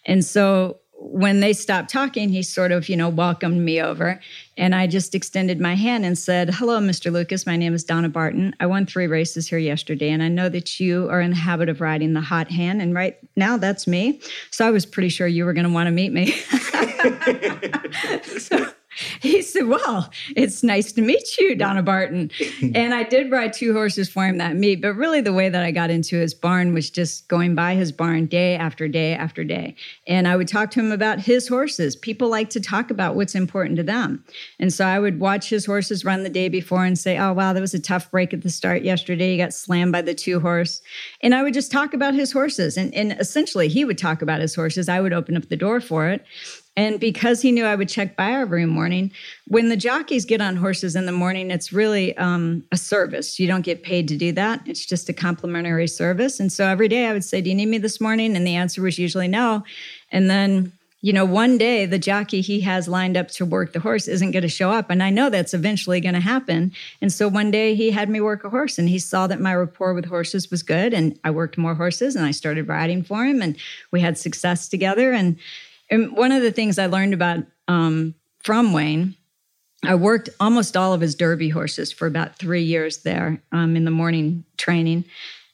And 0.07 0.25
so 0.25 0.79
when 0.95 1.41
they 1.41 1.53
stopped 1.53 1.91
talking, 1.91 2.31
he 2.31 2.43
sort 2.43 2.73
of, 2.73 2.89
you 2.89 2.97
know, 2.97 3.11
welcomed 3.11 3.61
me 3.61 3.79
over. 3.79 4.19
And 4.57 4.75
I 4.75 4.87
just 4.87 5.14
extended 5.14 5.61
my 5.61 5.75
hand 5.75 6.07
and 6.07 6.16
said, 6.16 6.51
Hello, 6.55 6.79
Mr. 6.81 7.12
Lukas. 7.12 7.45
My 7.47 7.57
name 7.57 7.75
is 7.75 7.85
Donna 7.85 8.09
Barton. 8.09 8.55
I 8.59 8.66
won 8.66 8.87
three 8.87 9.07
races 9.07 9.49
here 9.49 9.59
yesterday, 9.59 10.11
and 10.11 10.23
I 10.23 10.29
know 10.29 10.49
that 10.49 10.81
you 10.81 11.09
are 11.11 11.21
in 11.21 11.31
the 11.31 11.37
habit 11.37 11.69
of 11.69 11.81
riding 11.81 12.14
the 12.14 12.21
hot 12.21 12.51
hand. 12.51 12.81
And 12.81 12.95
right 12.95 13.19
now, 13.37 13.57
that's 13.57 13.87
me. 13.87 14.21
So 14.51 14.66
I 14.66 14.71
was 14.71 14.87
pretty 14.87 15.11
sure 15.11 15.27
you 15.27 15.45
were 15.45 15.53
going 15.53 15.66
to 15.66 15.73
want 15.73 15.88
to 15.88 15.90
meet 15.90 16.12
me. 16.12 16.31
so 18.38 18.66
he 19.21 19.43
said, 19.43 19.67
Well, 19.67 20.11
it's 20.35 20.63
nice 20.63 20.93
to 20.93 21.03
meet 21.03 21.39
you, 21.39 21.55
Donna 21.55 21.83
Barton. 21.83 22.31
and 22.75 22.95
I 22.95 23.03
did 23.03 23.31
ride 23.31 23.53
two 23.53 23.73
horses 23.73 24.09
for 24.09 24.27
him 24.27 24.39
that 24.39 24.57
meet. 24.57 24.81
But 24.81 24.95
really, 24.95 25.21
the 25.21 25.33
way 25.33 25.49
that 25.49 25.63
I 25.63 25.71
got 25.71 25.91
into 25.91 26.17
his 26.17 26.35
barn 26.35 26.73
was 26.73 26.91
just 26.91 27.29
going 27.29 27.55
by 27.55 27.75
his 27.75 27.93
barn 27.93 28.27
day 28.27 28.57
after 28.57 28.89
day 28.89 29.15
after 29.15 29.45
day. 29.45 29.75
And 30.07 30.27
I 30.27 30.37
would 30.37 30.49
talk 30.49 30.71
to 30.73 30.81
him 30.81 30.93
about 30.93 31.21
his 31.21 31.49
horses. 31.49 31.97
People 31.97 32.29
like 32.29 32.51
to 32.51 32.61
talk 32.61 32.91
about 32.91 33.17
what's 33.17 33.35
important 33.35 33.77
to 33.77 33.83
them. 33.83 34.25
And 34.59 34.73
so 34.73 34.87
I 34.87 34.99
would 34.99 35.21
watch 35.21 35.49
his 35.49 35.67
horses 35.67 36.05
run 36.05 36.23
the 36.23 36.31
day 36.31 36.49
before 36.49 36.85
and 36.85 36.99
say, 36.99 37.19
Oh, 37.19 37.33
wow, 37.33 37.53
that 37.53 37.61
was 37.61 37.75
a 37.75 37.81
tough 37.81 38.11
break 38.11 38.33
at 38.33 38.43
the 38.43 38.51
start 38.51 38.83
yesterday. 38.83 39.33
You 39.33 39.39
got 39.39 39.55
slammed 39.55 39.93
by 39.93 40.03
the 40.03 40.15
two 40.15 40.41
horse. 40.41 40.81
And 41.23 41.35
I 41.35 41.43
would 41.43 41.55
just 41.55 41.73
talk 41.73 41.95
about 41.95 42.15
his 42.15 42.33
horses. 42.33 42.77
And, 42.77 42.95
and 42.95 43.13
essentially, 43.13 43.69
he 43.69 43.85
would 43.85 43.99
talk 43.99 44.23
about 44.23 44.41
his 44.41 44.55
horses. 44.55 44.89
I 44.89 45.01
would 45.01 45.13
open 45.13 45.37
up 45.37 45.49
the 45.49 45.57
door 45.57 45.81
for 45.81 46.09
it. 46.09 46.25
And 46.77 47.01
because 47.01 47.41
he 47.41 47.53
knew 47.53 47.65
I 47.65 47.75
would 47.75 47.89
check 47.89 48.17
by 48.17 48.33
every 48.33 48.67
morning, 48.67 49.11
when 49.49 49.71
the 49.71 49.77
jockeys 49.77 50.27
get 50.27 50.43
on 50.43 50.57
horses 50.57 50.95
in 50.95 51.07
the 51.07 51.12
morning, 51.12 51.51
it's 51.51 51.73
really 51.73 52.17
um, 52.19 52.65
a 52.71 52.77
service. 52.77 53.41
You 53.41 53.47
don't 53.47 53.62
get 53.62 53.83
paid 53.83 54.09
to 54.09 54.17
do 54.17 54.31
that. 54.33 54.61
It's 54.67 54.85
just 54.85 55.09
a 55.09 55.15
complimentary 55.15 55.89
service. 55.89 56.39
And 56.39 56.53
so 56.53 56.67
every 56.67 56.89
day 56.89 57.07
I 57.07 57.15
would 57.15 57.25
say, 57.25 57.41
Do 57.41 57.49
you 57.49 57.57
need 57.57 57.67
me 57.67 57.79
this 57.79 58.01
morning? 58.01 58.37
And 58.37 58.47
the 58.47 58.57
answer 58.57 58.83
was 58.83 58.99
usually 58.99 59.29
no. 59.29 59.65
And 60.12 60.29
then, 60.29 60.71
you 61.01 61.15
know, 61.15 61.25
one 61.25 61.57
day 61.57 61.87
the 61.87 61.99
jockey 61.99 62.43
he 62.43 62.61
has 62.61 62.89
lined 62.89 63.17
up 63.17 63.29
to 63.29 63.47
work 63.47 63.73
the 63.73 63.81
horse 63.81 64.07
isn't 64.07 64.33
going 64.33 64.43
to 64.43 64.49
show 64.49 64.71
up. 64.71 64.91
And 64.91 65.03
I 65.03 65.09
know 65.09 65.31
that's 65.31 65.55
eventually 65.55 66.01
going 66.03 66.15
to 66.15 66.21
happen. 66.21 66.73
And 67.01 67.11
so 67.11 67.27
one 67.27 67.51
day 67.51 67.75
he 67.75 67.91
had 67.91 68.11
me 68.11 68.21
work 68.21 68.45
a 68.45 68.51
horse 68.51 68.79
and 68.79 68.89
he 68.89 68.99
saw 68.99 69.27
that 69.29 69.41
my 69.41 69.55
rapport 69.55 69.95
with 69.95 70.05
horses 70.05 70.51
was 70.51 70.62
good. 70.62 70.93
And 70.93 71.19
I 71.25 71.31
worked 71.31 71.57
more 71.57 71.75
horses 71.75 72.17
and 72.17 72.27
I 72.27 72.33
started 72.33 72.69
riding 72.69 73.03
for 73.03 73.25
him. 73.25 73.41
And 73.41 73.57
we 73.93 74.01
had 74.03 74.19
success 74.19 74.69
together. 74.69 75.12
And 75.12 75.39
and 75.90 76.16
one 76.16 76.33
of 76.33 76.42
the 76.42 76.53
things 76.53 76.79
I 76.79 76.87
learned 76.87 77.14
about 77.14 77.44
um, 77.68 78.14
from 78.42 78.72
Wayne, 78.72 79.16
I 79.85 79.94
worked 79.94 80.31
almost 80.40 80.77
all 80.77 80.92
of 80.92 81.01
his 81.01 81.14
Derby 81.14 81.49
horses 81.49 81.92
for 81.92 82.07
about 82.07 82.37
three 82.37 82.62
years 82.62 82.99
there 82.99 83.42
um, 83.53 83.77
in 83.77 83.85
the 83.85 83.90
morning 83.90 84.44
training. 84.57 85.05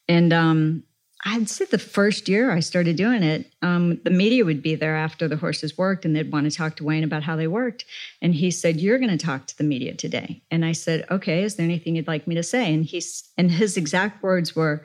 And 0.09 0.33
um, 0.33 0.85
I'd 1.25 1.49
say 1.49 1.67
the 1.67 1.79
first 1.79 2.29
year 2.29 2.51
I 2.51 2.61
started 2.61 2.97
doing 2.97 3.23
it, 3.23 3.53
um, 3.63 4.01
the 4.05 4.11
media 4.11 4.45
would 4.45 4.63
be 4.63 4.75
there 4.75 4.97
after 4.97 5.29
the 5.29 5.37
horses 5.37 5.79
worked 5.79 6.05
and 6.05 6.17
they'd 6.17 6.33
want 6.33 6.51
to 6.51 6.57
talk 6.57 6.77
to 6.77 6.85
Wayne 6.85 7.05
about 7.05 7.23
how 7.23 7.37
they 7.37 7.47
worked. 7.47 7.85
And 8.21 8.35
he 8.35 8.51
said, 8.51 8.81
You're 8.81 8.99
going 8.99 9.17
to 9.17 9.25
talk 9.25 9.47
to 9.47 9.59
the 9.59 9.65
media 9.65 9.95
today. 9.95 10.43
And 10.51 10.65
I 10.65 10.73
said, 10.73 11.07
Okay, 11.11 11.45
is 11.45 11.57
there 11.57 11.65
anything 11.65 11.97
you'd 11.97 12.09
like 12.09 12.27
me 12.27 12.35
to 12.35 12.43
say? 12.43 12.73
And 12.73 12.85
he's 12.85 13.31
and 13.39 13.51
his 13.51 13.77
exact 13.77 14.23
words 14.23 14.57
were, 14.57 14.85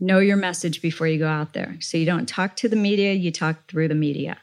Know 0.00 0.18
your 0.18 0.36
message 0.36 0.82
before 0.82 1.06
you 1.06 1.18
go 1.18 1.28
out 1.28 1.54
there. 1.54 1.76
So 1.80 1.96
you 1.96 2.06
don't 2.06 2.28
talk 2.28 2.56
to 2.56 2.68
the 2.68 2.76
media, 2.76 3.12
you 3.14 3.30
talk 3.30 3.68
through 3.68 3.88
the 3.88 3.94
media. 3.94 4.38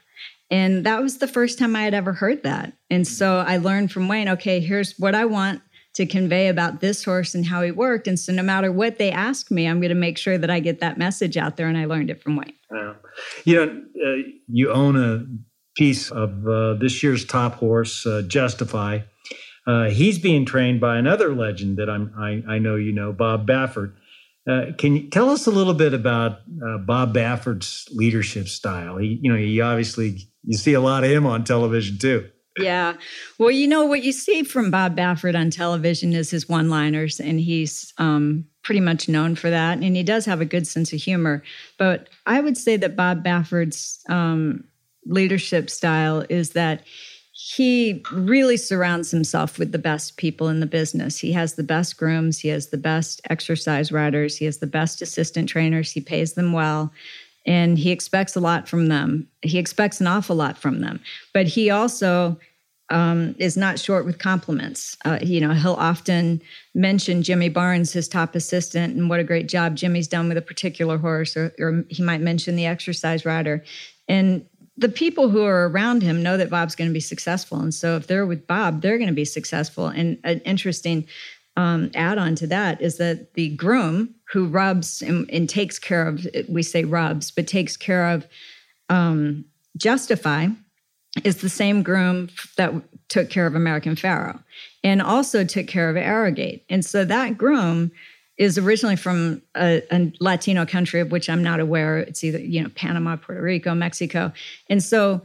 And 0.50 0.84
that 0.86 1.02
was 1.02 1.18
the 1.18 1.28
first 1.28 1.58
time 1.58 1.76
I 1.76 1.82
had 1.82 1.94
ever 1.94 2.12
heard 2.12 2.42
that. 2.42 2.72
And 2.90 3.06
so 3.06 3.38
I 3.38 3.58
learned 3.58 3.92
from 3.92 4.08
Wayne, 4.08 4.28
okay, 4.30 4.60
here's 4.60 4.98
what 4.98 5.14
I 5.14 5.26
want 5.26 5.60
to 5.94 6.06
convey 6.06 6.48
about 6.48 6.80
this 6.80 7.04
horse 7.04 7.34
and 7.34 7.44
how 7.44 7.60
he 7.62 7.70
worked. 7.70 8.06
And 8.06 8.18
so 8.18 8.32
no 8.32 8.42
matter 8.42 8.70
what 8.72 8.98
they 8.98 9.10
ask 9.10 9.50
me, 9.50 9.66
I'm 9.66 9.80
going 9.80 9.88
to 9.90 9.94
make 9.94 10.16
sure 10.16 10.38
that 10.38 10.48
I 10.48 10.60
get 10.60 10.80
that 10.80 10.96
message 10.96 11.36
out 11.36 11.56
there. 11.56 11.68
And 11.68 11.76
I 11.76 11.84
learned 11.84 12.10
it 12.10 12.22
from 12.22 12.36
Wayne. 12.36 12.54
Wow. 12.70 12.96
You 13.44 13.56
know, 13.56 13.82
uh, 14.06 14.28
you 14.46 14.70
own 14.70 14.96
a 14.96 15.26
piece 15.76 16.10
of 16.10 16.46
uh, 16.46 16.74
this 16.74 17.02
year's 17.02 17.24
top 17.24 17.54
horse, 17.54 18.06
uh, 18.06 18.22
Justify. 18.26 19.00
Uh, 19.66 19.90
he's 19.90 20.18
being 20.18 20.46
trained 20.46 20.80
by 20.80 20.96
another 20.96 21.34
legend 21.34 21.76
that 21.78 21.90
I'm, 21.90 22.12
I, 22.16 22.54
I 22.54 22.58
know 22.58 22.76
you 22.76 22.92
know, 22.92 23.12
Bob 23.12 23.46
Baffert. 23.46 23.92
Uh, 24.48 24.72
can 24.78 24.96
you 24.96 25.10
tell 25.10 25.28
us 25.30 25.46
a 25.46 25.50
little 25.50 25.74
bit 25.74 25.92
about 25.92 26.40
uh, 26.66 26.78
Bob 26.78 27.14
Baffert's 27.14 27.86
leadership 27.92 28.48
style? 28.48 28.96
He, 28.96 29.18
you 29.22 29.30
know, 29.30 29.38
he 29.38 29.60
obviously 29.60 30.18
you 30.44 30.56
see 30.56 30.72
a 30.72 30.80
lot 30.80 31.04
of 31.04 31.10
him 31.10 31.26
on 31.26 31.44
television 31.44 31.98
too. 31.98 32.28
Yeah. 32.58 32.94
Well, 33.38 33.50
you 33.50 33.68
know 33.68 33.84
what 33.84 34.02
you 34.02 34.12
see 34.12 34.42
from 34.42 34.70
Bob 34.70 34.96
Baffert 34.96 35.38
on 35.38 35.50
television 35.50 36.12
is 36.12 36.30
his 36.30 36.48
one-liners, 36.48 37.20
and 37.20 37.38
he's 37.38 37.92
um, 37.98 38.46
pretty 38.62 38.80
much 38.80 39.08
known 39.08 39.36
for 39.36 39.48
that. 39.48 39.78
And 39.78 39.94
he 39.94 40.02
does 40.02 40.24
have 40.24 40.40
a 40.40 40.46
good 40.46 40.66
sense 40.66 40.92
of 40.92 41.00
humor. 41.00 41.44
But 41.78 42.08
I 42.26 42.40
would 42.40 42.56
say 42.56 42.76
that 42.78 42.96
Bob 42.96 43.24
Baffert's 43.24 44.02
um, 44.08 44.64
leadership 45.06 45.70
style 45.70 46.24
is 46.28 46.50
that 46.50 46.82
he 47.56 48.04
really 48.12 48.58
surrounds 48.58 49.10
himself 49.10 49.58
with 49.58 49.72
the 49.72 49.78
best 49.78 50.18
people 50.18 50.48
in 50.48 50.60
the 50.60 50.66
business. 50.66 51.18
He 51.18 51.32
has 51.32 51.54
the 51.54 51.62
best 51.62 51.96
grooms, 51.96 52.38
he 52.38 52.48
has 52.48 52.68
the 52.68 52.76
best 52.76 53.22
exercise 53.30 53.90
riders, 53.90 54.36
he 54.36 54.44
has 54.44 54.58
the 54.58 54.66
best 54.66 55.00
assistant 55.00 55.48
trainers, 55.48 55.90
he 55.90 56.02
pays 56.02 56.34
them 56.34 56.52
well, 56.52 56.92
and 57.46 57.78
he 57.78 57.90
expects 57.90 58.36
a 58.36 58.40
lot 58.40 58.68
from 58.68 58.88
them. 58.88 59.26
He 59.40 59.56
expects 59.56 59.98
an 59.98 60.06
awful 60.06 60.36
lot 60.36 60.58
from 60.58 60.82
them. 60.82 61.00
But 61.32 61.46
he 61.46 61.70
also 61.70 62.38
um, 62.90 63.34
is 63.38 63.56
not 63.56 63.78
short 63.78 64.04
with 64.04 64.18
compliments. 64.18 64.98
Uh, 65.06 65.18
you 65.22 65.40
know, 65.40 65.54
he'll 65.54 65.72
often 65.72 66.42
mention 66.74 67.22
Jimmy 67.22 67.48
Barnes, 67.48 67.94
his 67.94 68.08
top 68.08 68.34
assistant, 68.34 68.94
and 68.94 69.08
what 69.08 69.20
a 69.20 69.24
great 69.24 69.48
job 69.48 69.74
Jimmy's 69.74 70.08
done 70.08 70.28
with 70.28 70.36
a 70.36 70.42
particular 70.42 70.98
horse, 70.98 71.34
or, 71.34 71.54
or 71.58 71.82
he 71.88 72.02
might 72.02 72.20
mention 72.20 72.56
the 72.56 72.66
exercise 72.66 73.24
rider. 73.24 73.64
And 74.06 74.44
the 74.78 74.88
people 74.88 75.28
who 75.28 75.44
are 75.44 75.68
around 75.68 76.02
him 76.02 76.22
know 76.22 76.36
that 76.36 76.50
Bob's 76.50 76.76
going 76.76 76.88
to 76.88 76.94
be 76.94 77.00
successful. 77.00 77.58
And 77.58 77.74
so 77.74 77.96
if 77.96 78.06
they're 78.06 78.24
with 78.24 78.46
Bob, 78.46 78.80
they're 78.80 78.96
going 78.96 79.08
to 79.08 79.14
be 79.14 79.24
successful. 79.24 79.88
And 79.88 80.18
an 80.22 80.40
interesting 80.40 81.06
um, 81.56 81.90
add 81.96 82.16
on 82.16 82.36
to 82.36 82.46
that 82.46 82.80
is 82.80 82.98
that 82.98 83.34
the 83.34 83.48
groom 83.50 84.14
who 84.32 84.46
rubs 84.46 85.02
and, 85.02 85.28
and, 85.30 85.48
takes 85.48 85.80
care 85.80 86.06
of, 86.06 86.24
we 86.48 86.62
say 86.62 86.84
rubs, 86.84 87.32
but 87.32 87.48
takes 87.48 87.76
care 87.76 88.08
of 88.08 88.28
um, 88.88 89.44
Justify 89.76 90.46
is 91.24 91.38
the 91.38 91.48
same 91.48 91.82
groom 91.82 92.28
that 92.56 92.72
took 93.08 93.30
care 93.30 93.46
of 93.46 93.56
American 93.56 93.96
Pharoah 93.96 94.44
and 94.84 95.02
also 95.02 95.44
took 95.44 95.66
care 95.66 95.90
of 95.90 95.96
Arrogate. 95.96 96.64
And 96.70 96.84
so 96.84 97.04
that 97.04 97.36
groom 97.36 97.90
is 98.38 98.56
originally 98.56 98.96
from 98.96 99.42
a, 99.56 99.82
a, 99.90 100.12
Latino 100.20 100.64
country 100.64 101.00
of 101.00 101.10
which 101.10 101.28
I'm 101.28 101.42
not 101.42 101.60
aware. 101.60 101.98
It's 101.98 102.22
either, 102.22 102.38
you 102.38 102.62
know, 102.62 102.70
Panama, 102.70 103.16
Puerto 103.16 103.42
Rico, 103.42 103.74
Mexico. 103.74 104.32
And 104.70 104.82
so 104.82 105.22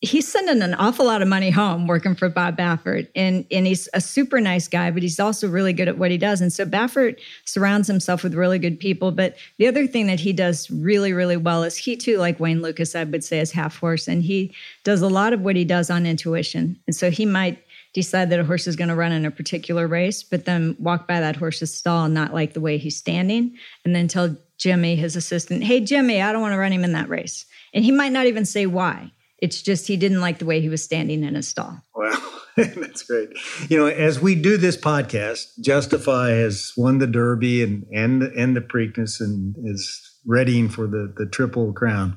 he's 0.00 0.30
sending 0.30 0.60
an 0.62 0.74
awful 0.74 1.06
lot 1.06 1.22
of 1.22 1.28
money 1.28 1.50
home 1.50 1.86
working 1.86 2.14
for 2.14 2.28
Bob 2.28 2.58
Baffert. 2.58 3.08
And, 3.14 3.46
and 3.50 3.66
he's 3.66 3.88
a 3.94 4.00
super 4.00 4.40
nice 4.40 4.68
guy, 4.68 4.90
but 4.90 5.02
he's 5.02 5.18
also 5.18 5.48
really 5.48 5.72
good 5.72 5.88
at 5.88 5.96
what 5.96 6.10
he 6.10 6.18
does. 6.18 6.40
And 6.40 6.52
so 6.52 6.66
Baffert 6.66 7.18
surrounds 7.44 7.88
himself 7.88 8.22
with 8.22 8.34
really 8.34 8.58
good 8.58 8.78
people. 8.78 9.10
But 9.10 9.36
the 9.58 9.66
other 9.66 9.86
thing 9.86 10.06
that 10.08 10.20
he 10.20 10.32
does 10.32 10.70
really, 10.70 11.12
really 11.12 11.36
well 11.36 11.62
is 11.62 11.76
he 11.76 11.96
too, 11.96 12.18
like 12.18 12.38
Wayne 12.38 12.62
Lukas, 12.62 12.94
I 12.94 13.04
would 13.04 13.24
say, 13.24 13.40
is 13.40 13.52
half 13.52 13.78
horse. 13.78 14.06
And 14.06 14.22
he 14.22 14.54
does 14.84 15.00
a 15.02 15.08
lot 15.08 15.32
of 15.32 15.40
what 15.40 15.56
he 15.56 15.64
does 15.64 15.88
on 15.88 16.04
intuition. 16.04 16.78
And 16.86 16.94
so 16.94 17.10
he 17.10 17.24
might 17.24 17.62
decide 18.00 18.28
that 18.28 18.38
a 18.38 18.44
horse 18.44 18.66
is 18.66 18.76
going 18.76 18.88
to 18.88 18.94
run 18.94 19.10
in 19.10 19.24
a 19.24 19.30
particular 19.30 19.86
race, 19.86 20.22
but 20.22 20.44
then 20.44 20.76
walk 20.78 21.08
by 21.08 21.18
that 21.18 21.34
horse's 21.34 21.74
stall 21.74 22.04
and 22.04 22.14
not 22.14 22.34
like 22.34 22.52
the 22.52 22.60
way 22.60 22.76
he's 22.76 22.96
standing, 22.96 23.56
and 23.84 23.96
then 23.96 24.06
tell 24.06 24.36
Jimmy, 24.58 24.96
his 24.96 25.16
assistant, 25.16 25.64
hey, 25.64 25.80
Jimmy, 25.80 26.20
I 26.20 26.30
don't 26.30 26.42
want 26.42 26.52
to 26.52 26.58
run 26.58 26.72
him 26.72 26.84
in 26.84 26.92
that 26.92 27.08
race. 27.08 27.46
And 27.72 27.84
he 27.84 27.90
might 27.90 28.12
not 28.12 28.26
even 28.26 28.44
say 28.44 28.66
why. 28.66 29.12
It's 29.38 29.62
just 29.62 29.86
he 29.86 29.96
didn't 29.96 30.20
like 30.20 30.38
the 30.38 30.44
way 30.44 30.60
he 30.60 30.68
was 30.68 30.82
standing 30.82 31.24
in 31.24 31.34
his 31.34 31.48
stall. 31.48 31.78
Wow. 31.94 32.32
That's 32.56 33.02
great. 33.02 33.30
You 33.68 33.78
know, 33.78 33.86
as 33.86 34.20
we 34.20 34.34
do 34.34 34.56
this 34.56 34.76
podcast, 34.76 35.58
Justify 35.60 36.30
has 36.30 36.72
won 36.76 36.98
the 36.98 37.06
Derby 37.06 37.62
and 37.62 37.84
and 37.92 38.22
and 38.22 38.56
the 38.56 38.62
Preakness 38.62 39.20
and 39.20 39.54
is 39.62 40.18
readying 40.24 40.70
for 40.70 40.86
the 40.86 41.12
the 41.14 41.26
Triple 41.26 41.74
Crown. 41.74 42.16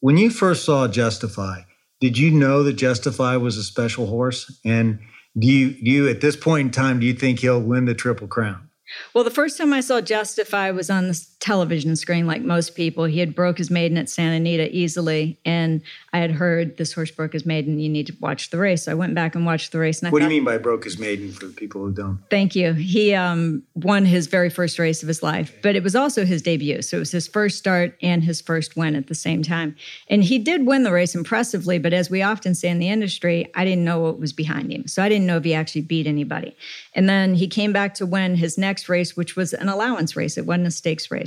When 0.00 0.16
you 0.16 0.30
first 0.30 0.64
saw 0.64 0.88
Justify, 0.88 1.60
did 2.00 2.18
you 2.18 2.30
know 2.30 2.62
that 2.62 2.74
Justify 2.74 3.36
was 3.36 3.56
a 3.56 3.62
special 3.62 4.06
horse? 4.06 4.60
And 4.64 5.00
do 5.38 5.46
you, 5.46 5.70
do 5.70 5.90
you 5.90 6.08
at 6.08 6.20
this 6.20 6.36
point 6.36 6.66
in 6.66 6.70
time, 6.70 7.00
do 7.00 7.06
you 7.06 7.14
think 7.14 7.40
he'll 7.40 7.60
win 7.60 7.84
the 7.84 7.94
Triple 7.94 8.28
Crown? 8.28 8.70
Well, 9.14 9.24
the 9.24 9.30
first 9.30 9.58
time 9.58 9.72
I 9.72 9.80
saw 9.80 10.00
Justify 10.00 10.70
was 10.70 10.90
on 10.90 11.08
the 11.08 11.14
television 11.40 11.96
screen, 11.96 12.26
like 12.26 12.42
most 12.42 12.74
people. 12.74 13.04
He 13.04 13.18
had 13.18 13.34
broke 13.34 13.58
his 13.58 13.70
maiden 13.70 13.98
at 13.98 14.08
Santa 14.08 14.36
Anita 14.36 14.74
easily, 14.74 15.38
and 15.44 15.82
I 16.12 16.18
had 16.18 16.30
heard 16.30 16.76
this 16.76 16.92
horse 16.92 17.10
broke 17.10 17.32
his 17.32 17.44
maiden. 17.44 17.78
You 17.78 17.88
need 17.88 18.06
to 18.06 18.16
watch 18.20 18.50
the 18.50 18.58
race. 18.58 18.84
So 18.84 18.92
I 18.92 18.94
went 18.94 19.14
back 19.14 19.34
and 19.34 19.44
watched 19.44 19.72
the 19.72 19.78
race. 19.78 20.00
And 20.00 20.08
I 20.08 20.10
what 20.10 20.22
thought, 20.22 20.28
do 20.28 20.34
you 20.34 20.40
mean 20.40 20.44
by 20.44 20.58
broke 20.58 20.84
his 20.84 20.98
maiden 20.98 21.32
for 21.32 21.46
the 21.46 21.52
people 21.52 21.82
who 21.82 21.92
don't? 21.92 22.20
Thank 22.30 22.54
you. 22.54 22.72
He 22.72 23.14
um, 23.14 23.62
won 23.74 24.04
his 24.04 24.28
very 24.28 24.48
first 24.48 24.78
race 24.78 25.02
of 25.02 25.08
his 25.08 25.22
life, 25.22 25.52
but 25.62 25.76
it 25.76 25.82
was 25.82 25.96
also 25.96 26.24
his 26.24 26.42
debut. 26.42 26.80
So 26.82 26.98
it 26.98 27.00
was 27.00 27.12
his 27.12 27.28
first 27.28 27.58
start 27.58 27.96
and 28.00 28.24
his 28.24 28.40
first 28.40 28.76
win 28.76 28.96
at 28.96 29.08
the 29.08 29.14
same 29.14 29.42
time. 29.42 29.76
And 30.08 30.24
he 30.24 30.38
did 30.38 30.66
win 30.66 30.84
the 30.84 30.92
race 30.92 31.14
impressively, 31.14 31.78
but 31.78 31.92
as 31.92 32.08
we 32.08 32.22
often 32.22 32.54
say 32.54 32.68
in 32.68 32.78
the 32.78 32.88
industry, 32.88 33.50
I 33.54 33.64
didn't 33.64 33.84
know 33.84 34.00
what 34.00 34.18
was 34.18 34.32
behind 34.32 34.72
him. 34.72 34.86
So 34.86 35.02
I 35.02 35.08
didn't 35.08 35.26
know 35.26 35.36
if 35.36 35.44
he 35.44 35.54
actually 35.54 35.82
beat 35.82 36.06
anybody. 36.06 36.56
And 36.94 37.08
then 37.08 37.34
he 37.34 37.46
came 37.46 37.72
back 37.72 37.94
to 37.94 38.06
win 38.06 38.36
his 38.36 38.56
next 38.56 38.76
next 38.76 38.90
race, 38.90 39.16
which 39.16 39.36
was 39.36 39.54
an 39.54 39.68
allowance 39.68 40.16
race. 40.16 40.36
It 40.36 40.44
wasn't 40.44 40.66
a 40.66 40.70
stakes 40.70 41.10
race. 41.10 41.25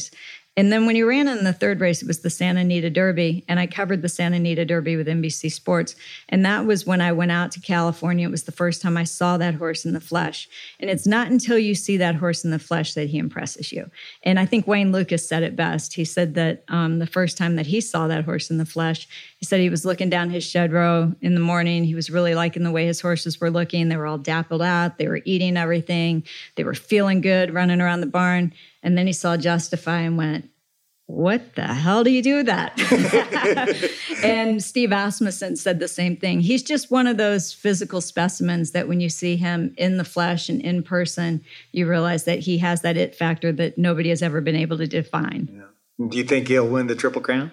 And 0.60 0.74
then 0.74 0.86
when 0.86 0.96
he 0.96 1.04
ran 1.04 1.30
in 1.30 1.46
the 1.46 1.54
third 1.54 1.80
race, 1.80 2.02
it 2.02 2.08
was 2.08 2.20
the 2.20 2.30
Santa 2.30 2.60
Anita 2.60 2.90
Derby. 2.90 3.46
And 3.48 3.62
I 3.62 3.66
covered 3.66 4.02
the 4.02 4.10
Santa 4.10 4.36
Anita 4.36 4.66
Derby 4.66 4.98
with 4.98 5.08
NBC 5.08 5.54
Sports. 5.54 5.96
And 6.28 6.44
that 6.44 6.66
was 6.66 6.86
when 6.86 7.00
I 7.00 7.14
went 7.14 7.32
out 7.32 7.52
to 7.52 7.62
California. 7.62 8.28
It 8.28 8.32
was 8.32 8.44
the 8.44 8.52
first 8.52 8.82
time 8.82 8.98
I 8.98 9.06
saw 9.06 9.38
that 9.38 9.54
horse 9.54 9.86
in 9.86 9.94
the 9.94 10.02
flesh. 10.02 10.50
And 10.82 10.90
it's 10.90 11.08
not 11.08 11.32
until 11.32 11.58
you 11.58 11.76
see 11.76 11.96
that 11.96 12.16
horse 12.16 12.44
in 12.44 12.52
the 12.52 12.60
flesh 12.60 12.94
that 12.96 13.08
he 13.08 13.20
impresses 13.20 13.72
you. 13.72 13.90
And 14.24 14.38
I 14.38 14.46
think 14.46 14.68
Wayne 14.68 14.92
Lukas 14.92 15.26
said 15.26 15.44
it 15.44 15.56
best. 15.56 15.94
He 15.94 16.04
said 16.04 16.34
that 16.34 16.66
um, 16.68 17.00
the 17.00 17.08
first 17.08 17.38
time 17.38 17.56
that 17.56 17.68
he 17.68 17.80
saw 17.80 18.08
that 18.08 18.26
horse 18.26 18.50
in 18.50 18.58
the 18.58 18.66
flesh, 18.66 19.08
he 19.38 19.46
said 19.46 19.62
he 19.62 19.70
was 19.70 19.86
looking 19.86 20.10
down 20.10 20.30
his 20.30 20.44
shed 20.44 20.74
row 20.74 21.14
in 21.22 21.36
the 21.36 21.40
morning. 21.40 21.86
He 21.86 21.96
was 21.96 22.10
really 22.10 22.36
liking 22.36 22.64
the 22.64 22.72
way 22.72 22.86
his 22.86 23.00
horses 23.00 23.40
were 23.40 23.50
looking. 23.50 23.88
They 23.88 23.96
were 23.96 24.08
all 24.08 24.18
dappled 24.18 24.62
out, 24.62 24.98
they 24.98 25.08
were 25.08 25.22
eating 25.24 25.56
everything, 25.56 26.26
they 26.56 26.66
were 26.66 26.74
feeling 26.74 27.22
good 27.22 27.54
running 27.54 27.80
around 27.80 28.02
the 28.02 28.08
barn. 28.08 28.52
And 28.82 28.98
then 28.98 29.08
he 29.08 29.14
saw 29.14 29.38
Justify 29.38 30.02
and 30.02 30.18
went, 30.18 30.50
what 31.10 31.56
the 31.56 31.64
hell 31.64 32.04
do 32.04 32.12
you 32.12 32.22
do 32.22 32.36
with 32.36 32.46
that? 32.46 32.80
and 34.24 34.64
Steve 34.64 34.92
Asmussen 34.92 35.56
said 35.56 35.80
the 35.80 35.88
same 35.88 36.16
thing. 36.16 36.40
He's 36.40 36.62
just 36.62 36.92
one 36.92 37.08
of 37.08 37.18
those 37.18 37.52
physical 37.52 38.00
specimens 38.00 38.72
that 38.72 38.88
when 38.88 39.02
you 39.02 39.10
see 39.10 39.36
him 39.36 39.74
in 39.76 39.98
the 39.98 40.04
flesh 40.04 40.50
and 40.50 40.62
in 40.62 40.84
person, 40.84 41.44
you 41.72 41.90
realize 41.90 42.26
that 42.26 42.38
he 42.38 42.60
has 42.60 42.82
that 42.82 42.96
it 42.96 43.16
factor 43.16 43.52
that 43.54 43.76
nobody 43.76 44.10
has 44.10 44.22
ever 44.22 44.40
been 44.40 44.56
able 44.56 44.78
to 44.78 44.86
define. 44.86 45.50
Yeah. 45.52 46.08
Do 46.08 46.16
you 46.16 46.24
think 46.24 46.48
he'll 46.48 46.68
win 46.68 46.86
the 46.86 46.96
Triple 46.96 47.22
Crown? 47.22 47.52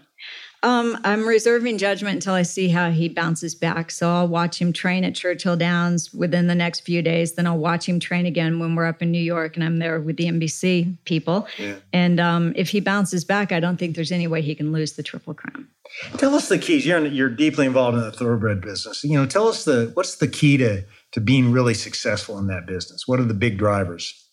Um, 0.66 0.98
I'm 1.04 1.24
reserving 1.24 1.78
judgment 1.78 2.14
until 2.14 2.34
I 2.34 2.42
see 2.42 2.68
how 2.68 2.90
he 2.90 3.08
bounces 3.08 3.54
back. 3.54 3.92
So 3.92 4.10
I'll 4.10 4.26
watch 4.26 4.60
him 4.60 4.72
train 4.72 5.04
at 5.04 5.14
Churchill 5.14 5.56
Downs 5.56 6.12
within 6.12 6.48
the 6.48 6.56
next 6.56 6.80
few 6.80 7.02
days. 7.02 7.34
Then 7.34 7.46
I'll 7.46 7.56
watch 7.56 7.88
him 7.88 8.00
train 8.00 8.26
again 8.26 8.58
when 8.58 8.74
we're 8.74 8.86
up 8.86 9.00
in 9.00 9.12
New 9.12 9.22
York 9.22 9.54
and 9.54 9.62
I'm 9.62 9.78
there 9.78 10.00
with 10.00 10.16
the 10.16 10.24
NBC 10.24 10.96
people. 11.04 11.46
Yeah. 11.56 11.76
And 11.92 12.18
um, 12.18 12.52
if 12.56 12.70
he 12.70 12.80
bounces 12.80 13.24
back, 13.24 13.52
I 13.52 13.60
don't 13.60 13.76
think 13.76 13.94
there's 13.94 14.10
any 14.10 14.26
way 14.26 14.42
he 14.42 14.56
can 14.56 14.72
lose 14.72 14.94
the 14.94 15.04
Triple 15.04 15.34
Crown. 15.34 15.68
Tell 16.16 16.34
us 16.34 16.48
the 16.48 16.58
keys. 16.58 16.84
You're 16.84 17.06
you're 17.06 17.30
deeply 17.30 17.64
involved 17.64 17.96
in 17.96 18.02
the 18.02 18.10
thoroughbred 18.10 18.60
business. 18.60 19.04
You 19.04 19.16
know, 19.16 19.24
tell 19.24 19.46
us 19.46 19.64
the 19.64 19.92
what's 19.94 20.16
the 20.16 20.26
key 20.26 20.56
to 20.56 20.84
to 21.12 21.20
being 21.20 21.52
really 21.52 21.74
successful 21.74 22.38
in 22.38 22.48
that 22.48 22.66
business. 22.66 23.04
What 23.06 23.20
are 23.20 23.24
the 23.24 23.34
big 23.34 23.56
drivers? 23.56 24.25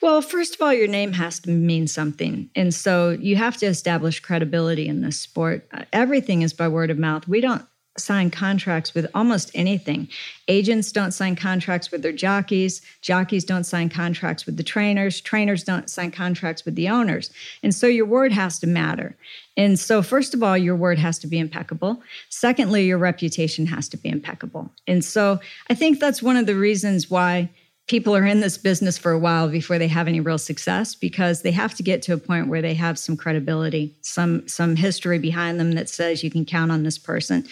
Well, 0.00 0.22
first 0.22 0.54
of 0.54 0.62
all, 0.62 0.72
your 0.72 0.88
name 0.88 1.12
has 1.12 1.40
to 1.40 1.50
mean 1.50 1.86
something. 1.86 2.50
And 2.54 2.74
so 2.74 3.10
you 3.10 3.36
have 3.36 3.56
to 3.58 3.66
establish 3.66 4.20
credibility 4.20 4.88
in 4.88 5.02
this 5.02 5.18
sport. 5.18 5.66
Uh, 5.72 5.84
everything 5.92 6.42
is 6.42 6.52
by 6.52 6.68
word 6.68 6.90
of 6.90 6.98
mouth. 6.98 7.26
We 7.28 7.40
don't 7.40 7.64
sign 7.98 8.30
contracts 8.30 8.94
with 8.94 9.06
almost 9.14 9.50
anything. 9.54 10.08
Agents 10.48 10.92
don't 10.92 11.12
sign 11.12 11.36
contracts 11.36 11.90
with 11.90 12.02
their 12.02 12.12
jockeys. 12.12 12.80
Jockeys 13.02 13.44
don't 13.44 13.64
sign 13.64 13.88
contracts 13.88 14.46
with 14.46 14.56
the 14.56 14.62
trainers. 14.62 15.20
Trainers 15.20 15.62
don't 15.62 15.90
sign 15.90 16.10
contracts 16.10 16.64
with 16.64 16.74
the 16.74 16.88
owners. 16.88 17.30
And 17.62 17.74
so 17.74 17.86
your 17.86 18.06
word 18.06 18.32
has 18.32 18.58
to 18.60 18.66
matter. 18.66 19.14
And 19.56 19.78
so, 19.78 20.02
first 20.02 20.32
of 20.32 20.42
all, 20.42 20.56
your 20.56 20.76
word 20.76 20.98
has 20.98 21.18
to 21.18 21.26
be 21.26 21.38
impeccable. 21.38 22.02
Secondly, 22.30 22.86
your 22.86 22.96
reputation 22.96 23.66
has 23.66 23.88
to 23.90 23.98
be 23.98 24.08
impeccable. 24.08 24.70
And 24.86 25.04
so, 25.04 25.40
I 25.68 25.74
think 25.74 26.00
that's 26.00 26.22
one 26.22 26.38
of 26.38 26.46
the 26.46 26.56
reasons 26.56 27.10
why 27.10 27.50
people 27.92 28.16
are 28.16 28.24
in 28.24 28.40
this 28.40 28.56
business 28.56 28.96
for 28.96 29.12
a 29.12 29.18
while 29.18 29.50
before 29.50 29.78
they 29.78 29.86
have 29.86 30.08
any 30.08 30.18
real 30.18 30.38
success 30.38 30.94
because 30.94 31.42
they 31.42 31.50
have 31.50 31.74
to 31.74 31.82
get 31.82 32.00
to 32.00 32.14
a 32.14 32.16
point 32.16 32.48
where 32.48 32.62
they 32.62 32.72
have 32.72 32.98
some 32.98 33.18
credibility 33.18 33.94
some 34.00 34.48
some 34.48 34.76
history 34.76 35.18
behind 35.18 35.60
them 35.60 35.72
that 35.72 35.90
says 35.90 36.24
you 36.24 36.30
can 36.30 36.46
count 36.46 36.72
on 36.72 36.84
this 36.84 36.96
person. 36.96 37.46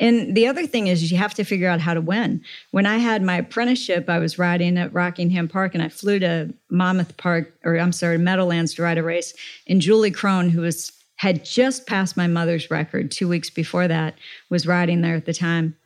And 0.00 0.36
the 0.36 0.48
other 0.48 0.66
thing 0.66 0.88
is 0.88 1.12
you 1.12 1.18
have 1.18 1.34
to 1.34 1.44
figure 1.44 1.68
out 1.68 1.80
how 1.80 1.94
to 1.94 2.00
win. 2.00 2.42
When 2.72 2.86
i 2.86 2.96
had 2.96 3.22
my 3.22 3.36
apprenticeship 3.36 4.10
i 4.10 4.18
was 4.18 4.36
riding 4.36 4.76
at 4.78 4.92
rockingham 4.92 5.46
park 5.46 5.74
and 5.74 5.82
i 5.84 5.88
flew 5.88 6.18
to 6.18 6.52
monmouth 6.70 7.16
park 7.16 7.54
or 7.64 7.78
i'm 7.78 7.92
sorry 7.92 8.18
meadowlands 8.18 8.74
to 8.74 8.82
ride 8.82 8.98
a 8.98 9.02
race. 9.04 9.32
And 9.68 9.80
Julie 9.80 10.10
Krone 10.10 10.50
who 10.50 10.62
was 10.62 10.90
had 11.18 11.44
just 11.44 11.86
passed 11.86 12.16
my 12.16 12.26
mother's 12.26 12.68
record 12.68 13.12
two 13.12 13.28
weeks 13.28 13.48
before 13.48 13.86
that 13.86 14.18
was 14.50 14.66
riding 14.66 15.02
there 15.02 15.14
at 15.14 15.26
the 15.26 15.32
time. 15.32 15.76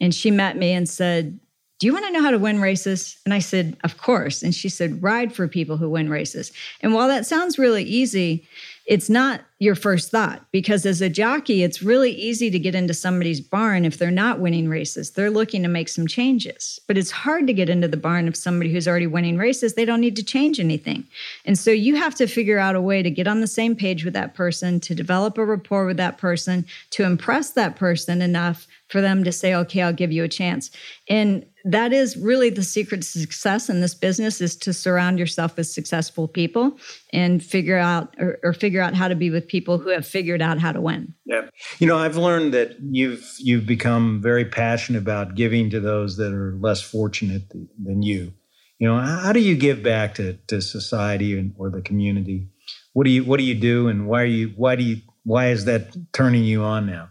And 0.00 0.14
she 0.14 0.30
met 0.30 0.56
me 0.56 0.72
and 0.72 0.88
said 0.88 1.38
do 1.78 1.86
you 1.86 1.92
want 1.92 2.06
to 2.06 2.12
know 2.12 2.22
how 2.22 2.32
to 2.32 2.38
win 2.38 2.60
races? 2.60 3.18
And 3.24 3.32
I 3.32 3.38
said, 3.38 3.76
Of 3.84 3.98
course. 3.98 4.42
And 4.42 4.54
she 4.54 4.68
said, 4.68 5.02
Ride 5.02 5.32
for 5.32 5.46
people 5.46 5.76
who 5.76 5.88
win 5.88 6.10
races. 6.10 6.52
And 6.80 6.92
while 6.92 7.08
that 7.08 7.26
sounds 7.26 7.58
really 7.58 7.84
easy, 7.84 8.48
it's 8.84 9.10
not 9.10 9.42
your 9.58 9.74
first 9.74 10.10
thought 10.10 10.46
because 10.50 10.86
as 10.86 11.02
a 11.02 11.10
jockey, 11.10 11.62
it's 11.62 11.82
really 11.82 12.10
easy 12.10 12.50
to 12.50 12.58
get 12.58 12.74
into 12.74 12.94
somebody's 12.94 13.40
barn 13.40 13.84
if 13.84 13.98
they're 13.98 14.10
not 14.10 14.40
winning 14.40 14.66
races. 14.66 15.10
They're 15.10 15.30
looking 15.30 15.62
to 15.62 15.68
make 15.68 15.90
some 15.90 16.06
changes. 16.06 16.80
But 16.86 16.96
it's 16.96 17.10
hard 17.10 17.46
to 17.46 17.52
get 17.52 17.68
into 17.68 17.86
the 17.86 17.98
barn 17.98 18.26
of 18.26 18.34
somebody 18.34 18.72
who's 18.72 18.88
already 18.88 19.06
winning 19.06 19.36
races. 19.36 19.74
They 19.74 19.84
don't 19.84 20.00
need 20.00 20.16
to 20.16 20.24
change 20.24 20.58
anything. 20.58 21.06
And 21.44 21.58
so 21.58 21.70
you 21.70 21.96
have 21.96 22.14
to 22.14 22.26
figure 22.26 22.58
out 22.58 22.76
a 22.76 22.80
way 22.80 23.02
to 23.02 23.10
get 23.10 23.28
on 23.28 23.40
the 23.40 23.46
same 23.46 23.76
page 23.76 24.06
with 24.06 24.14
that 24.14 24.34
person, 24.34 24.80
to 24.80 24.94
develop 24.94 25.36
a 25.36 25.44
rapport 25.44 25.84
with 25.84 25.98
that 25.98 26.16
person, 26.16 26.64
to 26.90 27.04
impress 27.04 27.50
that 27.50 27.76
person 27.76 28.22
enough 28.22 28.66
for 28.88 29.00
them 29.00 29.24
to 29.24 29.32
say, 29.32 29.54
okay, 29.54 29.82
I'll 29.82 29.92
give 29.92 30.12
you 30.12 30.24
a 30.24 30.28
chance. 30.28 30.70
And 31.08 31.44
that 31.64 31.92
is 31.92 32.16
really 32.16 32.50
the 32.50 32.62
secret 32.62 33.02
to 33.02 33.06
success 33.06 33.68
in 33.68 33.80
this 33.80 33.94
business 33.94 34.40
is 34.40 34.56
to 34.56 34.72
surround 34.72 35.18
yourself 35.18 35.56
with 35.56 35.66
successful 35.66 36.26
people 36.26 36.78
and 37.12 37.42
figure 37.42 37.76
out 37.76 38.14
or, 38.18 38.38
or, 38.42 38.52
figure 38.52 38.80
out 38.80 38.94
how 38.94 39.08
to 39.08 39.14
be 39.14 39.28
with 39.28 39.46
people 39.46 39.76
who 39.78 39.90
have 39.90 40.06
figured 40.06 40.40
out 40.40 40.58
how 40.58 40.72
to 40.72 40.80
win. 40.80 41.14
Yeah. 41.26 41.48
You 41.78 41.86
know, 41.86 41.98
I've 41.98 42.16
learned 42.16 42.54
that 42.54 42.76
you've 42.80 43.30
you've 43.38 43.66
become 43.66 44.22
very 44.22 44.44
passionate 44.44 44.98
about 44.98 45.34
giving 45.34 45.68
to 45.70 45.80
those 45.80 46.16
that 46.16 46.32
are 46.32 46.56
less 46.58 46.80
fortunate 46.80 47.50
than 47.50 48.02
you. 48.02 48.32
You 48.78 48.88
know, 48.88 48.98
how 48.98 49.32
do 49.32 49.40
you 49.40 49.56
give 49.56 49.82
back 49.82 50.14
to, 50.14 50.34
to 50.46 50.62
society 50.62 51.36
and, 51.36 51.54
or 51.58 51.68
the 51.68 51.82
community? 51.82 52.48
What 52.92 53.04
do 53.04 53.10
you 53.10 53.24
what 53.24 53.38
do 53.38 53.44
you 53.44 53.54
do 53.54 53.88
and 53.88 54.06
why 54.06 54.22
are 54.22 54.26
you 54.26 54.52
why 54.56 54.76
do 54.76 54.84
you 54.84 55.02
why 55.24 55.48
is 55.48 55.66
that 55.66 55.94
turning 56.12 56.44
you 56.44 56.62
on 56.62 56.86
now? 56.86 57.10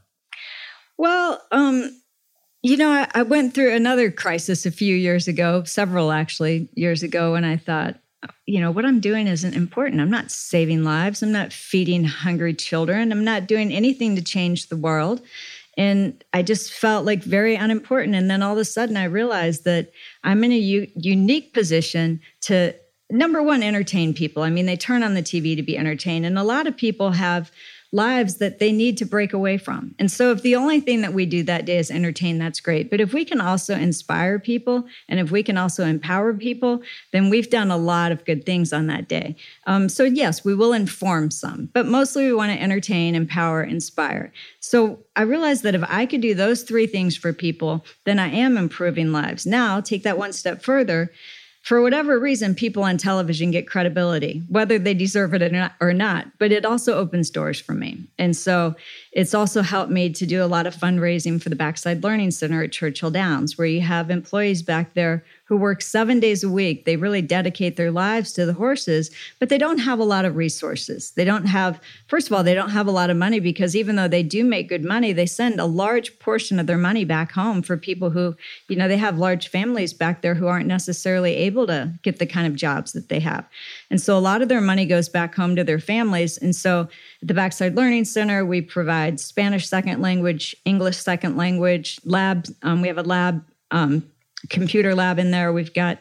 Well, 0.97 1.41
um, 1.51 2.01
you 2.63 2.77
know, 2.77 2.89
I, 2.89 3.07
I 3.13 3.23
went 3.23 3.53
through 3.53 3.73
another 3.73 4.11
crisis 4.11 4.65
a 4.65 4.71
few 4.71 4.95
years 4.95 5.27
ago, 5.27 5.63
several 5.63 6.11
actually 6.11 6.69
years 6.73 7.03
ago, 7.03 7.35
and 7.35 7.45
I 7.45 7.57
thought, 7.57 7.95
you 8.45 8.59
know, 8.59 8.71
what 8.71 8.85
I'm 8.85 8.99
doing 8.99 9.27
isn't 9.27 9.53
important. 9.53 10.01
I'm 10.01 10.09
not 10.09 10.31
saving 10.31 10.83
lives. 10.83 11.21
I'm 11.21 11.31
not 11.31 11.53
feeding 11.53 12.03
hungry 12.03 12.53
children. 12.53 13.11
I'm 13.11 13.23
not 13.23 13.47
doing 13.47 13.71
anything 13.71 14.15
to 14.15 14.23
change 14.23 14.67
the 14.67 14.77
world. 14.77 15.21
And 15.77 16.23
I 16.33 16.41
just 16.41 16.73
felt 16.73 17.05
like 17.05 17.23
very 17.23 17.55
unimportant. 17.55 18.15
And 18.15 18.29
then 18.29 18.41
all 18.41 18.53
of 18.53 18.57
a 18.57 18.65
sudden, 18.65 18.97
I 18.97 19.03
realized 19.03 19.63
that 19.65 19.91
I'm 20.23 20.43
in 20.43 20.51
a 20.51 20.57
u- 20.57 20.91
unique 20.95 21.53
position 21.53 22.19
to 22.41 22.73
number 23.09 23.41
one, 23.41 23.63
entertain 23.63 24.13
people. 24.13 24.43
I 24.43 24.49
mean, 24.49 24.65
they 24.65 24.75
turn 24.75 25.03
on 25.03 25.13
the 25.13 25.21
TV 25.21 25.55
to 25.55 25.63
be 25.63 25.77
entertained. 25.77 26.25
And 26.25 26.37
a 26.37 26.43
lot 26.43 26.67
of 26.67 26.75
people 26.75 27.11
have 27.11 27.51
lives 27.91 28.37
that 28.37 28.59
they 28.59 28.71
need 28.71 28.97
to 28.97 29.05
break 29.05 29.33
away 29.33 29.57
from. 29.57 29.95
And 29.97 30.11
so, 30.11 30.31
if 30.31 30.41
the 30.41 30.55
only 30.55 30.79
thing 30.79 31.01
that 31.01 31.13
we 31.13 31.25
do 31.25 31.43
that 31.43 31.65
day 31.65 31.77
is 31.77 31.89
entertain, 31.89 32.37
that's 32.37 32.59
great. 32.59 32.89
But 32.89 32.99
if 32.99 33.13
we 33.13 33.23
can 33.23 33.39
also 33.39 33.75
inspire 33.75 34.39
people 34.39 34.85
and 35.07 35.19
if 35.19 35.31
we 35.31 35.43
can 35.43 35.57
also 35.57 35.85
empower 35.85 36.33
people, 36.33 36.81
then 37.11 37.29
we've 37.29 37.49
done 37.49 37.71
a 37.71 37.77
lot 37.77 38.11
of 38.11 38.25
good 38.25 38.45
things 38.45 38.73
on 38.73 38.87
that 38.87 39.07
day. 39.07 39.35
Um, 39.65 39.87
so, 39.89 40.03
yes, 40.03 40.43
we 40.43 40.53
will 40.53 40.73
inform 40.73 41.31
some, 41.31 41.69
but 41.73 41.85
mostly 41.85 42.25
we 42.25 42.33
want 42.33 42.51
to 42.51 42.61
entertain, 42.61 43.15
empower, 43.15 43.63
inspire. 43.63 44.33
So, 44.59 44.99
I 45.15 45.21
realized 45.21 45.63
that 45.63 45.75
if 45.75 45.83
I 45.87 46.05
could 46.05 46.21
do 46.21 46.35
those 46.35 46.63
three 46.63 46.87
things 46.87 47.15
for 47.15 47.33
people, 47.33 47.85
then 48.05 48.19
I 48.19 48.29
am 48.29 48.57
improving 48.57 49.11
lives. 49.11 49.45
Now, 49.45 49.79
take 49.79 50.03
that 50.03 50.17
one 50.17 50.33
step 50.33 50.61
further 50.61 51.11
for 51.67 51.81
whatever 51.81 52.17
reason, 52.17 52.55
people 52.55 52.81
on 52.81 52.95
television 52.95 53.51
get 53.51 53.67
credibility, 53.67 54.41
whether 54.47 54.79
they 54.79 54.93
deserve 54.93 55.33
it 55.33 55.71
or 55.81 55.91
not, 55.91 56.27
but 56.39 56.53
it 56.53 56.63
also 56.63 56.95
opens 56.95 57.29
doors 57.29 57.59
for 57.59 57.73
me. 57.73 57.97
And 58.17 58.37
so 58.37 58.73
it's 59.11 59.33
also 59.33 59.61
helped 59.61 59.91
me 59.91 60.09
to 60.11 60.25
do 60.25 60.41
a 60.41 60.47
lot 60.47 60.65
of 60.65 60.73
fundraising 60.73 61.43
for 61.43 61.49
the 61.49 61.57
Backside 61.57 62.05
Learning 62.05 62.31
Center 62.31 62.63
at 62.63 62.71
Churchill 62.71 63.11
Downs, 63.11 63.57
where 63.57 63.67
you 63.67 63.81
have 63.81 64.09
employees 64.09 64.61
back 64.61 64.93
there 64.93 65.25
who 65.47 65.55
work 65.55 65.81
seven 65.81 66.19
days 66.19 66.43
a 66.43 66.49
week. 66.49 66.83
They 66.83 66.97
really 66.97 67.21
dedicate 67.21 67.77
their 67.77 67.91
lives 67.91 68.33
to 68.33 68.45
the 68.45 68.53
horses, 68.53 69.11
but 69.39 69.47
they 69.47 69.57
don't 69.57 69.77
have 69.77 69.97
a 69.97 70.03
lot 70.03 70.25
of 70.25 70.35
resources. 70.35 71.11
They 71.11 71.23
don't 71.23 71.45
have, 71.45 71.79
first 72.07 72.27
of 72.27 72.33
all, 72.33 72.43
they 72.43 72.53
don't 72.53 72.71
have 72.71 72.87
a 72.87 72.91
lot 72.91 73.09
of 73.09 73.15
money 73.15 73.39
because 73.39 73.75
even 73.75 73.95
though 73.95 74.09
they 74.09 74.23
do 74.23 74.43
make 74.43 74.67
good 74.67 74.83
money, 74.83 75.13
they 75.13 75.25
send 75.25 75.59
a 75.59 75.65
large 75.65 76.19
portion 76.19 76.59
of 76.59 76.67
their 76.67 76.77
money 76.77 77.05
back 77.05 77.31
home 77.31 77.61
for 77.61 77.77
people 77.77 78.09
who, 78.09 78.35
you 78.67 78.75
know, 78.75 78.89
they 78.89 78.97
have 78.97 79.17
large 79.17 79.47
families 79.47 79.93
back 79.93 80.21
there 80.21 80.35
who 80.35 80.47
aren't 80.47 80.67
necessarily 80.67 81.33
able 81.35 81.65
to 81.67 81.93
get 82.03 82.19
the 82.19 82.25
kind 82.25 82.45
of 82.45 82.55
jobs 82.55 82.91
that 82.91 83.07
they 83.07 83.21
have. 83.21 83.47
And 83.89 84.01
so 84.01 84.17
a 84.17 84.19
lot 84.19 84.41
of 84.41 84.49
their 84.49 84.61
money 84.61 84.85
goes 84.85 85.07
back 85.07 85.33
home 85.33 85.55
to 85.55 85.63
their 85.63 85.79
families. 85.79 86.37
And 86.37 86.53
so 86.53 86.89
at 87.21 87.27
the 87.27 87.33
Backside 87.33 87.75
Learning 87.75 88.03
Center, 88.03 88.45
we 88.45 88.61
provide 88.61 89.19
Spanish 89.19 89.67
second 89.67 90.01
language, 90.01 90.55
English 90.65 90.97
second 90.97 91.37
language 91.37 92.01
lab. 92.03 92.47
Um, 92.63 92.81
we 92.81 92.89
have 92.89 92.97
a 92.97 93.03
lab, 93.03 93.45
um, 93.71 94.03
computer 94.49 94.95
lab 94.95 95.19
in 95.19 95.31
there. 95.31 95.51
We've 95.51 95.73
got 95.73 95.99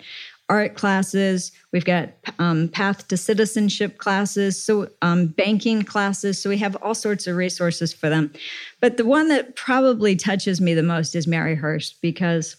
art 0.48 0.74
classes. 0.74 1.50
We've 1.72 1.84
got 1.84 2.10
um, 2.38 2.68
path 2.68 3.08
to 3.08 3.16
citizenship 3.16 3.98
classes, 3.98 4.62
so 4.62 4.88
um, 5.02 5.26
banking 5.26 5.82
classes. 5.82 6.40
So 6.40 6.48
we 6.48 6.58
have 6.58 6.76
all 6.76 6.94
sorts 6.94 7.26
of 7.26 7.36
resources 7.36 7.92
for 7.92 8.08
them. 8.08 8.32
But 8.80 8.96
the 8.96 9.04
one 9.04 9.28
that 9.28 9.56
probably 9.56 10.14
touches 10.14 10.60
me 10.60 10.74
the 10.74 10.82
most 10.82 11.14
is 11.14 11.26
Mary 11.26 11.56
Maryhurst 11.56 11.94
because 12.00 12.56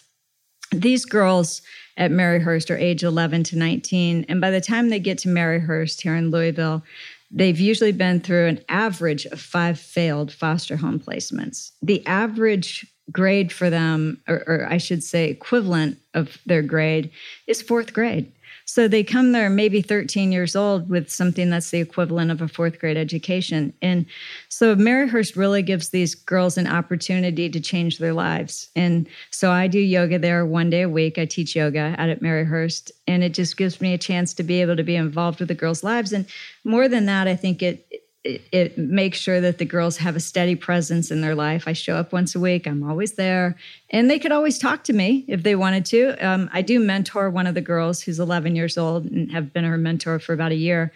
these 0.72 1.06
girls 1.06 1.62
at 1.96 2.12
Mary 2.12 2.40
Maryhurst 2.40 2.70
are 2.70 2.78
age 2.78 3.04
11 3.04 3.44
to 3.46 3.58
19. 3.58 4.26
And 4.28 4.42
by 4.42 4.52
the 4.52 4.62
time 4.62 4.90
they 4.90 5.00
get 5.00 5.18
to 5.20 5.30
Mary 5.30 5.60
Maryhurst 5.60 6.02
here 6.02 6.16
in 6.16 6.30
Louisville, 6.30 6.84
they've 7.32 7.60
usually 7.60 7.94
been 7.94 8.20
through 8.20 8.48
an 8.48 8.60
average 8.68 9.26
of 9.28 9.40
five 9.40 9.80
failed 9.80 10.32
foster 10.32 10.76
home 10.76 11.00
placements. 11.00 11.72
The 11.82 12.06
average 12.06 12.86
grade 13.12 13.52
for 13.52 13.70
them, 13.70 14.22
or, 14.28 14.44
or 14.48 14.68
I 14.70 14.78
should 14.78 15.04
say, 15.04 15.30
equivalent 15.30 15.98
of 16.14 16.38
their 16.46 16.62
grade, 16.62 17.12
is 17.48 17.62
fourth 17.62 17.94
grade. 17.94 18.32
So 18.70 18.90
they 18.90 19.02
come 19.02 19.32
there 19.32 19.50
maybe 19.50 19.82
13 19.82 20.34
years 20.34 20.54
old 20.54 20.90
with 20.90 21.10
something 21.10 21.50
that's 21.50 21.72
the 21.72 21.80
equivalent 21.80 22.32
of 22.32 22.42
a 22.42 22.50
fourth 22.50 22.80
grade 22.80 22.98
education. 22.98 23.72
And 23.82 24.06
so 24.50 24.76
Maryhurst 24.76 25.38
really 25.38 25.62
gives 25.62 25.90
these 25.90 26.14
girls 26.14 26.58
an 26.58 26.68
opportunity 26.68 27.50
to 27.50 27.62
change 27.62 27.98
their 27.98 28.12
lives. 28.12 28.68
And 28.76 29.08
so 29.32 29.52
I 29.52 29.68
do 29.68 29.80
yoga 29.80 30.20
there 30.20 30.46
one 30.46 30.70
day 30.70 30.82
a 30.82 30.90
week. 30.90 31.18
I 31.18 31.26
teach 31.26 31.56
yoga 31.56 31.96
out 31.98 32.10
at 32.10 32.22
Maryhurst, 32.22 32.92
and 33.08 33.24
it 33.24 33.34
just 33.34 33.56
gives 33.56 33.80
me 33.80 33.94
a 33.94 33.98
chance 33.98 34.34
to 34.34 34.44
be 34.44 34.62
able 34.62 34.76
to 34.76 34.84
be 34.84 34.98
involved 34.98 35.40
with 35.40 35.48
the 35.48 35.56
girls' 35.56 35.84
lives. 35.84 36.12
And 36.12 36.26
more 36.66 36.90
than 36.90 37.06
that, 37.06 37.26
I 37.26 37.38
think 37.38 37.64
it 37.64 37.88
it, 38.28 38.42
it, 38.52 38.78
makes 38.78 39.18
sure 39.18 39.40
that 39.42 39.58
the 39.58 39.66
girls 39.66 39.98
have 39.98 40.16
a 40.16 40.20
steady 40.20 40.56
presence 40.56 41.12
in 41.12 41.22
their 41.22 41.36
life. 41.36 41.68
I 41.68 41.74
show 41.74 41.96
up 41.96 42.12
once 42.12 42.36
a 42.36 42.40
week, 42.40 42.68
I'm 42.68 42.84
always 42.84 43.14
there. 43.14 43.56
And 43.90 44.10
they 44.10 44.20
could 44.20 44.32
always 44.32 44.60
talk 44.60 44.84
to 44.86 44.94
me 44.94 45.26
if 45.28 45.44
they 45.44 45.56
wanted 45.56 45.86
to. 45.86 46.16
Um, 46.26 46.50
I 46.54 46.62
do 46.62 46.80
mentor 46.80 47.30
one 47.30 47.48
of 47.48 47.56
the 47.56 47.62
girls 47.62 48.02
who's 48.02 48.20
11 48.20 48.56
years 48.56 48.78
old 48.78 49.06
and 49.06 49.32
have 49.32 49.54
been 49.54 49.64
her 49.64 49.78
mentor 49.78 50.20
for 50.20 50.34
about 50.34 50.52
a 50.52 50.56
year. 50.56 50.92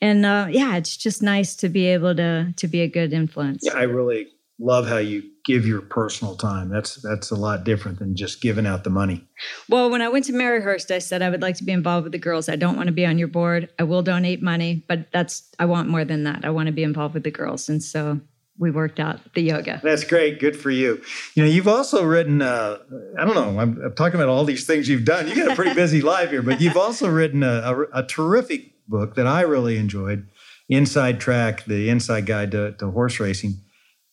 And 0.00 0.26
uh, 0.26 0.48
yeah, 0.50 0.76
it's 0.76 0.96
just 0.96 1.22
nice 1.22 1.54
to 1.56 1.68
be 1.68 1.86
able 1.86 2.14
to 2.16 2.52
to 2.56 2.68
be 2.68 2.82
a 2.82 2.88
good 2.88 3.12
influence. 3.12 3.62
Yeah, 3.64 3.74
I 3.74 3.84
really 3.84 4.28
love 4.58 4.86
how 4.86 4.98
you 4.98 5.22
give 5.44 5.66
your 5.66 5.80
personal 5.80 6.36
time. 6.36 6.68
That's 6.68 6.96
that's 6.96 7.30
a 7.30 7.34
lot 7.34 7.64
different 7.64 7.98
than 7.98 8.16
just 8.16 8.40
giving 8.40 8.66
out 8.66 8.84
the 8.84 8.90
money. 8.90 9.26
Well, 9.68 9.90
when 9.90 10.02
I 10.02 10.08
went 10.08 10.24
to 10.26 10.32
Maryhurst, 10.32 10.90
I 10.90 10.98
said 10.98 11.22
I 11.22 11.30
would 11.30 11.42
like 11.42 11.56
to 11.56 11.64
be 11.64 11.72
involved 11.72 12.04
with 12.04 12.12
the 12.12 12.18
girls. 12.18 12.48
I 12.48 12.56
don't 12.56 12.76
want 12.76 12.86
to 12.86 12.92
be 12.92 13.06
on 13.06 13.18
your 13.18 13.28
board. 13.28 13.68
I 13.78 13.82
will 13.84 14.02
donate 14.02 14.42
money, 14.42 14.84
but 14.88 15.10
that's 15.12 15.50
I 15.58 15.66
want 15.66 15.88
more 15.88 16.04
than 16.04 16.24
that. 16.24 16.44
I 16.44 16.50
want 16.50 16.66
to 16.66 16.72
be 16.72 16.82
involved 16.82 17.14
with 17.14 17.24
the 17.24 17.30
girls, 17.30 17.68
and 17.68 17.82
so 17.82 18.20
we 18.58 18.70
worked 18.70 19.00
out 19.00 19.20
the 19.34 19.42
yoga. 19.42 19.80
That's 19.82 20.04
great. 20.04 20.38
Good 20.38 20.56
for 20.56 20.70
you. 20.70 21.02
You 21.34 21.44
know, 21.44 21.48
you've 21.48 21.68
also 21.68 22.04
written. 22.04 22.40
Uh, 22.40 22.78
I 23.18 23.24
don't 23.24 23.34
know. 23.34 23.60
I'm, 23.60 23.80
I'm, 23.82 23.94
talking 23.94 24.14
about 24.14 24.28
all 24.28 24.44
these 24.44 24.66
things 24.66 24.88
you've 24.88 25.04
done. 25.04 25.28
You 25.28 25.34
got 25.34 25.52
a 25.52 25.56
pretty 25.56 25.74
busy 25.74 26.02
life 26.14 26.30
here, 26.30 26.42
but 26.42 26.60
you've 26.60 26.76
also 26.76 27.08
written 27.08 27.42
a, 27.42 27.46
a, 27.92 28.00
a 28.00 28.06
terrific 28.06 28.72
book 28.88 29.16
that 29.16 29.26
I 29.26 29.42
really 29.42 29.76
enjoyed. 29.76 30.28
Inside 30.68 31.20
Track, 31.20 31.64
the 31.64 31.90
Inside 31.90 32.26
Guide 32.26 32.52
to, 32.52 32.72
to 32.72 32.90
Horse 32.90 33.20
Racing. 33.20 33.60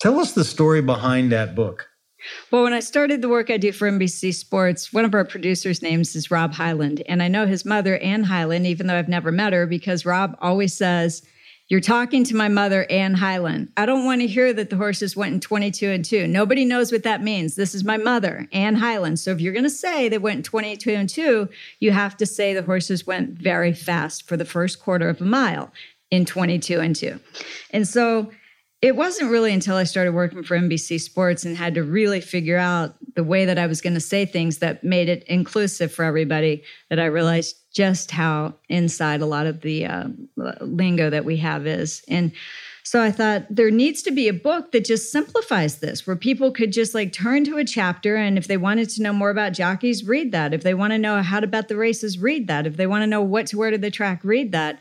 Tell 0.01 0.19
us 0.19 0.31
the 0.31 0.43
story 0.43 0.81
behind 0.81 1.31
that 1.31 1.53
book. 1.53 1.87
Well, 2.49 2.63
when 2.63 2.73
I 2.73 2.79
started 2.79 3.21
the 3.21 3.29
work 3.29 3.51
I 3.51 3.57
do 3.57 3.71
for 3.71 3.87
NBC 3.87 4.33
Sports, 4.33 4.91
one 4.91 5.05
of 5.05 5.13
our 5.13 5.23
producers' 5.23 5.83
names 5.83 6.15
is 6.15 6.31
Rob 6.31 6.53
Hyland. 6.53 7.03
And 7.07 7.21
I 7.21 7.27
know 7.27 7.45
his 7.45 7.65
mother, 7.65 7.99
Ann 7.99 8.23
Hyland, 8.23 8.65
even 8.65 8.87
though 8.87 8.97
I've 8.97 9.07
never 9.07 9.31
met 9.31 9.53
her, 9.53 9.67
because 9.67 10.03
Rob 10.03 10.35
always 10.41 10.73
says, 10.73 11.21
You're 11.67 11.81
talking 11.81 12.23
to 12.23 12.35
my 12.35 12.47
mother, 12.47 12.87
Ann 12.89 13.13
Hyland. 13.13 13.71
I 13.77 13.85
don't 13.85 14.03
want 14.03 14.21
to 14.21 14.27
hear 14.27 14.51
that 14.53 14.71
the 14.71 14.75
horses 14.75 15.15
went 15.15 15.35
in 15.35 15.39
22 15.39 15.91
and 15.91 16.03
2. 16.03 16.25
Nobody 16.25 16.65
knows 16.65 16.91
what 16.91 17.03
that 17.03 17.21
means. 17.21 17.53
This 17.53 17.75
is 17.75 17.83
my 17.83 17.97
mother, 17.97 18.47
Ann 18.51 18.73
Hyland. 18.73 19.19
So 19.19 19.29
if 19.29 19.39
you're 19.39 19.53
going 19.53 19.65
to 19.65 19.69
say 19.69 20.09
they 20.09 20.17
went 20.17 20.45
22 20.45 20.89
and 20.89 21.07
2, 21.07 21.47
you 21.79 21.91
have 21.91 22.17
to 22.17 22.25
say 22.25 22.55
the 22.55 22.63
horses 22.63 23.05
went 23.05 23.37
very 23.37 23.71
fast 23.71 24.27
for 24.27 24.35
the 24.35 24.45
first 24.45 24.79
quarter 24.79 25.09
of 25.09 25.21
a 25.21 25.25
mile 25.25 25.71
in 26.09 26.25
22 26.25 26.79
and 26.79 26.95
2. 26.95 27.19
And 27.69 27.87
so 27.87 28.31
it 28.81 28.95
wasn't 28.95 29.29
really 29.29 29.53
until 29.53 29.75
I 29.75 29.83
started 29.83 30.13
working 30.13 30.41
for 30.41 30.57
NBC 30.57 30.99
Sports 30.99 31.45
and 31.45 31.55
had 31.55 31.75
to 31.75 31.83
really 31.83 32.19
figure 32.19 32.57
out 32.57 32.95
the 33.15 33.23
way 33.23 33.45
that 33.45 33.59
I 33.59 33.67
was 33.67 33.79
going 33.79 33.93
to 33.93 33.99
say 33.99 34.25
things 34.25 34.57
that 34.57 34.83
made 34.83 35.07
it 35.07 35.23
inclusive 35.25 35.91
for 35.91 36.03
everybody 36.03 36.63
that 36.89 36.99
I 36.99 37.05
realized 37.05 37.57
just 37.73 38.09
how 38.09 38.55
inside 38.69 39.21
a 39.21 39.27
lot 39.27 39.45
of 39.45 39.61
the 39.61 39.85
uh, 39.85 40.07
lingo 40.61 41.11
that 41.11 41.25
we 41.25 41.37
have 41.37 41.67
is. 41.67 42.03
And 42.07 42.31
so 42.83 43.01
I 43.01 43.11
thought 43.11 43.45
there 43.49 43.69
needs 43.69 44.01
to 44.03 44.11
be 44.11 44.27
a 44.27 44.33
book 44.33 44.71
that 44.71 44.83
just 44.83 45.11
simplifies 45.11 45.77
this, 45.77 46.07
where 46.07 46.15
people 46.15 46.51
could 46.51 46.73
just 46.73 46.95
like 46.95 47.13
turn 47.13 47.43
to 47.45 47.57
a 47.57 47.63
chapter. 47.63 48.15
And 48.15 48.37
if 48.37 48.47
they 48.47 48.57
wanted 48.57 48.89
to 48.89 49.03
know 49.03 49.13
more 49.13 49.29
about 49.29 49.53
jockeys, 49.53 50.03
read 50.03 50.31
that. 50.31 50.53
If 50.53 50.63
they 50.63 50.73
want 50.73 50.91
to 50.91 50.97
know 50.97 51.21
how 51.21 51.39
to 51.39 51.47
bet 51.47 51.67
the 51.67 51.77
races, 51.77 52.17
read 52.17 52.47
that. 52.47 52.65
If 52.65 52.77
they 52.77 52.87
want 52.87 53.03
to 53.03 53.07
know 53.07 53.21
what 53.21 53.45
to 53.47 53.57
wear 53.57 53.69
to 53.69 53.77
the 53.77 53.91
track, 53.91 54.21
read 54.23 54.51
that. 54.53 54.79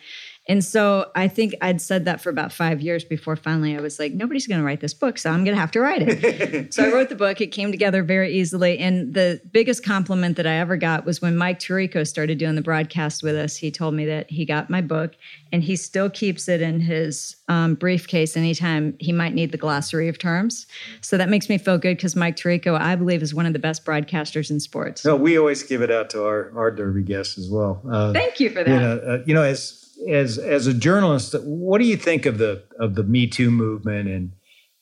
And 0.49 0.65
so 0.65 1.11
I 1.15 1.29
think 1.29 1.55
I'd 1.61 1.81
said 1.81 2.07
that 2.07 2.21
for 2.21 2.31
about 2.31 2.53
five 2.53 2.81
years 2.81 3.05
before 3.05 3.37
finally 3.37 3.77
I 3.77 3.81
was 3.81 3.99
like, 3.99 4.13
nobody's 4.13 4.47
going 4.47 4.59
to 4.59 4.67
write 4.67 4.81
this 4.81 4.95
book, 4.95 5.19
so 5.19 5.31
I'm 5.31 5.45
going 5.45 5.55
to 5.55 5.61
have 5.61 5.71
to 5.73 5.81
write 5.81 6.03
it. 6.03 6.75
so 6.75 6.85
I 6.85 6.93
wrote 6.93 7.09
the 7.09 7.15
book. 7.15 7.41
It 7.41 7.49
came 7.49 7.71
together 7.71 8.03
very 8.03 8.33
easily. 8.33 8.79
And 8.79 9.15
the 9.15 9.41
biggest 9.53 9.85
compliment 9.85 10.37
that 10.39 10.47
I 10.47 10.55
ever 10.55 10.77
got 10.77 11.05
was 11.05 11.21
when 11.21 11.37
Mike 11.37 11.61
Tirico 11.61 12.07
started 12.07 12.39
doing 12.39 12.55
the 12.55 12.63
broadcast 12.63 13.23
with 13.23 13.37
us. 13.37 13.57
He 13.57 13.71
told 13.71 13.95
me 13.95 14.07
that 14.07 14.31
he 14.31 14.45
got 14.45 14.71
my 14.71 14.81
book 14.81 15.15
and 15.53 15.63
he 15.63 15.77
still 15.77 16.09
keeps 16.09 16.49
it 16.49 16.63
in 16.63 16.81
his 16.81 17.37
um, 17.49 17.75
briefcase 17.75 18.37
anytime 18.37 18.97
he 18.99 19.13
might 19.13 19.35
need 19.35 19.53
the 19.53 19.59
glossary 19.59 20.09
of 20.09 20.19
terms. 20.19 20.67
So 21.01 21.17
that 21.17 21.29
makes 21.29 21.49
me 21.49 21.59
feel 21.59 21.79
good 21.79 21.97
because 21.97 22.17
Mike 22.17 22.37
Tirico, 22.37 22.81
I 22.81 22.97
believe, 22.97 23.23
is 23.23 23.35
one 23.35 23.47
of 23.47 23.53
the 23.53 23.59
best 23.59 23.85
broadcasters 23.85 24.51
in 24.51 24.59
sports. 24.59 25.05
No, 25.05 25.17
we 25.17 25.39
always 25.39 25.63
give 25.63 25.83
it 25.83 25.91
out 25.91 26.11
to 26.11 26.25
our, 26.25 26.53
our 26.57 26.71
Derby 26.71 27.03
guests 27.03 27.37
as 27.37 27.51
well. 27.51 27.83
Uh, 27.89 28.13
Thank 28.13 28.41
you 28.41 28.51
for 28.51 28.65
that. 28.65 28.71
You 28.71 28.81
know, 28.81 28.97
uh, 28.99 29.23
you 29.27 29.35
know 29.35 29.43
as 29.43 29.90
as 30.09 30.39
as 30.39 30.67
a 30.67 30.75
journalist, 30.75 31.35
what 31.43 31.79
do 31.79 31.87
you 31.87 31.97
think 31.97 32.27
of 32.27 32.39
the 32.39 32.65
of 32.79 32.95
the 32.95 33.05
Me 33.05 33.27
Too 33.27 33.51
movement, 33.51 34.09
and 34.09 34.33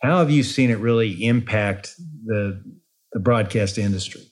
how 0.03 0.19
have 0.19 0.31
you 0.31 0.43
seen 0.43 0.71
it 0.71 0.79
really 0.79 1.25
impact 1.25 1.95
the 2.25 2.62
the 3.12 3.21
broadcast 3.21 3.79
industry? 3.79 4.23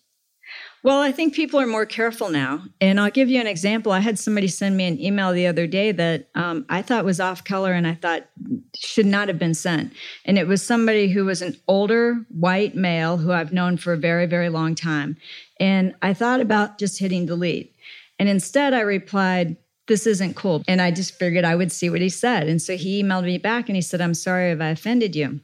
Well, 0.86 1.00
I 1.00 1.10
think 1.10 1.34
people 1.34 1.58
are 1.58 1.66
more 1.66 1.84
careful 1.84 2.30
now. 2.30 2.62
And 2.80 3.00
I'll 3.00 3.10
give 3.10 3.28
you 3.28 3.40
an 3.40 3.48
example. 3.48 3.90
I 3.90 3.98
had 3.98 4.20
somebody 4.20 4.46
send 4.46 4.76
me 4.76 4.86
an 4.86 5.00
email 5.00 5.32
the 5.32 5.48
other 5.48 5.66
day 5.66 5.90
that 5.90 6.28
um, 6.36 6.64
I 6.68 6.80
thought 6.80 7.04
was 7.04 7.18
off 7.18 7.42
color 7.42 7.72
and 7.72 7.88
I 7.88 7.94
thought 7.94 8.28
should 8.76 9.06
not 9.06 9.26
have 9.26 9.36
been 9.36 9.54
sent. 9.54 9.92
And 10.24 10.38
it 10.38 10.46
was 10.46 10.62
somebody 10.62 11.08
who 11.08 11.24
was 11.24 11.42
an 11.42 11.56
older 11.66 12.24
white 12.28 12.76
male 12.76 13.16
who 13.16 13.32
I've 13.32 13.52
known 13.52 13.78
for 13.78 13.94
a 13.94 13.98
very, 13.98 14.26
very 14.26 14.48
long 14.48 14.76
time. 14.76 15.16
And 15.58 15.92
I 16.02 16.14
thought 16.14 16.40
about 16.40 16.78
just 16.78 17.00
hitting 17.00 17.26
delete. 17.26 17.74
And 18.20 18.28
instead, 18.28 18.72
I 18.72 18.82
replied, 18.82 19.56
this 19.88 20.06
isn't 20.06 20.34
cool. 20.34 20.62
And 20.66 20.80
I 20.80 20.90
just 20.90 21.14
figured 21.14 21.44
I 21.44 21.56
would 21.56 21.72
see 21.72 21.90
what 21.90 22.00
he 22.00 22.08
said. 22.08 22.48
And 22.48 22.60
so 22.60 22.76
he 22.76 23.02
emailed 23.02 23.24
me 23.24 23.38
back 23.38 23.68
and 23.68 23.76
he 23.76 23.82
said, 23.82 24.00
I'm 24.00 24.14
sorry 24.14 24.50
if 24.50 24.60
I 24.60 24.68
offended 24.68 25.14
you. 25.14 25.40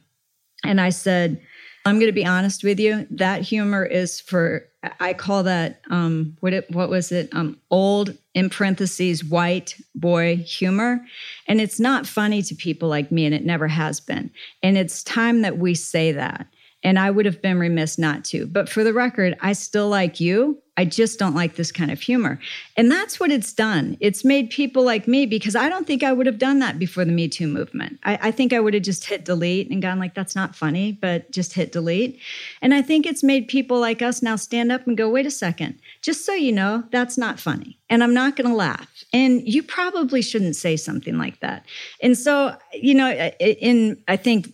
And 0.63 0.79
I 0.79 0.89
said, 0.89 1.41
I'm 1.85 1.95
going 1.95 2.07
to 2.07 2.13
be 2.13 2.25
honest 2.25 2.63
with 2.63 2.79
you. 2.79 3.05
That 3.09 3.41
humor 3.41 3.83
is 3.85 4.21
for, 4.21 4.65
I 4.99 5.13
call 5.13 5.43
that, 5.43 5.81
um, 5.89 6.37
what, 6.39 6.53
it, 6.53 6.71
what 6.71 6.89
was 6.89 7.11
it? 7.11 7.29
Um, 7.33 7.59
old, 7.71 8.17
in 8.33 8.49
parentheses, 8.49 9.23
white 9.23 9.75
boy 9.93 10.37
humor. 10.37 11.05
And 11.47 11.59
it's 11.59 11.79
not 11.79 12.07
funny 12.07 12.41
to 12.43 12.55
people 12.55 12.87
like 12.89 13.11
me, 13.11 13.25
and 13.25 13.35
it 13.35 13.45
never 13.45 13.67
has 13.67 13.99
been. 13.99 14.31
And 14.61 14.77
it's 14.77 15.03
time 15.03 15.41
that 15.41 15.57
we 15.57 15.75
say 15.75 16.13
that. 16.13 16.47
And 16.83 16.99
I 16.99 17.11
would 17.11 17.25
have 17.25 17.41
been 17.41 17.59
remiss 17.59 17.97
not 17.97 18.25
to. 18.25 18.45
But 18.45 18.69
for 18.69 18.83
the 18.83 18.93
record, 18.93 19.37
I 19.41 19.53
still 19.53 19.89
like 19.89 20.19
you. 20.19 20.61
I 20.75 20.85
just 20.85 21.19
don't 21.19 21.35
like 21.35 21.55
this 21.55 21.71
kind 21.71 21.91
of 21.91 22.01
humor. 22.01 22.39
And 22.75 22.91
that's 22.91 23.19
what 23.19 23.31
it's 23.31 23.53
done. 23.53 23.95
It's 23.99 24.25
made 24.25 24.49
people 24.49 24.83
like 24.83 25.07
me 25.07 25.27
because 25.27 25.55
I 25.55 25.69
don't 25.69 25.85
think 25.85 26.01
I 26.01 26.11
would 26.11 26.25
have 26.25 26.39
done 26.39 26.59
that 26.59 26.79
before 26.79 27.05
the 27.05 27.11
Me 27.11 27.27
Too 27.27 27.47
movement. 27.47 27.99
I, 28.03 28.17
I, 28.23 28.31
think 28.31 28.53
I 28.53 28.59
would 28.59 28.73
have 28.73 28.81
just 28.81 29.05
hit 29.05 29.23
delete 29.23 29.69
and 29.69 29.83
gone 29.83 29.99
like, 29.99 30.15
that's 30.15 30.35
not 30.35 30.55
funny, 30.55 30.91
but 30.91 31.29
just 31.29 31.53
hit 31.53 31.71
delete. 31.71 32.19
And 32.61 32.73
I 32.73 32.81
think 32.81 33.05
it's 33.05 33.21
made 33.21 33.47
people 33.47 33.79
like 33.79 34.01
us 34.01 34.23
now 34.23 34.35
stand 34.35 34.71
up 34.71 34.87
and 34.87 34.97
go, 34.97 35.09
wait 35.09 35.27
a 35.27 35.31
second, 35.31 35.79
just 36.01 36.25
so 36.25 36.33
you 36.33 36.51
know, 36.51 36.83
that's 36.91 37.19
not 37.19 37.39
funny. 37.39 37.77
And 37.89 38.03
I'm 38.03 38.13
not 38.13 38.35
going 38.35 38.49
to 38.49 38.55
laugh. 38.55 39.03
And 39.13 39.47
you 39.47 39.61
probably 39.61 40.23
shouldn't 40.23 40.55
say 40.55 40.75
something 40.75 41.19
like 41.19 41.39
that. 41.41 41.67
And 42.01 42.17
so, 42.17 42.57
you 42.73 42.95
know, 42.95 43.11
in 43.39 44.01
I 44.07 44.15
think 44.15 44.51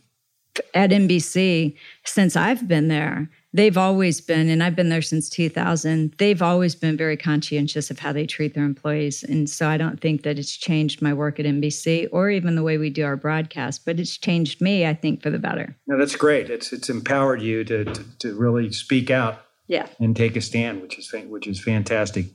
at 0.73 0.91
NBC, 0.91 1.75
since 2.05 2.35
I've 2.35 2.67
been 2.67 2.87
there, 2.87 3.29
they've 3.53 3.77
always 3.77 4.21
been, 4.21 4.49
and 4.49 4.63
I've 4.63 4.75
been 4.75 4.89
there 4.89 5.01
since 5.01 5.29
2000, 5.29 6.13
they've 6.17 6.41
always 6.41 6.75
been 6.75 6.95
very 6.97 7.17
conscientious 7.17 7.89
of 7.89 7.99
how 7.99 8.13
they 8.13 8.25
treat 8.25 8.53
their 8.53 8.65
employees. 8.65 9.23
And 9.23 9.49
so 9.49 9.67
I 9.67 9.77
don't 9.77 9.99
think 9.99 10.23
that 10.23 10.37
it's 10.37 10.55
changed 10.55 11.01
my 11.01 11.13
work 11.13 11.39
at 11.39 11.45
NBC 11.45 12.07
or 12.11 12.29
even 12.29 12.55
the 12.55 12.63
way 12.63 12.77
we 12.77 12.89
do 12.89 13.03
our 13.05 13.15
broadcast, 13.15 13.85
but 13.85 13.99
it's 13.99 14.17
changed 14.17 14.61
me, 14.61 14.85
I 14.85 14.93
think, 14.93 15.21
for 15.21 15.29
the 15.29 15.39
better. 15.39 15.75
No, 15.87 15.97
that's 15.97 16.15
great. 16.15 16.49
It's, 16.49 16.71
it's 16.71 16.89
empowered 16.89 17.41
you 17.41 17.63
to, 17.63 17.85
to, 17.85 18.17
to 18.19 18.35
really 18.35 18.71
speak 18.71 19.09
out 19.09 19.41
yeah. 19.67 19.87
and 19.99 20.15
take 20.15 20.35
a 20.35 20.41
stand, 20.41 20.81
which 20.81 20.99
is, 20.99 21.11
which 21.27 21.47
is 21.47 21.63
fantastic. 21.63 22.27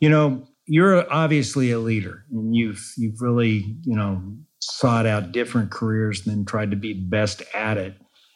You 0.00 0.10
know, 0.10 0.46
you're 0.66 1.12
obviously 1.12 1.72
a 1.72 1.80
leader 1.80 2.24
and 2.30 2.54
you've, 2.54 2.92
you've 2.96 3.20
really, 3.20 3.76
you 3.82 3.96
know, 3.96 4.22
sought 4.62 5.06
out 5.06 5.32
different 5.32 5.72
careers 5.72 6.24
and 6.24 6.34
then 6.34 6.44
tried 6.44 6.70
to 6.70 6.76
be 6.76 6.92
best 6.92 7.42
at 7.52 7.76
it. 7.76 7.94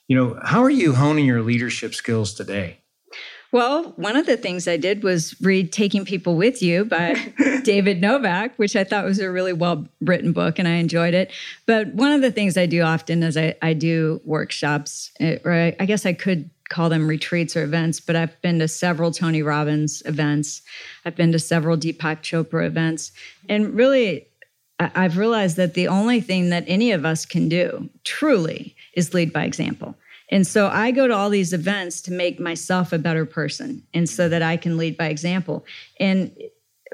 You 0.08 0.16
know, 0.16 0.40
how 0.42 0.62
are 0.62 0.70
you 0.70 0.92
honing 0.94 1.24
your 1.24 1.42
leadership 1.42 1.94
skills 1.94 2.34
today? 2.34 2.78
Well, 3.52 3.94
one 3.96 4.16
of 4.16 4.26
the 4.26 4.36
things 4.36 4.66
I 4.66 4.76
did 4.76 5.04
was 5.04 5.40
read 5.40 5.72
Taking 5.72 6.04
People 6.04 6.36
With 6.36 6.60
You 6.62 6.84
by 6.84 7.14
David 7.62 8.00
Novak, 8.00 8.56
which 8.56 8.74
I 8.74 8.82
thought 8.82 9.04
was 9.04 9.20
a 9.20 9.30
really 9.30 9.52
well 9.52 9.86
written 10.00 10.32
book 10.32 10.58
and 10.58 10.66
I 10.66 10.72
enjoyed 10.72 11.14
it. 11.14 11.30
But 11.64 11.94
one 11.94 12.10
of 12.10 12.22
the 12.22 12.32
things 12.32 12.56
I 12.56 12.66
do 12.66 12.82
often 12.82 13.22
is 13.22 13.36
I, 13.36 13.54
I 13.62 13.72
do 13.72 14.20
workshops, 14.24 15.12
eh, 15.20 15.38
or 15.44 15.52
I, 15.52 15.76
I 15.78 15.86
guess 15.86 16.04
I 16.04 16.12
could 16.12 16.50
call 16.68 16.88
them 16.88 17.06
retreats 17.06 17.56
or 17.56 17.62
events, 17.62 18.00
but 18.00 18.16
I've 18.16 18.40
been 18.42 18.58
to 18.58 18.66
several 18.66 19.12
Tony 19.12 19.42
Robbins 19.42 20.02
events. 20.06 20.62
I've 21.04 21.14
been 21.14 21.30
to 21.30 21.38
several 21.38 21.76
Deepak 21.76 22.22
Chopra 22.22 22.66
events. 22.66 23.12
And 23.48 23.74
really, 23.74 24.26
I've 24.78 25.16
realized 25.16 25.56
that 25.56 25.74
the 25.74 25.88
only 25.88 26.20
thing 26.20 26.50
that 26.50 26.64
any 26.66 26.92
of 26.92 27.04
us 27.04 27.24
can 27.24 27.48
do 27.48 27.88
truly 28.04 28.76
is 28.92 29.14
lead 29.14 29.32
by 29.32 29.44
example. 29.44 29.96
And 30.30 30.46
so 30.46 30.68
I 30.68 30.90
go 30.90 31.06
to 31.06 31.14
all 31.14 31.30
these 31.30 31.52
events 31.52 32.00
to 32.02 32.12
make 32.12 32.40
myself 32.40 32.92
a 32.92 32.98
better 32.98 33.24
person 33.24 33.82
and 33.94 34.08
so 34.08 34.28
that 34.28 34.42
I 34.42 34.56
can 34.56 34.76
lead 34.76 34.96
by 34.96 35.06
example. 35.06 35.64
And 35.98 36.36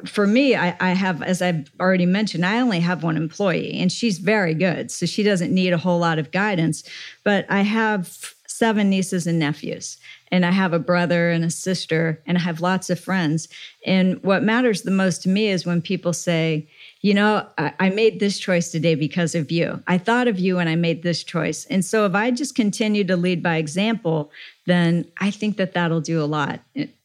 for 0.05 0.27
me, 0.27 0.55
I, 0.55 0.77
I, 0.81 0.91
have, 0.91 1.23
as 1.23 1.43
I've 1.43 1.71
already 1.81 2.07
mentioned, 2.07 2.45
I 2.45 2.61
only 2.61 2.81
have 2.81 3.03
one 3.03 3.17
employee 3.17 3.79
and 3.79 3.91
she's 3.91 4.19
very 4.19 4.55
good. 4.55 4.91
So 4.91 5.07
she 5.07 5.23
doesn't 5.23 5.53
need 5.53 5.73
a 5.73 5.79
whole 5.79 5.99
lot 5.99 6.19
of 6.19 6.31
guidance. 6.31 6.85
But 7.25 7.47
I 7.49 7.63
have 7.63 8.35
seven 8.47 8.91
nieces 8.91 9.27
and 9.27 9.39
nephews, 9.39 9.97
and 10.31 10.45
I 10.47 10.51
have 10.51 10.73
a 10.73 10.79
brother 10.79 11.31
and 11.31 11.45
a 11.45 11.51
sister, 11.51 12.23
and 12.27 12.39
I 12.39 12.41
have 12.43 12.61
lots 12.61 12.91
of 12.91 13.01
friends. 13.01 13.49
And 13.85 14.23
what 14.23 14.45
matters 14.45 14.83
the 14.83 14.91
most 14.91 15.23
to 15.23 15.29
me 15.29 15.49
is 15.49 15.67
when 15.67 15.83
people 15.83 16.13
say, 16.13 16.69
you 17.03 17.15
know, 17.15 17.47
I, 17.59 17.73
I, 17.81 17.91
made 17.91 18.21
this 18.21 18.39
choice 18.39 18.71
today 18.71 18.95
because 18.95 19.35
of 19.35 19.51
you. 19.51 19.83
I 19.89 19.99
thought 19.99 20.29
of 20.29 20.39
you 20.39 20.61
and 20.61 20.69
I 20.69 20.77
made 20.77 21.03
this 21.03 21.25
choice. 21.25 21.65
And 21.67 21.85
so 21.85 22.07
if 22.07 22.15
I 22.15 22.31
just 22.31 22.55
continue 22.55 23.03
to 23.05 23.17
lead 23.17 23.43
by 23.43 23.57
example, 23.57 24.31
then 24.67 25.11
I 25.19 25.33
think 25.33 25.57
that 25.57 25.75
that'll 25.75 26.01
do 26.01 26.23
a 26.23 26.27
lot. 26.27 26.61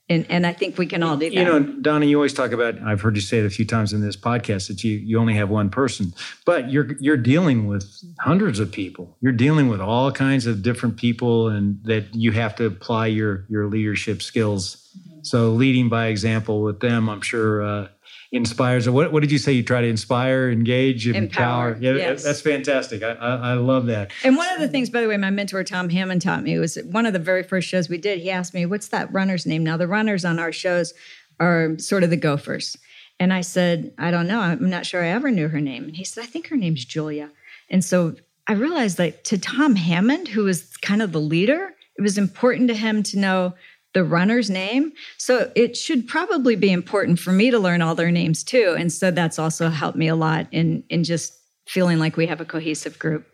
And, 0.10 0.26
and 0.30 0.46
I 0.46 0.54
think 0.54 0.78
we 0.78 0.86
can 0.86 1.02
all 1.02 1.18
do 1.18 1.30
that. 1.30 1.36
You 1.36 1.44
know, 1.44 1.60
Donna, 1.60 2.06
you 2.06 2.16
always 2.16 2.34
talk 2.34 2.52
about, 2.52 2.80
I've 2.82 3.02
heard 3.02 3.16
you 3.16 3.22
say 3.22 3.40
it 3.40 3.46
a 3.46 3.50
few 3.50 3.66
times 3.66 3.92
in 3.92 4.02
this 4.02 4.16
podcast 4.16 4.68
that 4.68 4.84
you, 4.84 4.94
you 4.94 5.20
only 5.20 5.34
have 5.34 5.50
one 5.50 5.70
person, 5.70 6.14
but 6.46 6.72
you're, 6.72 6.96
you're 7.00 7.18
dealing 7.18 7.66
with 7.66 7.92
hundreds 8.20 8.60
of 8.60 8.72
people. 8.72 9.18
You're 9.20 9.34
dealing 9.34 9.68
with 9.68 9.82
all 9.82 10.12
kinds 10.12 10.46
of 10.46 10.62
different 10.62 10.98
people 10.98 11.50
and 11.50 11.84
that 11.84 12.14
you 12.14 12.32
have 12.34 12.56
to 12.58 12.66
apply 12.66 13.08
your, 13.08 13.46
your 13.50 13.66
leadership 13.66 14.22
skills. 14.22 14.84
So 15.24 15.50
leading 15.50 15.90
by 15.90 16.06
example 16.06 16.62
with 16.62 16.80
them, 16.82 17.10
I'm 17.10 17.22
sure, 17.22 17.64
uh, 17.64 17.88
inspires. 18.32 18.90
What, 18.90 19.12
what 19.12 19.22
did 19.22 19.32
you 19.32 19.38
say? 19.38 19.54
You 19.54 19.64
try 19.64 19.82
to 19.82 19.88
inspire, 19.88 20.50
engage, 20.50 21.08
empower. 21.08 21.70
empower. 21.70 21.78
Yeah, 21.82 21.94
yes. 21.94 22.24
that's 22.24 22.42
fantastic. 22.42 23.04
I, 23.04 23.12
I, 23.12 23.36
I, 23.36 23.54
love 23.54 23.86
that. 23.88 24.12
And 24.24 24.36
one 24.36 24.52
of 24.54 24.60
the 24.60 24.68
things, 24.68 24.90
by 24.90 25.02
the 25.02 25.08
way, 25.08 25.18
my 25.18 25.30
mentor 25.30 25.64
Tom 25.64 25.90
Hammond 25.90 26.22
taught 26.22 26.44
me 26.44 26.58
was 26.60 26.78
one 26.92 27.06
of 27.06 27.14
the 27.14 27.20
very 27.20 27.44
first 27.44 27.68
shows 27.68 27.90
we 27.90 27.98
did. 27.98 28.20
He 28.20 28.30
asked 28.30 28.54
me, 28.54 28.66
"What's 28.66 28.90
that 28.90 29.12
runner's 29.14 29.46
name?" 29.46 29.64
Now 29.64 29.78
the 29.78 29.88
runners 29.88 30.26
on 30.26 30.40
our 30.40 30.52
shows 30.52 30.94
are 31.40 31.78
sort 31.78 32.04
of 32.04 32.10
the 32.10 32.18
gophers, 32.18 32.78
and 33.20 33.32
I 33.32 33.42
said, 33.42 33.94
"I 33.98 34.12
don't 34.12 34.28
know. 34.28 34.40
I'm 34.40 34.70
not 34.70 34.86
sure 34.86 35.04
I 35.04 35.10
ever 35.10 35.32
knew 35.32 35.48
her 35.48 35.62
name." 35.62 35.86
And 35.86 35.96
he 35.96 36.04
said, 36.04 36.24
"I 36.24 36.28
think 36.28 36.48
her 36.48 36.58
name's 36.58 36.86
Julia." 36.86 37.30
And 37.70 37.84
so 37.84 38.16
I 38.48 38.54
realized 38.54 38.98
that 38.98 39.24
to 39.26 39.38
Tom 39.38 39.76
Hammond, 39.76 40.30
who 40.30 40.46
was 40.46 40.78
kind 40.78 41.02
of 41.02 41.12
the 41.12 41.22
leader, 41.22 41.74
it 41.98 42.02
was 42.02 42.18
important 42.18 42.70
to 42.70 42.76
him 42.76 43.04
to 43.04 43.20
know 43.20 43.54
the 43.98 44.04
runner's 44.04 44.48
name. 44.48 44.94
So 45.18 45.52
it 45.56 45.76
should 45.76 46.08
probably 46.08 46.56
be 46.56 46.72
important 46.72 47.18
for 47.18 47.32
me 47.32 47.50
to 47.50 47.58
learn 47.58 47.82
all 47.82 47.96
their 47.96 48.12
names 48.12 48.44
too. 48.44 48.76
And 48.78 48.94
so 48.94 49.10
that's 49.10 49.40
also 49.40 49.70
helped 49.70 49.98
me 49.98 50.08
a 50.08 50.16
lot 50.16 50.46
in 50.52 50.84
in 50.92 51.04
just 51.04 51.34
feeling 51.66 51.98
like 51.98 52.16
we 52.16 52.28
have 52.28 52.40
a 52.40 52.46
cohesive 52.46 53.00
group. 53.00 53.26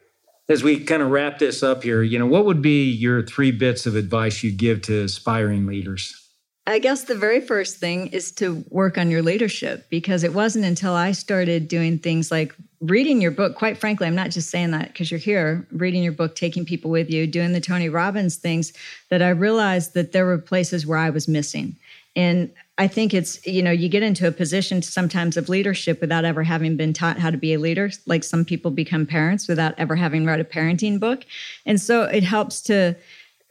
As 0.48 0.64
we 0.64 0.80
kind 0.80 1.02
of 1.02 1.12
wrap 1.12 1.40
this 1.40 1.64
up 1.64 1.84
here, 1.84 2.02
you 2.02 2.18
know, 2.18 2.26
what 2.26 2.46
would 2.46 2.62
be 2.62 2.90
your 2.90 3.24
three 3.24 3.52
bits 3.52 3.86
of 3.86 3.98
advice 3.98 4.42
you'd 4.42 4.56
give 4.56 4.82
to 4.84 5.04
aspiring 5.04 5.66
leaders? 5.66 6.23
I 6.66 6.80
guess 6.80 7.04
the 7.04 7.16
very 7.16 7.42
first 7.42 7.78
thing 7.78 8.08
is 8.08 8.32
to 8.34 8.64
work 8.70 8.98
on 8.98 9.12
your 9.12 9.22
leadership 9.22 9.86
because 9.90 10.24
it 10.24 10.34
wasn't 10.34 10.64
until 10.64 10.94
I 10.94 11.12
started 11.12 11.68
doing 11.68 12.00
things 12.00 12.32
like 12.32 12.56
reading 12.80 13.22
your 13.22 13.32
book. 13.32 13.56
Quite 13.56 13.78
frankly, 13.78 14.08
I'm 14.08 14.16
not 14.16 14.32
just 14.32 14.50
saying 14.50 14.72
that 14.72 14.88
because 14.88 15.12
you're 15.12 15.20
here, 15.20 15.68
reading 15.72 16.04
your 16.04 16.14
book, 16.14 16.36
taking 16.36 16.64
people 16.64 16.90
with 16.90 17.10
you, 17.10 17.28
doing 17.28 17.52
the 17.52 17.60
Tony 17.60 17.90
Robbins 17.90 18.38
things, 18.38 18.72
that 19.10 19.22
I 19.22 19.30
realized 19.30 19.94
that 19.94 20.14
there 20.14 20.26
were 20.26 20.38
places 20.38 20.88
where 20.88 20.98
I 20.98 21.10
was 21.10 21.28
missing. 21.28 21.76
And 22.16 22.50
I 22.78 22.88
think 22.88 23.14
it's, 23.14 23.46
you 23.46 23.62
know, 23.62 23.72
you 23.72 23.90
get 23.90 24.04
into 24.04 24.28
a 24.28 24.32
position 24.32 24.82
sometimes 24.82 25.36
of 25.36 25.50
leadership 25.50 26.00
without 26.00 26.24
ever 26.24 26.44
having 26.44 26.78
been 26.78 26.94
taught 26.94 27.20
how 27.20 27.30
to 27.30 27.38
be 27.38 27.54
a 27.54 27.60
leader. 27.60 27.92
Like 28.06 28.24
some 28.24 28.46
people 28.46 28.72
become 28.72 29.06
parents 29.06 29.50
without 29.50 29.76
ever 29.78 29.96
having 29.96 30.26
read 30.26 30.40
a 30.40 30.46
parenting 30.46 31.00
book. 31.00 31.26
And 31.66 31.82
so 31.82 32.04
it 32.04 32.24
helps 32.24 32.62
to 32.62 32.96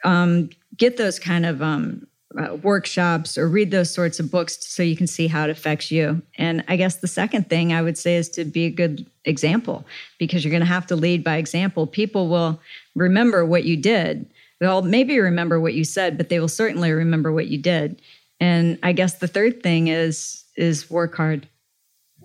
um, 0.02 0.48
get 0.76 0.96
those 0.96 1.18
kind 1.18 1.44
of 1.44 1.62
um, 1.62 2.06
uh, 2.39 2.57
workshops 2.57 3.37
or 3.37 3.49
read 3.49 3.70
those 3.70 3.93
sorts 3.93 4.20
of 4.20 4.30
books 4.30 4.59
so 4.61 4.83
you 4.83 4.97
can 4.97 5.07
see 5.07 5.26
how 5.26 5.45
it 5.45 5.51
affects 5.51 5.91
you. 5.91 6.22
And 6.39 6.64
I 6.68 6.76
guess 6.76 6.97
the 6.97 7.09
second 7.09 7.49
thing 7.49 7.72
I 7.72 7.83
would 7.83 7.99
say 7.99 8.16
is 8.16 8.28
to 8.30 8.45
be 8.45 8.66
a 8.66 8.70
good 8.70 9.07
example 9.24 9.85
because 10.18 10.45
you're 10.45 10.51
going 10.51 10.61
to 10.61 10.66
have 10.66 10.87
to 10.89 10.97
lead 10.97 11.22
by 11.22 11.37
example. 11.37 11.87
People 11.87 12.28
will 12.28 12.61
remember 12.95 13.45
what 13.45 13.64
you 13.64 13.76
did. 13.76 14.26
They'll 14.61 14.83
maybe 14.83 15.18
remember 15.18 15.61
what 15.61 15.74
you 15.74 15.85
said, 15.85 16.16
but 16.16 16.28
they 16.28 16.39
will 16.39 16.49
certainly 16.49 16.93
remember 16.93 17.33
what 17.33 17.49
you 17.49 17.59
did. 17.59 18.01
And 18.41 18.78
I 18.83 18.93
guess 18.93 19.14
the 19.14 19.28
third 19.28 19.62
thing 19.62 19.89
is 19.89 20.45
is 20.57 20.91
work 20.91 21.16
hard 21.16 21.49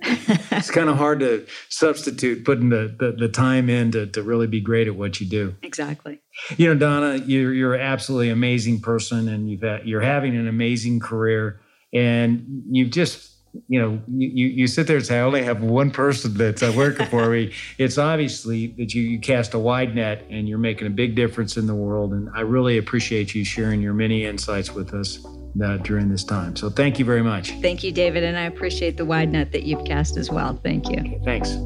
it's 0.01 0.71
kind 0.71 0.89
of 0.89 0.97
hard 0.97 1.19
to 1.19 1.45
substitute 1.69 2.45
putting 2.45 2.69
the, 2.69 2.95
the, 2.99 3.11
the, 3.11 3.29
time 3.29 3.69
in 3.69 3.91
to, 3.91 4.07
to 4.07 4.23
really 4.23 4.47
be 4.47 4.61
great 4.61 4.87
at 4.87 4.95
what 4.95 5.19
you 5.19 5.27
do. 5.27 5.55
Exactly. 5.61 6.19
You 6.57 6.73
know, 6.73 6.79
Donna, 6.79 7.17
you're, 7.25 7.53
you're 7.53 7.75
absolutely 7.75 8.29
amazing 8.29 8.81
person 8.81 9.27
and 9.27 9.49
you've 9.49 9.61
had, 9.61 9.85
you're 9.85 10.01
having 10.01 10.35
an 10.35 10.47
amazing 10.47 10.99
career 10.99 11.59
and 11.93 12.63
you've 12.69 12.91
just, 12.91 13.33
you 13.67 13.81
know, 13.81 13.99
you, 14.07 14.47
you 14.47 14.67
sit 14.67 14.87
there 14.87 14.97
and 14.97 15.05
say, 15.05 15.19
I 15.19 15.21
only 15.21 15.43
have 15.43 15.61
one 15.61 15.91
person 15.91 16.35
that's 16.35 16.61
uh, 16.61 16.73
working 16.75 17.07
for 17.07 17.29
me. 17.29 17.53
It's 17.77 17.97
obviously 17.97 18.67
that 18.77 18.93
you, 18.93 19.01
you 19.01 19.19
cast 19.19 19.53
a 19.53 19.59
wide 19.59 19.95
net 19.95 20.25
and 20.29 20.47
you're 20.47 20.57
making 20.57 20.87
a 20.87 20.91
big 20.91 21.15
difference 21.15 21.57
in 21.57 21.67
the 21.67 21.75
world. 21.75 22.13
And 22.13 22.29
I 22.35 22.41
really 22.41 22.77
appreciate 22.77 23.33
you 23.33 23.43
sharing 23.43 23.81
your 23.81 23.93
many 23.93 24.25
insights 24.25 24.73
with 24.73 24.93
us 24.93 25.25
uh, 25.62 25.78
during 25.78 26.10
this 26.10 26.24
time. 26.24 26.55
So 26.55 26.70
thank 26.70 26.99
you 26.99 27.05
very 27.05 27.24
much. 27.24 27.51
Thank 27.62 27.84
you, 27.84 27.91
David. 27.91 28.24
And 28.24 28.38
I 28.38 28.43
appreciate 28.43 28.97
the 28.97 29.05
wide 29.05 29.32
net 29.32 29.51
that 29.51 29.64
you've 29.64 29.86
cast 29.86 30.18
as 30.18 30.30
well. 30.30 30.60
Thank 30.64 30.89
you. 30.89 30.99
Okay, 30.99 31.20
thanks. 31.26 31.58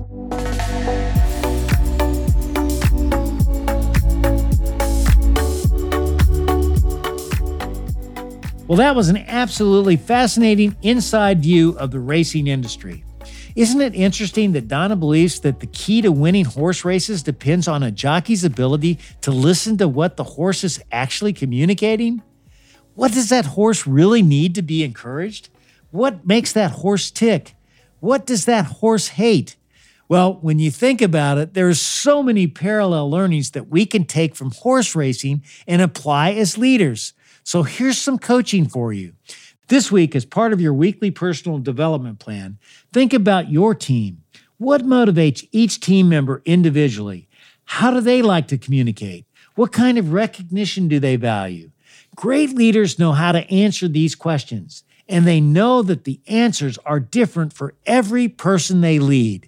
Well, 8.68 8.78
that 8.78 8.96
was 8.96 9.10
an 9.10 9.18
absolutely 9.18 9.98
fascinating 9.98 10.78
inside 10.82 11.42
view 11.42 11.78
of 11.78 11.92
the 11.92 12.00
racing 12.00 12.48
industry. 12.48 13.04
Isn't 13.54 13.82
it 13.82 13.94
interesting 13.94 14.54
that 14.54 14.70
Donna 14.70 14.96
believes 14.96 15.42
that 15.42 15.60
the 15.60 15.68
key 15.68 16.02
to 16.04 16.10
winning 16.10 16.46
horse 16.46 16.86
races 16.86 17.22
depends 17.22 17.68
on 17.68 17.84
a 17.84 17.92
jockey's 17.92 18.46
ability 18.46 18.98
to 19.22 19.32
listen 19.32 19.78
to 19.80 19.90
what 19.90 20.16
the 20.16 20.24
horse 20.24 20.64
is 20.64 20.82
actually 20.90 21.34
communicating? 21.34 22.22
What 22.96 23.14
does 23.14 23.30
that 23.30 23.46
horse 23.46 23.88
really 23.88 24.22
need 24.22 24.56
to 24.56 24.62
be 24.62 24.84
encouraged? 24.84 25.50
What 25.92 26.26
makes 26.26 26.54
that 26.54 26.72
horse 26.72 27.12
tick? 27.12 27.56
What 28.00 28.26
does 28.26 28.46
that 28.46 28.66
horse 28.66 29.10
hate? 29.10 29.56
Well, 30.08 30.40
when 30.42 30.60
you 30.60 30.72
think 30.72 31.02
about 31.02 31.38
it, 31.38 31.54
there 31.54 31.70
are 31.70 31.74
so 31.74 32.22
many 32.22 32.46
parallel 32.48 33.10
learnings 33.10 33.52
that 33.52 33.70
we 33.70 33.86
can 33.86 34.04
take 34.04 34.36
from 34.36 34.52
horse 34.52 34.94
racing 34.94 35.44
and 35.68 35.82
apply 35.82 36.32
as 36.32 36.58
leaders. 36.58 37.14
So 37.44 37.64
here's 37.64 37.98
some 37.98 38.20
coaching 38.20 38.68
for 38.68 38.92
you. 38.92 39.14
This 39.70 39.90
week, 39.90 40.16
as 40.16 40.26
part 40.26 40.52
of 40.52 40.60
your 40.60 40.74
weekly 40.74 41.12
personal 41.12 41.58
development 41.60 42.20
plan, 42.20 42.58
think 42.92 43.14
about 43.14 43.50
your 43.50 43.74
team. 43.74 44.24
What 44.58 44.84
motivates 44.84 45.48
each 45.54 45.80
team 45.80 46.10
member 46.10 46.42
individually? 46.44 47.30
How 47.64 47.92
do 47.92 48.02
they 48.02 48.22
like 48.22 48.50
to 48.50 48.58
communicate? 48.58 49.26
What 49.56 49.72
kind 49.72 49.98
of 49.98 50.12
recognition 50.12 50.90
do 50.90 51.00
they 51.00 51.16
value? 51.16 51.71
Great 52.16 52.54
leaders 52.54 53.00
know 53.00 53.14
how 53.14 53.32
to 53.32 53.50
answer 53.50 53.88
these 53.88 54.16
questions, 54.16 54.84
and 55.08 55.26
they 55.26 55.40
know 55.40 55.82
that 55.82 56.04
the 56.04 56.20
answers 56.28 56.78
are 56.86 57.00
different 57.00 57.54
for 57.54 57.74
every 57.86 58.28
person 58.28 58.82
they 58.82 59.00
lead. 59.00 59.48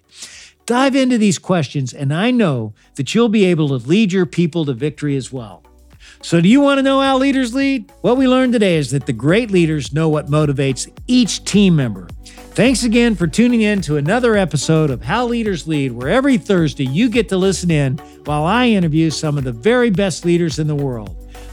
Dive 0.66 0.96
into 0.96 1.18
these 1.18 1.38
questions, 1.38 1.92
and 1.92 2.12
I 2.12 2.30
know 2.30 2.72
that 2.94 3.14
you'll 3.14 3.28
be 3.28 3.44
able 3.44 3.68
to 3.68 3.86
lead 3.86 4.12
your 4.12 4.24
people 4.24 4.64
to 4.64 4.72
victory 4.72 5.14
as 5.14 5.30
well. 5.30 5.62
So, 6.22 6.40
do 6.40 6.48
you 6.48 6.62
want 6.62 6.78
to 6.78 6.82
know 6.82 7.00
how 7.00 7.18
leaders 7.18 7.54
lead? 7.54 7.92
What 8.00 8.16
we 8.16 8.26
learned 8.26 8.54
today 8.54 8.76
is 8.76 8.90
that 8.92 9.04
the 9.04 9.12
great 9.12 9.50
leaders 9.50 9.92
know 9.92 10.08
what 10.08 10.28
motivates 10.28 10.90
each 11.06 11.44
team 11.44 11.76
member. 11.76 12.08
Thanks 12.24 12.82
again 12.82 13.14
for 13.14 13.26
tuning 13.26 13.60
in 13.60 13.82
to 13.82 13.98
another 13.98 14.36
episode 14.36 14.90
of 14.90 15.02
How 15.02 15.26
Leaders 15.26 15.68
Lead, 15.68 15.92
where 15.92 16.08
every 16.08 16.38
Thursday 16.38 16.84
you 16.84 17.10
get 17.10 17.28
to 17.28 17.36
listen 17.36 17.70
in 17.70 17.98
while 18.24 18.44
I 18.44 18.68
interview 18.68 19.10
some 19.10 19.36
of 19.36 19.44
the 19.44 19.52
very 19.52 19.90
best 19.90 20.24
leaders 20.24 20.58
in 20.58 20.66
the 20.66 20.74
world. 20.74 21.23